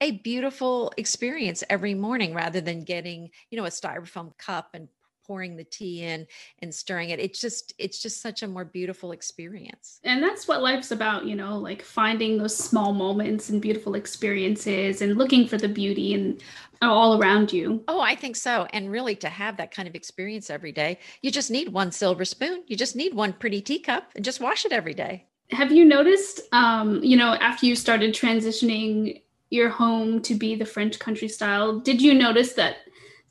a 0.00 0.12
beautiful 0.12 0.92
experience 0.96 1.64
every 1.70 1.94
morning 1.94 2.34
rather 2.34 2.60
than 2.60 2.84
getting 2.84 3.30
you 3.50 3.58
know 3.58 3.64
a 3.64 3.70
styrofoam 3.70 4.36
cup 4.38 4.70
and 4.74 4.88
pouring 5.26 5.56
the 5.56 5.64
tea 5.64 6.02
in 6.02 6.26
and 6.60 6.72
stirring 6.74 7.10
it. 7.10 7.18
It's 7.18 7.40
just 7.40 7.74
it's 7.78 8.00
just 8.00 8.22
such 8.22 8.42
a 8.42 8.48
more 8.48 8.64
beautiful 8.64 9.12
experience. 9.12 9.98
And 10.04 10.22
that's 10.22 10.46
what 10.46 10.62
life's 10.62 10.92
about 10.92 11.26
you 11.26 11.34
know 11.34 11.58
like 11.58 11.82
finding 11.82 12.38
those 12.38 12.56
small 12.56 12.92
moments 12.92 13.50
and 13.50 13.60
beautiful 13.60 13.94
experiences 13.94 15.02
and 15.02 15.16
looking 15.16 15.46
for 15.46 15.56
the 15.58 15.68
beauty 15.68 16.14
and 16.14 16.40
all 16.82 17.20
around 17.20 17.52
you. 17.52 17.82
Oh 17.88 18.00
i 18.00 18.14
think 18.14 18.36
so. 18.36 18.66
And 18.72 18.90
really 18.90 19.16
to 19.16 19.28
have 19.28 19.56
that 19.56 19.72
kind 19.72 19.88
of 19.88 19.94
experience 19.94 20.50
every 20.50 20.72
day 20.72 20.98
you 21.22 21.30
just 21.30 21.50
need 21.50 21.70
one 21.70 21.90
silver 21.90 22.24
spoon. 22.24 22.62
You 22.66 22.76
just 22.76 22.96
need 22.96 23.14
one 23.14 23.32
pretty 23.32 23.60
teacup 23.60 24.10
and 24.14 24.24
just 24.24 24.40
wash 24.40 24.64
it 24.64 24.72
every 24.72 24.94
day. 24.94 25.26
Have 25.50 25.72
you 25.72 25.84
noticed 25.84 26.40
um 26.52 27.02
you 27.02 27.16
know 27.16 27.34
after 27.34 27.66
you 27.66 27.74
started 27.74 28.14
transitioning 28.14 29.22
your 29.56 29.70
home 29.70 30.22
to 30.22 30.34
be 30.34 30.54
the 30.54 30.64
french 30.64 30.98
country 30.98 31.28
style 31.28 31.80
did 31.80 32.00
you 32.00 32.14
notice 32.14 32.52
that 32.52 32.76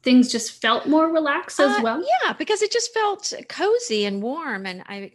things 0.05 0.31
just 0.31 0.61
felt 0.61 0.87
more 0.87 1.09
relaxed 1.11 1.59
as 1.59 1.79
uh, 1.79 1.81
well? 1.83 2.01
Yeah, 2.23 2.33
because 2.33 2.61
it 2.61 2.71
just 2.71 2.93
felt 2.93 3.33
cozy 3.49 4.05
and 4.05 4.21
warm. 4.21 4.65
And 4.65 4.83
I 4.87 5.11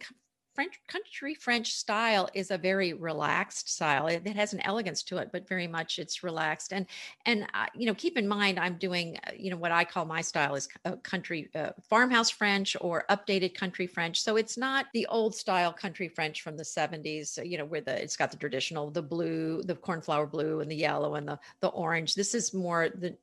French 0.61 0.79
country 0.87 1.33
French 1.33 1.73
style 1.73 2.29
is 2.35 2.51
a 2.51 2.57
very 2.57 2.93
relaxed 2.93 3.67
style. 3.67 4.05
It, 4.05 4.21
it, 4.25 4.35
has 4.35 4.53
an 4.53 4.59
elegance 4.59 5.01
to 5.03 5.17
it, 5.17 5.31
but 5.31 5.47
very 5.47 5.65
much 5.65 5.97
it's 5.97 6.21
relaxed. 6.21 6.71
And 6.71 6.85
and 7.25 7.47
uh, 7.55 7.65
you 7.73 7.87
know, 7.87 7.95
keep 7.95 8.15
in 8.15 8.27
mind, 8.27 8.59
I'm 8.59 8.75
doing 8.75 9.17
uh, 9.25 9.31
you 9.35 9.49
know 9.49 9.57
what 9.57 9.71
I 9.71 9.83
call 9.83 10.05
my 10.05 10.21
style 10.21 10.53
is 10.53 10.69
country 11.01 11.49
uh, 11.55 11.71
farmhouse 11.89 12.29
French 12.29 12.77
or 12.79 13.05
updated 13.09 13.55
country 13.55 13.87
French. 13.87 14.21
So 14.21 14.37
it's 14.37 14.55
not 14.55 14.85
the 14.93 15.07
old 15.07 15.33
style 15.33 15.73
country 15.73 16.07
French 16.07 16.43
from 16.43 16.57
the 16.57 16.63
70s. 16.63 17.43
You 17.43 17.57
know, 17.57 17.65
where 17.65 17.81
the 17.81 17.99
it's 17.99 18.15
got 18.15 18.29
the 18.29 18.37
traditional 18.37 18.91
the 18.91 19.01
blue, 19.01 19.63
the 19.63 19.73
cornflower 19.73 20.27
blue, 20.27 20.59
and 20.59 20.69
the 20.69 20.75
yellow 20.75 21.15
and 21.15 21.27
the 21.27 21.39
the 21.61 21.69
orange. 21.69 22.13
This 22.13 22.35
is 22.35 22.53
more 22.53 22.89
the 22.89 23.17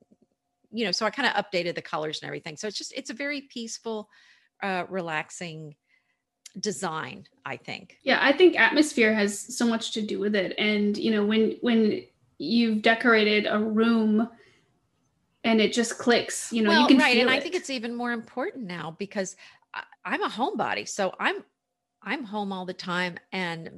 you 0.72 0.84
know, 0.84 0.90
so 0.90 1.06
I 1.06 1.10
kind 1.10 1.28
of 1.28 1.44
updated 1.44 1.76
the 1.76 1.82
colors 1.82 2.20
and 2.20 2.26
everything. 2.26 2.56
So 2.56 2.66
it's 2.66 2.76
just, 2.76 2.92
it's 2.94 3.08
a 3.08 3.14
very 3.14 3.42
peaceful, 3.42 4.10
uh, 4.62 4.84
relaxing 4.90 5.76
design, 6.60 7.26
I 7.44 7.56
think. 7.56 7.98
Yeah, 8.02 8.18
I 8.20 8.32
think 8.32 8.58
atmosphere 8.58 9.14
has 9.14 9.38
so 9.56 9.66
much 9.66 9.92
to 9.92 10.02
do 10.02 10.18
with 10.18 10.34
it. 10.34 10.54
And, 10.58 10.96
you 10.96 11.10
know, 11.10 11.24
when, 11.24 11.56
when 11.60 12.04
you've 12.38 12.82
decorated 12.82 13.46
a 13.48 13.58
room 13.58 14.28
and 15.44 15.60
it 15.60 15.72
just 15.72 15.98
clicks, 15.98 16.52
you 16.52 16.62
know, 16.62 16.70
well, 16.70 16.82
you 16.82 16.86
can 16.88 16.98
right. 16.98 17.12
feel 17.12 17.22
and 17.22 17.30
it. 17.30 17.36
I 17.36 17.40
think 17.40 17.54
it's 17.54 17.70
even 17.70 17.94
more 17.94 18.12
important 18.12 18.66
now 18.66 18.96
because 18.98 19.36
I, 19.72 19.82
I'm 20.04 20.22
a 20.22 20.28
homebody. 20.28 20.88
So 20.88 21.14
I'm 21.18 21.44
I'm 22.08 22.24
home 22.24 22.54
all 22.54 22.64
the 22.64 22.72
time 22.72 23.18
and 23.32 23.68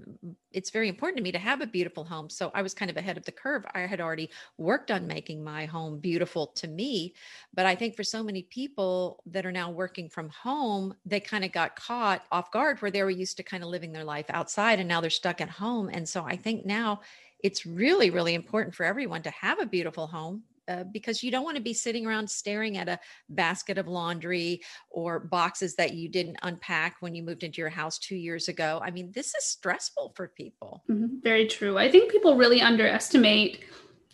it's 0.52 0.70
very 0.70 0.88
important 0.88 1.16
to 1.16 1.22
me 1.22 1.32
to 1.32 1.38
have 1.38 1.60
a 1.60 1.66
beautiful 1.66 2.04
home. 2.04 2.30
So 2.30 2.52
I 2.54 2.62
was 2.62 2.74
kind 2.74 2.88
of 2.88 2.96
ahead 2.96 3.16
of 3.16 3.24
the 3.24 3.32
curve. 3.32 3.66
I 3.74 3.80
had 3.80 4.00
already 4.00 4.30
worked 4.56 4.92
on 4.92 5.08
making 5.08 5.42
my 5.42 5.66
home 5.66 5.98
beautiful 5.98 6.46
to 6.46 6.68
me. 6.68 7.14
But 7.52 7.66
I 7.66 7.74
think 7.74 7.96
for 7.96 8.04
so 8.04 8.22
many 8.22 8.44
people 8.44 9.20
that 9.26 9.44
are 9.44 9.50
now 9.50 9.68
working 9.70 10.08
from 10.08 10.28
home, 10.28 10.94
they 11.04 11.18
kind 11.18 11.44
of 11.44 11.50
got 11.50 11.74
caught 11.74 12.22
off 12.30 12.52
guard 12.52 12.80
where 12.80 12.92
they 12.92 13.02
were 13.02 13.10
used 13.10 13.36
to 13.38 13.42
kind 13.42 13.64
of 13.64 13.68
living 13.68 13.90
their 13.90 14.04
life 14.04 14.26
outside 14.28 14.78
and 14.78 14.88
now 14.88 15.00
they're 15.00 15.10
stuck 15.10 15.40
at 15.40 15.50
home. 15.50 15.90
And 15.92 16.08
so 16.08 16.24
I 16.24 16.36
think 16.36 16.64
now 16.64 17.00
it's 17.42 17.66
really, 17.66 18.10
really 18.10 18.34
important 18.34 18.76
for 18.76 18.84
everyone 18.84 19.22
to 19.22 19.30
have 19.30 19.58
a 19.58 19.66
beautiful 19.66 20.06
home 20.06 20.44
uh, 20.70 20.84
because 20.92 21.22
you 21.22 21.30
don't 21.30 21.44
want 21.44 21.56
to 21.56 21.62
be 21.62 21.74
sitting 21.74 22.06
around 22.06 22.30
staring 22.30 22.76
at 22.76 22.88
a 22.88 22.98
basket 23.28 23.76
of 23.76 23.88
laundry 23.88 24.60
or 24.90 25.18
boxes 25.18 25.74
that 25.74 25.94
you 25.94 26.08
didn't 26.08 26.36
unpack 26.42 26.96
when 27.00 27.14
you 27.14 27.22
moved 27.22 27.42
into 27.42 27.60
your 27.60 27.70
house 27.70 27.98
two 27.98 28.16
years 28.16 28.48
ago. 28.48 28.80
I 28.82 28.90
mean, 28.90 29.10
this 29.12 29.34
is 29.34 29.44
stressful 29.44 30.12
for 30.14 30.28
people. 30.28 30.84
Mm-hmm. 30.88 31.20
Very 31.22 31.46
true. 31.46 31.76
I 31.76 31.90
think 31.90 32.12
people 32.12 32.36
really 32.36 32.60
underestimate 32.60 33.64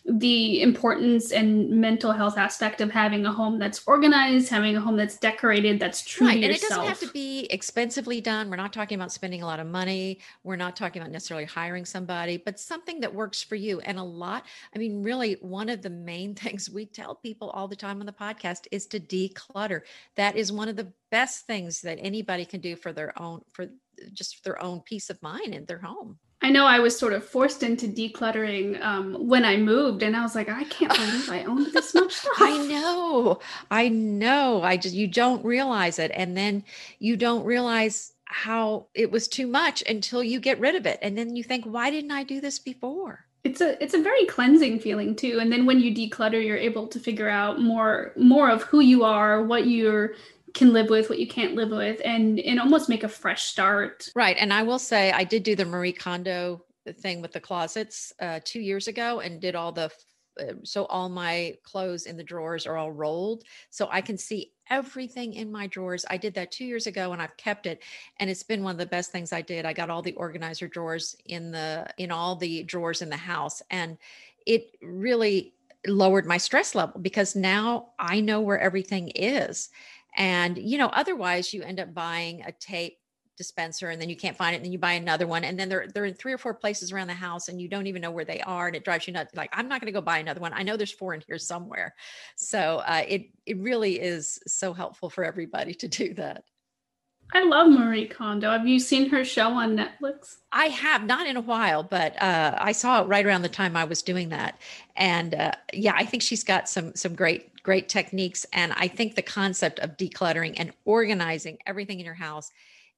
the 0.09 0.63
importance 0.63 1.33
and 1.33 1.69
mental 1.69 2.13
health 2.13 2.39
aspect 2.39 2.81
of 2.81 2.93
having 2.93 3.27
a 3.27 3.33
home 3.33 3.59
that's 3.59 3.83
organized, 3.87 4.49
having 4.49 4.77
a 4.77 4.81
home 4.81 4.97
that's 4.97 5.19
decorated, 5.19 5.81
that's 5.81 6.05
true 6.05 6.29
right. 6.29 6.35
and 6.35 6.45
yourself. 6.45 6.63
it 6.63 6.75
doesn't 6.75 6.87
have 6.87 7.01
to 7.01 7.13
be 7.13 7.47
expensively 7.51 8.21
done. 8.21 8.49
We're 8.49 8.57
not 8.57 8.73
talking 8.73 8.97
about 8.97 9.11
spending 9.11 9.43
a 9.43 9.47
lot 9.47 9.59
of 9.59 9.67
money. 9.67 10.21
We're 10.45 10.57
not 10.57 10.77
talking 10.77 11.03
about 11.03 11.11
necessarily 11.11 11.45
hiring 11.45 11.85
somebody, 11.85 12.37
but 12.37 12.61
something 12.61 13.01
that 13.01 13.13
works 13.13 13.43
for 13.43 13.57
you. 13.57 13.81
And 13.81 13.99
a 13.99 14.03
lot, 14.03 14.45
I 14.75 14.79
mean, 14.79 15.03
really, 15.03 15.39
one 15.41 15.69
of 15.69 15.83
the 15.83 15.91
main 15.91 16.35
things 16.37 16.71
we 16.71 16.87
tell 16.87 17.17
people 17.17 17.51
all 17.51 17.67
the 17.67 17.75
time 17.75 17.99
on 17.99 18.07
the 18.07 18.13
podcast 18.13 18.69
is 18.71 18.87
to 18.87 19.01
declutter. 19.01 19.81
That 20.15 20.37
is 20.37 20.53
one 20.53 20.69
of 20.69 20.77
the 20.77 20.93
best 21.11 21.47
things 21.47 21.81
that 21.83 21.99
anybody 22.01 22.45
can 22.45 22.61
do 22.61 22.77
for 22.77 22.93
their 22.93 23.21
own, 23.21 23.43
for 23.51 23.67
just 24.13 24.45
their 24.45 24.63
own 24.63 24.81
peace 24.83 25.11
of 25.11 25.21
mind 25.21 25.53
in 25.53 25.65
their 25.65 25.81
home. 25.81 26.19
I 26.43 26.51
know 26.51 26.67
I 26.67 26.79
was 26.81 26.99
sort 26.99 27.13
of 27.13 27.25
forced 27.25 27.63
into 27.63 27.87
decluttering 27.87 28.81
um, 28.83 29.15
when 29.27 29.45
I 29.45 29.57
moved, 29.57 30.03
and 30.03 30.15
I 30.15 30.23
was 30.23 30.35
like, 30.35 30.49
I 30.49 30.65
can't 30.65 30.95
believe 30.95 31.31
I 31.31 31.45
owned 31.45 31.73
this 31.73 31.95
much 31.95 32.13
stuff. 32.15 32.35
I 32.39 32.67
know, 32.67 33.41
I 33.71 33.89
know. 33.89 34.63
I 34.63 34.77
just 34.77 34.95
you 34.95 35.07
don't 35.07 35.45
realize 35.45 35.99
it, 35.99 36.11
and 36.15 36.37
then 36.37 36.65
you 36.99 37.17
don't 37.17 37.45
realize 37.45 38.13
how 38.27 38.87
it 38.95 39.11
was 39.11 39.29
too 39.29 39.47
much 39.47 39.83
until 39.89 40.23
you 40.23 40.39
get 40.41 40.61
rid 40.61 40.75
of 40.75 40.85
it, 40.85 40.99
and 41.01 41.17
then 41.17 41.37
you 41.37 41.43
think, 41.43 41.65
why 41.65 41.91
didn't 41.91 42.13
I 42.13 42.23
do 42.23 42.41
this 42.41 42.59
before? 42.59 43.25
It's 43.45 43.61
a 43.61 43.83
it's 43.83 43.95
a 43.95 44.03
very 44.03 44.27
cleansing 44.27 44.81
feeling 44.81 45.17
too, 45.17 45.39
and 45.41 45.51
then 45.51 45.65
when 45.65 45.81
you 45.81 45.95
declutter, 45.95 46.45
you're 46.45 46.57
able 46.57 46.87
to 46.89 47.01
figure 47.01 47.29
out 47.29 47.61
more 47.61 48.13
more 48.17 48.51
of 48.51 48.63
who 48.63 48.81
you 48.81 49.05
are, 49.05 49.43
what 49.43 49.67
you're 49.67 50.15
can 50.57 50.73
live 50.73 50.91
with, 50.91 51.09
what 51.09 51.19
you 51.19 51.27
can't 51.29 51.55
live 51.55 51.71
with, 51.71 52.01
and 52.05 52.41
and 52.41 52.59
almost 52.59 52.89
make 52.89 53.05
a 53.05 53.09
fresh 53.09 53.45
start. 53.45 54.09
Right. 54.17 54.37
And 54.39 54.53
I 54.53 54.63
will 54.63 54.79
say 54.79 55.13
I 55.13 55.23
did 55.23 55.43
do 55.43 55.55
the 55.55 55.65
Marie 55.65 55.93
Kondo 55.93 56.65
thing 56.93 57.21
with 57.21 57.33
the 57.33 57.41
closets 57.41 58.13
uh, 58.21 58.41
two 58.45 58.61
years 58.61 58.89
ago 58.89 59.21
and 59.21 59.41
did 59.41 59.55
all 59.55 59.73
the 59.73 59.91
uh, 60.41 60.53
so 60.65 60.85
all 60.87 61.09
my 61.09 61.55
clothes 61.63 62.07
in 62.07 62.17
the 62.17 62.23
drawers 62.23 62.67
are 62.67 62.77
all 62.77 62.93
rolled. 62.93 63.45
So 63.71 63.89
i 63.91 64.01
can 64.01 64.19
see 64.19 64.53
everything 64.69 65.35
in 65.35 65.51
my 65.51 65.67
drawers. 65.69 66.05
I 66.11 66.17
did 66.17 66.35
that 66.35 66.51
two 66.51 66.65
years 66.65 66.87
ago 66.87 67.13
and 67.13 67.23
i've 67.23 67.37
kept 67.37 67.67
it. 67.67 67.83
And 68.19 68.29
it's 68.31 68.43
been 68.43 68.63
one 68.63 68.73
of 68.73 68.79
the 68.79 68.87
best 68.87 69.13
things 69.13 69.33
i 69.33 69.43
did. 69.43 69.65
I 69.65 69.73
got 69.73 69.91
all 69.91 70.03
the 70.03 70.13
organizer 70.13 70.69
drawers 70.69 71.17
in 71.27 71.51
the 71.51 71.87
in 71.99 72.11
all 72.11 72.37
the 72.37 72.63
drawers 72.65 73.03
in 73.03 73.09
the 73.09 73.17
house. 73.17 73.63
And 73.71 73.99
it 74.47 74.77
really 74.83 75.55
lowered 75.87 76.27
my 76.27 76.39
stress 76.39 76.75
level 76.75 77.01
because 77.01 77.37
now 77.37 77.91
i 77.99 78.21
know 78.21 78.41
where 78.41 78.59
everything 78.59 79.09
is 79.15 79.69
and, 80.17 80.59
you 80.59 80.79
know, 80.79 80.89
otherwise 80.89 81.53
you 81.53 81.63
end 81.63 81.81
up 81.81 81.95
buying 81.95 82.43
a 82.43 82.53
tape 82.53 82.99
dispenser 83.37 83.91
and 83.91 84.01
then 84.01 84.09
you 84.09 84.17
can't 84.17 84.37
find 84.37 84.55
it 84.55 84.57
and 84.57 84.65
then 84.65 84.73
you 84.73 84.79
buy 84.79 84.93
another 84.93 85.27
one 85.27 85.45
and 85.45 85.59
then 85.59 85.69
they're 85.69 85.87
they're 85.89 86.07
in 86.07 86.15
three 86.15 86.33
or 86.33 86.39
four 86.39 86.55
places 86.55 86.91
around 86.91 87.07
the 87.07 87.15
house 87.15 87.49
and 87.49 87.61
you 87.61 87.69
don't 87.69 87.87
even 87.87 88.03
know 88.03 88.11
where 88.11 88.25
they 88.25 88.41
are 88.41 88.67
and 88.67 88.77
it 88.77 88.85
drives 88.85 89.07
you 89.07 89.13
nuts. 89.13 89.35
Like 89.35 89.51
i'm 89.53 89.69
not 89.69 89.81
going 89.81 89.87
to 89.87 89.93
go 89.93 90.01
buy 90.01 90.19
another 90.19 90.41
one. 90.41 90.53
I 90.55 90.63
know 90.63 90.77
there's 90.77 90.93
four 90.93 91.15
in 91.15 91.23
here 91.27 91.39
somewhere. 91.39 91.95
So 92.37 92.83
uh, 92.87 93.05
it 93.07 93.27
it 93.45 93.59
really 93.59 94.01
is 94.01 94.41
so 94.47 94.73
helpful 94.73 95.11
for 95.11 95.25
everybody 95.25 95.75
to 95.75 95.89
do 95.89 96.15
that. 96.15 96.45
I 97.35 97.43
love 97.43 97.69
Marie 97.69 98.07
Kondo. 98.07 98.53
Have 98.53 98.69
you 98.69 98.79
seen 98.79 99.11
her 99.11 99.25
show 99.25 99.49
on 99.49 99.77
Netflix? 99.77 100.37
I 100.53 100.67
have 100.67 101.05
not 101.05 101.27
in 101.27 101.37
a 101.37 101.41
while, 101.41 101.83
but 101.83 102.21
uh, 102.23 102.57
I 102.57 102.71
saw 102.71 103.03
it 103.03 103.09
right 103.09 103.27
around 103.27 103.43
the 103.43 103.49
time 103.49 103.77
I 103.77 103.85
was 103.85 104.01
doing 104.01 104.29
that, 104.29 104.61
and 104.95 105.35
uh, 105.35 105.53
yeah, 105.73 105.95
I 105.97 106.05
think 106.05 106.23
she's 106.23 106.45
got 106.45 106.69
some 106.69 106.95
some 106.95 107.15
great 107.15 107.51
great 107.67 107.89
techniques. 107.89 108.47
And 108.53 108.73
I 108.77 108.87
think 108.87 109.17
the 109.17 109.23
concept 109.23 109.81
of 109.81 109.97
decluttering 109.97 110.55
and 110.57 110.73
organizing 110.85 111.59
everything 111.67 111.99
in 111.99 112.07
your 112.07 112.15
house 112.15 112.49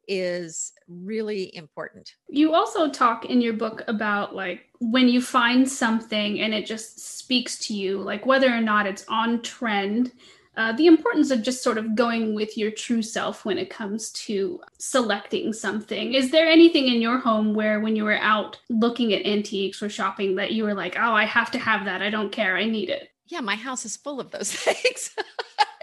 is 0.06 0.74
really 0.86 1.56
important. 1.56 2.12
You 2.28 2.54
also 2.54 2.90
talk 2.90 3.24
in 3.24 3.40
your 3.40 3.54
book 3.54 3.82
about 3.88 4.34
like 4.34 4.66
when 4.78 5.08
you 5.08 5.22
find 5.22 5.66
something 5.66 6.40
and 6.40 6.52
it 6.52 6.66
just 6.66 7.18
speaks 7.18 7.58
to 7.60 7.74
you, 7.74 7.98
like 8.02 8.26
whether 8.26 8.54
or 8.54 8.60
not 8.60 8.86
it's 8.86 9.06
on 9.08 9.40
trend 9.40 10.12
uh, 10.58 10.72
the 10.72 10.88
importance 10.88 11.30
of 11.30 11.40
just 11.40 11.62
sort 11.62 11.78
of 11.78 11.94
going 11.94 12.34
with 12.34 12.58
your 12.58 12.70
true 12.70 13.00
self 13.00 13.44
when 13.44 13.58
it 13.58 13.70
comes 13.70 14.10
to 14.10 14.60
selecting 14.78 15.52
something. 15.52 16.14
Is 16.14 16.30
there 16.32 16.48
anything 16.48 16.88
in 16.88 17.00
your 17.00 17.18
home 17.18 17.54
where, 17.54 17.78
when 17.78 17.94
you 17.94 18.02
were 18.02 18.18
out 18.18 18.58
looking 18.68 19.12
at 19.14 19.24
antiques 19.24 19.80
or 19.80 19.88
shopping, 19.88 20.34
that 20.34 20.50
you 20.50 20.64
were 20.64 20.74
like, 20.74 20.96
oh, 20.98 21.12
I 21.12 21.26
have 21.26 21.52
to 21.52 21.58
have 21.58 21.84
that. 21.84 22.02
I 22.02 22.10
don't 22.10 22.32
care. 22.32 22.56
I 22.56 22.64
need 22.64 22.90
it? 22.90 23.08
Yeah, 23.28 23.40
my 23.40 23.56
house 23.56 23.84
is 23.84 23.96
full 23.96 24.20
of 24.20 24.30
those 24.30 24.52
things. 24.66 25.14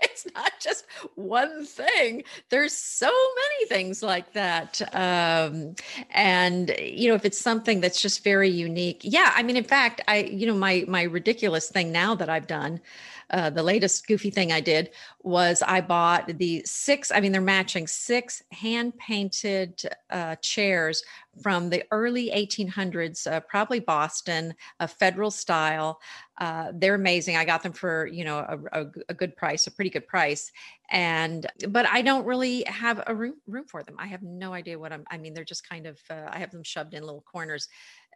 it's 0.02 0.26
not 0.34 0.52
just 0.60 0.86
one 1.16 1.66
thing 1.66 2.24
there's 2.50 2.74
so 2.74 3.08
many 3.08 3.68
things 3.68 4.04
like 4.04 4.34
that 4.34 4.82
um, 4.94 5.76
and 6.12 6.74
you 6.80 7.10
know 7.10 7.16
if 7.16 7.26
it's 7.26 7.40
something 7.40 7.82
that's 7.82 8.02
just 8.02 8.24
very 8.24 8.50
unique 8.50 9.02
yeah 9.04 9.32
i 9.36 9.44
mean 9.44 9.58
in 9.58 9.64
fact 9.64 10.02
i 10.08 10.18
you 10.24 10.46
know 10.46 10.54
my 10.54 10.86
my 10.88 11.04
ridiculous 11.04 11.70
thing 11.70 11.92
now 11.92 12.16
that 12.16 12.30
i've 12.30 12.48
done 12.48 12.80
uh, 13.30 13.50
the 13.50 13.64
latest 13.64 14.08
goofy 14.08 14.30
thing 14.30 14.52
I 14.52 14.62
did 14.62 14.92
was 15.22 15.62
I 15.62 15.82
bought 15.82 16.28
the 16.38 16.62
six, 16.66 17.12
I 17.12 17.20
mean, 17.20 17.32
they're 17.32 17.42
matching 17.42 17.88
six 17.88 18.44
hand 18.52 18.98
painted 18.98 19.82
uh, 20.10 20.36
chairs 20.38 21.04
from 21.42 21.70
the 21.70 21.84
early 21.92 22.30
1800s, 22.30 23.30
uh, 23.30 23.40
probably 23.42 23.80
Boston, 23.80 24.54
a 24.80 24.88
federal 24.88 25.32
style. 25.32 26.00
Uh, 26.38 26.72
they're 26.74 26.96
amazing. 26.96 27.36
I 27.36 27.46
got 27.46 27.64
them 27.64 27.74
for, 27.74 28.08
you 28.08 28.26
know, 28.26 28.40
a, 28.40 28.82
a, 28.82 28.86
a, 29.10 29.14
good 29.14 29.36
price, 29.36 29.68
a 29.68 29.72
pretty 29.72 29.90
good 29.90 30.08
price. 30.08 30.52
And, 30.92 31.46
but 31.70 31.86
I 31.88 32.02
don't 32.02 32.26
really 32.26 32.64
have 32.68 33.04
a 33.08 33.16
room, 33.16 33.36
room 33.48 33.66
for 33.66 33.84
them. 33.84 33.96
I 33.98 34.08
have 34.08 34.22
no 34.22 34.54
idea 34.54 34.78
what 34.78 34.94
I'm, 34.94 35.04
I 35.10 35.18
mean, 35.18 35.34
they're 35.34 35.44
just 35.44 35.68
kind 35.68 35.88
of, 35.88 36.00
uh, 36.10 36.28
I 36.30 36.40
have 36.40 36.52
them 36.52 36.64
shoved 36.64 36.94
in 36.94 37.04
little 37.04 37.24
corners 37.30 37.68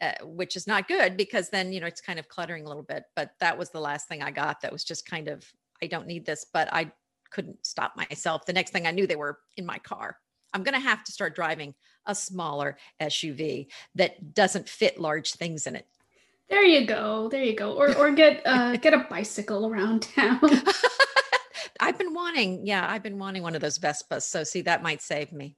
uh, 0.02 0.14
which 0.24 0.56
is 0.56 0.66
not 0.66 0.88
good 0.88 1.18
because 1.18 1.50
then 1.50 1.72
you 1.74 1.80
know 1.80 1.88
it's 1.88 2.02
kind 2.02 2.20
of 2.20 2.28
cluttering 2.28 2.66
a 2.66 2.68
little 2.68 2.84
bit 2.84 3.04
but 3.16 3.32
that 3.40 3.58
was 3.58 3.70
the 3.70 3.80
last 3.80 4.08
thing 4.08 4.22
i 4.22 4.32
got 4.32 4.62
that 4.62 4.72
was 4.72 4.84
just 4.84 5.06
kind 5.06 5.28
of 5.28 5.46
i 5.84 5.88
don't 5.88 6.08
need 6.08 6.26
this 6.26 6.46
but 6.54 6.72
i 6.74 6.92
couldn't 7.30 7.66
stop 7.66 7.96
myself. 7.96 8.46
The 8.46 8.54
next 8.54 8.72
thing 8.72 8.88
i 8.88 8.92
knew 8.92 9.08
they 9.08 9.16
were 9.16 9.40
in 9.58 9.66
my 9.66 9.78
car. 9.80 10.18
I'm 10.54 10.64
going 10.64 10.74
to 10.74 10.80
have 10.80 11.04
to 11.04 11.12
start 11.12 11.36
driving 11.36 11.76
a 12.08 12.16
smaller 12.16 12.78
suv 13.00 13.68
that 13.96 14.34
doesn't 14.34 14.68
fit 14.68 15.00
large 15.00 15.34
things 15.34 15.68
in 15.68 15.76
it. 15.76 15.86
There 16.50 16.64
you 16.64 16.88
go 16.88 17.30
there 17.30 17.44
you 17.44 17.56
go. 17.56 17.74
Or 17.74 17.96
or 17.96 18.12
get 18.12 18.42
uh 18.46 18.78
get 18.78 18.94
a 18.94 19.06
bicycle 19.10 19.68
around 19.68 20.02
town. 20.02 20.40
I've 21.80 21.98
been 21.98 22.14
wanting 22.14 22.66
yeah 22.66 22.86
i've 22.90 23.04
been 23.04 23.20
wanting 23.20 23.42
one 23.42 23.56
of 23.56 23.62
those 23.62 23.80
vespas 23.80 24.24
so 24.24 24.44
see 24.44 24.62
that 24.62 24.84
might 24.84 25.02
save 25.02 25.32
me 25.32 25.56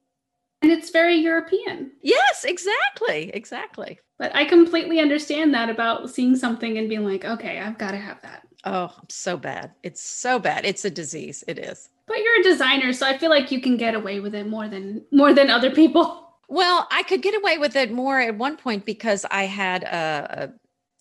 and 0.62 0.70
it's 0.70 0.90
very 0.90 1.16
European. 1.16 1.90
Yes, 2.00 2.44
exactly. 2.44 3.30
Exactly. 3.34 3.98
But 4.18 4.34
I 4.34 4.44
completely 4.44 5.00
understand 5.00 5.52
that 5.54 5.68
about 5.68 6.10
seeing 6.10 6.36
something 6.36 6.78
and 6.78 6.88
being 6.88 7.04
like, 7.04 7.24
okay, 7.24 7.58
I've 7.58 7.78
got 7.78 7.90
to 7.90 7.96
have 7.96 8.22
that. 8.22 8.46
Oh, 8.64 8.94
so 9.08 9.36
bad. 9.36 9.72
It's 9.82 10.00
so 10.00 10.38
bad. 10.38 10.64
It's 10.64 10.84
a 10.84 10.90
disease. 10.90 11.42
It 11.48 11.58
is. 11.58 11.88
But 12.06 12.18
you're 12.18 12.40
a 12.40 12.44
designer, 12.44 12.92
so 12.92 13.06
I 13.06 13.18
feel 13.18 13.30
like 13.30 13.50
you 13.50 13.60
can 13.60 13.76
get 13.76 13.94
away 13.94 14.20
with 14.20 14.34
it 14.34 14.46
more 14.46 14.68
than 14.68 15.04
more 15.10 15.32
than 15.34 15.50
other 15.50 15.70
people. 15.70 16.36
Well, 16.48 16.86
I 16.90 17.02
could 17.04 17.22
get 17.22 17.34
away 17.34 17.58
with 17.58 17.76
it 17.76 17.90
more 17.90 18.20
at 18.20 18.36
one 18.36 18.56
point 18.56 18.84
because 18.84 19.24
I 19.30 19.46
had 19.46 19.84
a, 19.84 20.52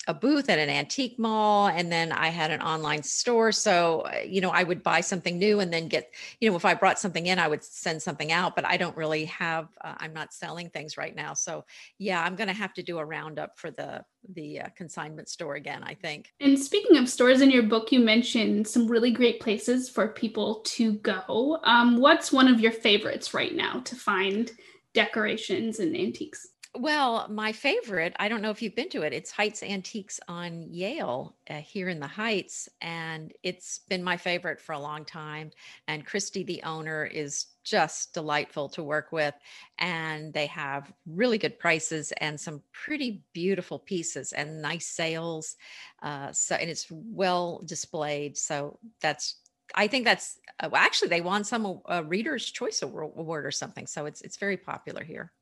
a 0.08 0.14
booth 0.14 0.50
at 0.50 0.58
an 0.58 0.70
antique 0.70 1.20
mall 1.20 1.68
and 1.68 1.92
then 1.92 2.12
I 2.12 2.30
had 2.30 2.50
an 2.50 2.62
online 2.62 3.04
store. 3.04 3.52
So, 3.52 4.02
uh, 4.02 4.22
you 4.26 4.42
know, 4.42 4.50
I 4.50 4.64
would 4.64 4.82
buy 4.82 5.02
something 5.02 5.38
new 5.38 5.60
and 5.60 5.72
then 5.72 5.88
get, 5.88 6.12
you 6.40 6.50
know, 6.50 6.56
if 6.56 6.66
I 6.66 6.74
brought 6.74 6.98
something 6.98 7.28
in, 7.28 7.38
I 7.38 7.48
would 7.48 7.64
send 7.64 8.02
something 8.02 8.32
out, 8.32 8.56
but 8.56 8.66
I 8.66 8.78
don't 8.78 8.98
really 8.98 9.26
have, 9.26 9.68
uh, 9.80 9.94
I'm 9.98 10.14
not 10.14 10.34
selling 10.34 10.70
things 10.70 10.98
right 10.98 11.16
now. 11.16 11.36
So, 11.36 11.66
yeah, 12.00 12.24
I'm 12.24 12.36
going 12.36 12.48
to 12.48 12.54
have 12.54 12.74
to 12.76 12.84
do 12.84 12.98
a 12.98 13.06
roundup 13.06 13.60
for 13.60 13.70
the, 13.70 14.04
the 14.34 14.62
uh, 14.62 14.70
consignment 14.76 15.30
store 15.30 15.54
again, 15.54 15.84
I 15.84 15.94
think. 15.94 16.34
And 16.40 16.58
speaking 16.58 16.98
of 16.98 17.08
stores 17.08 17.42
in 17.42 17.52
your 17.52 17.64
book, 17.64 17.92
you 17.92 18.00
mentioned 18.00 18.68
some 18.68 18.88
really 18.88 19.12
great 19.12 19.40
places 19.40 19.88
for 19.88 20.08
people 20.08 20.62
to 20.66 20.94
go. 20.94 21.60
Um, 21.64 21.98
what's 21.98 22.32
one 22.32 22.48
of 22.48 22.60
your 22.60 22.72
favorites 22.72 23.36
right 23.36 23.56
now 23.56 23.82
to 23.82 23.96
find 23.96 24.52
decorations 24.96 25.80
and 25.80 25.96
antiques? 25.96 26.48
Well, 26.74 27.28
my 27.30 27.52
favorite, 27.52 28.16
I 28.18 28.30
don't 28.30 28.42
know 28.42 28.50
if 28.50 28.62
you've 28.62 28.76
been 28.76 28.88
to 28.90 29.02
it, 29.02 29.12
it's 29.12 29.30
Heights 29.30 29.62
Antiques 29.62 30.22
on 30.30 30.64
Yale 30.72 31.36
uh, 31.50 31.56
here 31.56 31.90
in 31.90 32.00
the 32.00 32.08
Heights. 32.08 32.70
And 32.82 33.34
it's 33.44 33.80
been 33.90 34.02
my 34.02 34.16
favorite 34.16 34.62
for 34.62 34.72
a 34.72 34.80
long 34.80 35.04
time. 35.04 35.52
And 35.90 36.06
Christy, 36.06 36.44
the 36.44 36.64
owner, 36.64 37.06
is 37.06 37.48
just 37.66 38.14
delightful 38.14 38.70
to 38.70 38.84
work 38.84 39.12
with. 39.12 39.34
And 39.80 40.34
they 40.34 40.46
have 40.46 40.94
really 41.06 41.38
good 41.38 41.60
prices 41.60 42.14
and 42.22 42.40
some 42.40 42.62
pretty 42.72 43.22
beautiful 43.34 43.78
pieces 43.78 44.32
and 44.32 44.62
nice 44.62 44.88
sales. 44.88 45.58
Uh, 46.02 46.32
so, 46.32 46.56
and 46.56 46.70
it's 46.70 46.88
well 46.90 47.62
displayed. 47.66 48.38
So 48.38 48.80
that's 49.02 49.36
I 49.76 49.88
think 49.88 50.06
that's 50.06 50.40
uh, 50.62 50.70
actually 50.74 51.10
they 51.10 51.22
won 51.22 51.44
some 51.44 51.82
Reader's 52.06 52.50
Choice 52.50 52.82
Award 52.82 53.46
or 53.46 53.52
something. 53.52 53.88
So 53.88 54.06
it's 54.06 54.22
it's 54.22 54.38
very 54.38 54.58
popular 54.58 55.04
here. 55.04 55.34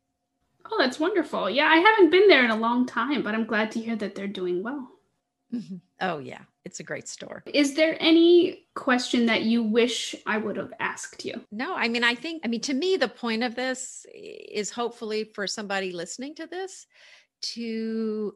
Oh, 0.65 0.77
that's 0.77 0.99
wonderful. 0.99 1.49
Yeah, 1.49 1.67
I 1.67 1.77
haven't 1.77 2.11
been 2.11 2.27
there 2.27 2.43
in 2.43 2.51
a 2.51 2.55
long 2.55 2.85
time, 2.85 3.23
but 3.23 3.33
I'm 3.33 3.45
glad 3.45 3.71
to 3.71 3.79
hear 3.79 3.95
that 3.95 4.15
they're 4.15 4.27
doing 4.27 4.63
well. 4.63 4.89
Mm-hmm. 5.53 5.77
Oh, 6.01 6.19
yeah. 6.19 6.41
It's 6.65 6.79
a 6.79 6.83
great 6.83 7.07
store. 7.07 7.41
Is 7.51 7.73
there 7.73 7.97
any 7.99 8.67
question 8.75 9.25
that 9.25 9.41
you 9.41 9.63
wish 9.63 10.13
I 10.27 10.37
would 10.37 10.57
have 10.57 10.73
asked 10.79 11.25
you? 11.25 11.41
No, 11.51 11.73
I 11.73 11.87
mean, 11.87 12.03
I 12.03 12.13
think, 12.13 12.43
I 12.45 12.47
mean, 12.47 12.61
to 12.61 12.73
me, 12.73 12.97
the 12.97 13.07
point 13.07 13.43
of 13.43 13.55
this 13.55 14.05
is 14.13 14.69
hopefully 14.69 15.23
for 15.23 15.47
somebody 15.47 15.91
listening 15.91 16.35
to 16.35 16.45
this 16.45 16.85
to 17.41 18.35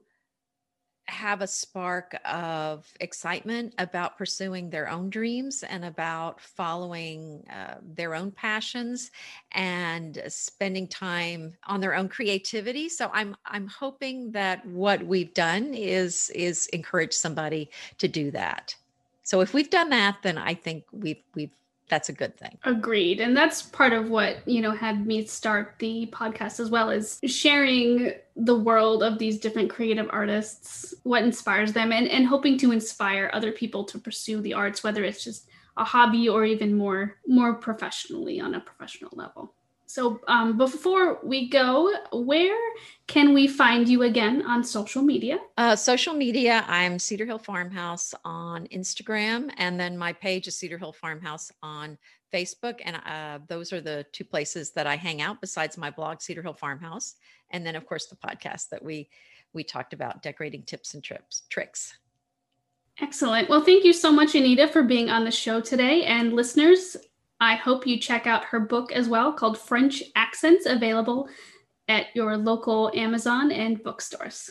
have 1.08 1.42
a 1.42 1.48
spark 1.48 2.18
of 2.26 2.92
excitement 3.00 3.74
about 3.78 4.18
pursuing 4.18 4.70
their 4.70 4.90
own 4.90 5.10
dreams 5.10 5.64
and 5.64 5.84
about 5.84 6.40
following 6.40 7.46
uh, 7.52 7.76
their 7.96 8.16
own 8.16 8.32
passions 8.32 9.12
and 9.52 10.22
spending 10.28 10.88
time 10.88 11.54
on 11.68 11.82
their 11.82 11.96
own 11.96 12.08
creativity. 12.08 12.88
So 12.90 13.10
i'm 13.14 13.36
i'm 13.46 13.68
hoping 13.68 14.32
that 14.32 14.66
what 14.66 15.04
we've 15.06 15.34
done 15.34 15.74
is 15.74 16.30
is 16.34 16.68
encourage 16.68 17.14
somebody 17.14 17.70
to 17.98 18.08
do 18.08 18.32
that. 18.32 18.76
So 19.24 19.42
if 19.42 19.54
we've 19.54 19.70
done 19.70 19.90
that 19.90 20.18
then 20.24 20.38
i 20.38 20.54
think 20.54 20.86
we've 20.92 21.24
we've 21.36 21.52
that's 21.90 22.10
a 22.10 22.14
good 22.14 22.38
thing. 22.38 22.58
Agreed. 22.64 23.20
And 23.20 23.36
that's 23.36 23.62
part 23.62 23.94
of 23.94 24.10
what, 24.10 24.48
you 24.48 24.62
know, 24.62 24.72
had 24.72 25.06
me 25.06 25.26
start 25.26 25.76
the 25.80 26.10
podcast 26.12 26.60
as 26.60 26.70
well 26.70 26.90
is 26.90 27.20
sharing 27.26 28.14
the 28.36 28.58
world 28.58 29.04
of 29.04 29.20
these 29.20 29.40
different 29.40 29.70
creative 29.70 30.08
artists, 30.10 30.94
what 31.04 31.24
inspires 31.24 31.74
them 31.74 31.92
and, 31.92 32.08
and 32.08 32.26
hoping 32.26 32.58
to 32.60 32.72
inspire 32.72 33.30
other 33.34 33.52
people 33.52 33.84
to 33.86 34.00
pursue 34.00 34.42
the 34.42 34.54
arts, 34.54 34.84
whether 34.84 35.04
it's 35.04 35.24
just 35.24 35.48
a 35.78 35.84
hobby 35.84 36.30
or 36.30 36.46
even 36.46 36.76
more 36.76 37.18
more 37.28 37.56
professionally 37.56 38.40
on 38.40 38.56
a 38.56 38.60
professional 38.60 39.12
level. 39.14 39.54
So 39.86 40.20
um, 40.28 40.58
before 40.58 41.20
we 41.24 41.50
go, 41.50 41.94
where 42.12 42.58
can 43.08 43.34
we 43.34 43.48
find 43.48 43.88
you 43.88 44.04
again 44.04 44.42
on 44.46 44.64
social 44.64 45.02
media? 45.02 45.38
Uh, 45.58 45.76
social 45.76 46.14
media, 46.14 46.64
I'm 46.68 46.98
Cedar 46.98 47.26
Hill 47.26 47.40
Farmhouse 47.40 48.14
on 48.26 48.68
Instagram, 48.68 49.52
and 49.58 49.80
then 49.80 49.98
my 49.98 50.14
page 50.14 50.48
is 50.48 50.58
Cedar 50.58 50.78
Hill 50.78 50.94
Farmhouse 50.94 51.52
on 51.62 51.98
Facebook. 52.34 52.80
And 52.84 52.96
uh, 53.06 53.40
those 53.48 53.72
are 53.72 53.82
the 53.82 54.06
two 54.12 54.26
places 54.26 54.72
that 54.72 54.88
I 54.88 54.96
hang 54.96 55.22
out 55.22 55.42
besides 55.42 55.78
my 55.78 55.92
blog, 55.92 56.22
Cedar 56.22 56.42
Hill 56.42 56.54
Farmhouse. 56.54 57.16
And 57.52 57.66
then, 57.66 57.76
of 57.76 57.86
course, 57.86 58.08
the 58.08 58.16
podcast 58.16 58.70
that 58.70 58.84
we 58.84 59.10
we 59.54 59.64
talked 59.64 59.94
about 59.94 60.24
decorating 60.24 60.64
tips 60.64 60.96
and 60.96 61.04
trips 61.04 61.44
tricks. 61.50 61.96
Excellent. 63.02 63.50
Well, 63.50 63.62
thank 63.62 63.84
you 63.84 63.94
so 63.94 64.12
much, 64.12 64.36
Anita, 64.36 64.68
for 64.68 64.84
being 64.84 65.10
on 65.10 65.26
the 65.26 65.32
show 65.32 65.62
today. 65.62 66.04
And 66.04 66.34
listeners, 66.34 66.96
I 67.44 67.56
hope 67.56 67.86
you 67.86 68.00
check 68.00 68.26
out 68.26 68.46
her 68.46 68.60
book 68.62 68.94
as 68.94 69.10
well 69.10 69.34
called 69.34 69.58
French 69.58 70.02
Accents, 70.16 70.66
available 70.66 71.28
at 71.90 72.06
your 72.16 72.38
local 72.38 72.90
Amazon 72.96 73.52
and 73.52 73.84
bookstores. 73.84 74.50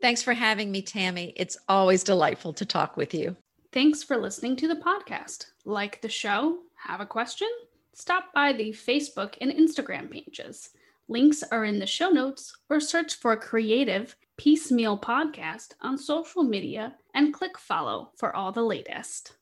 Thanks 0.00 0.22
for 0.22 0.34
having 0.34 0.70
me, 0.70 0.82
Tammy. 0.82 1.32
It's 1.34 1.56
always 1.68 2.04
delightful 2.04 2.52
to 2.52 2.64
talk 2.64 2.96
with 2.96 3.12
you. 3.12 3.36
Thanks 3.72 4.04
for 4.04 4.16
listening 4.16 4.54
to 4.58 4.68
the 4.68 4.76
podcast. 4.76 5.46
Like 5.64 6.00
the 6.00 6.08
show? 6.08 6.58
Have 6.76 7.00
a 7.00 7.06
question? 7.06 7.48
Stop 7.92 8.32
by 8.32 8.52
the 8.52 8.70
Facebook 8.70 9.34
and 9.40 9.50
Instagram 9.50 10.08
pages. 10.08 10.70
Links 11.08 11.42
are 11.42 11.64
in 11.64 11.80
the 11.80 11.86
show 11.86 12.10
notes 12.10 12.56
or 12.70 12.78
search 12.78 13.16
for 13.16 13.36
Creative 13.36 14.14
Peacemeal 14.40 15.02
Podcast 15.02 15.72
on 15.80 15.98
social 15.98 16.44
media 16.44 16.94
and 17.14 17.34
click 17.34 17.58
follow 17.58 18.12
for 18.16 18.34
all 18.36 18.52
the 18.52 18.62
latest. 18.62 19.32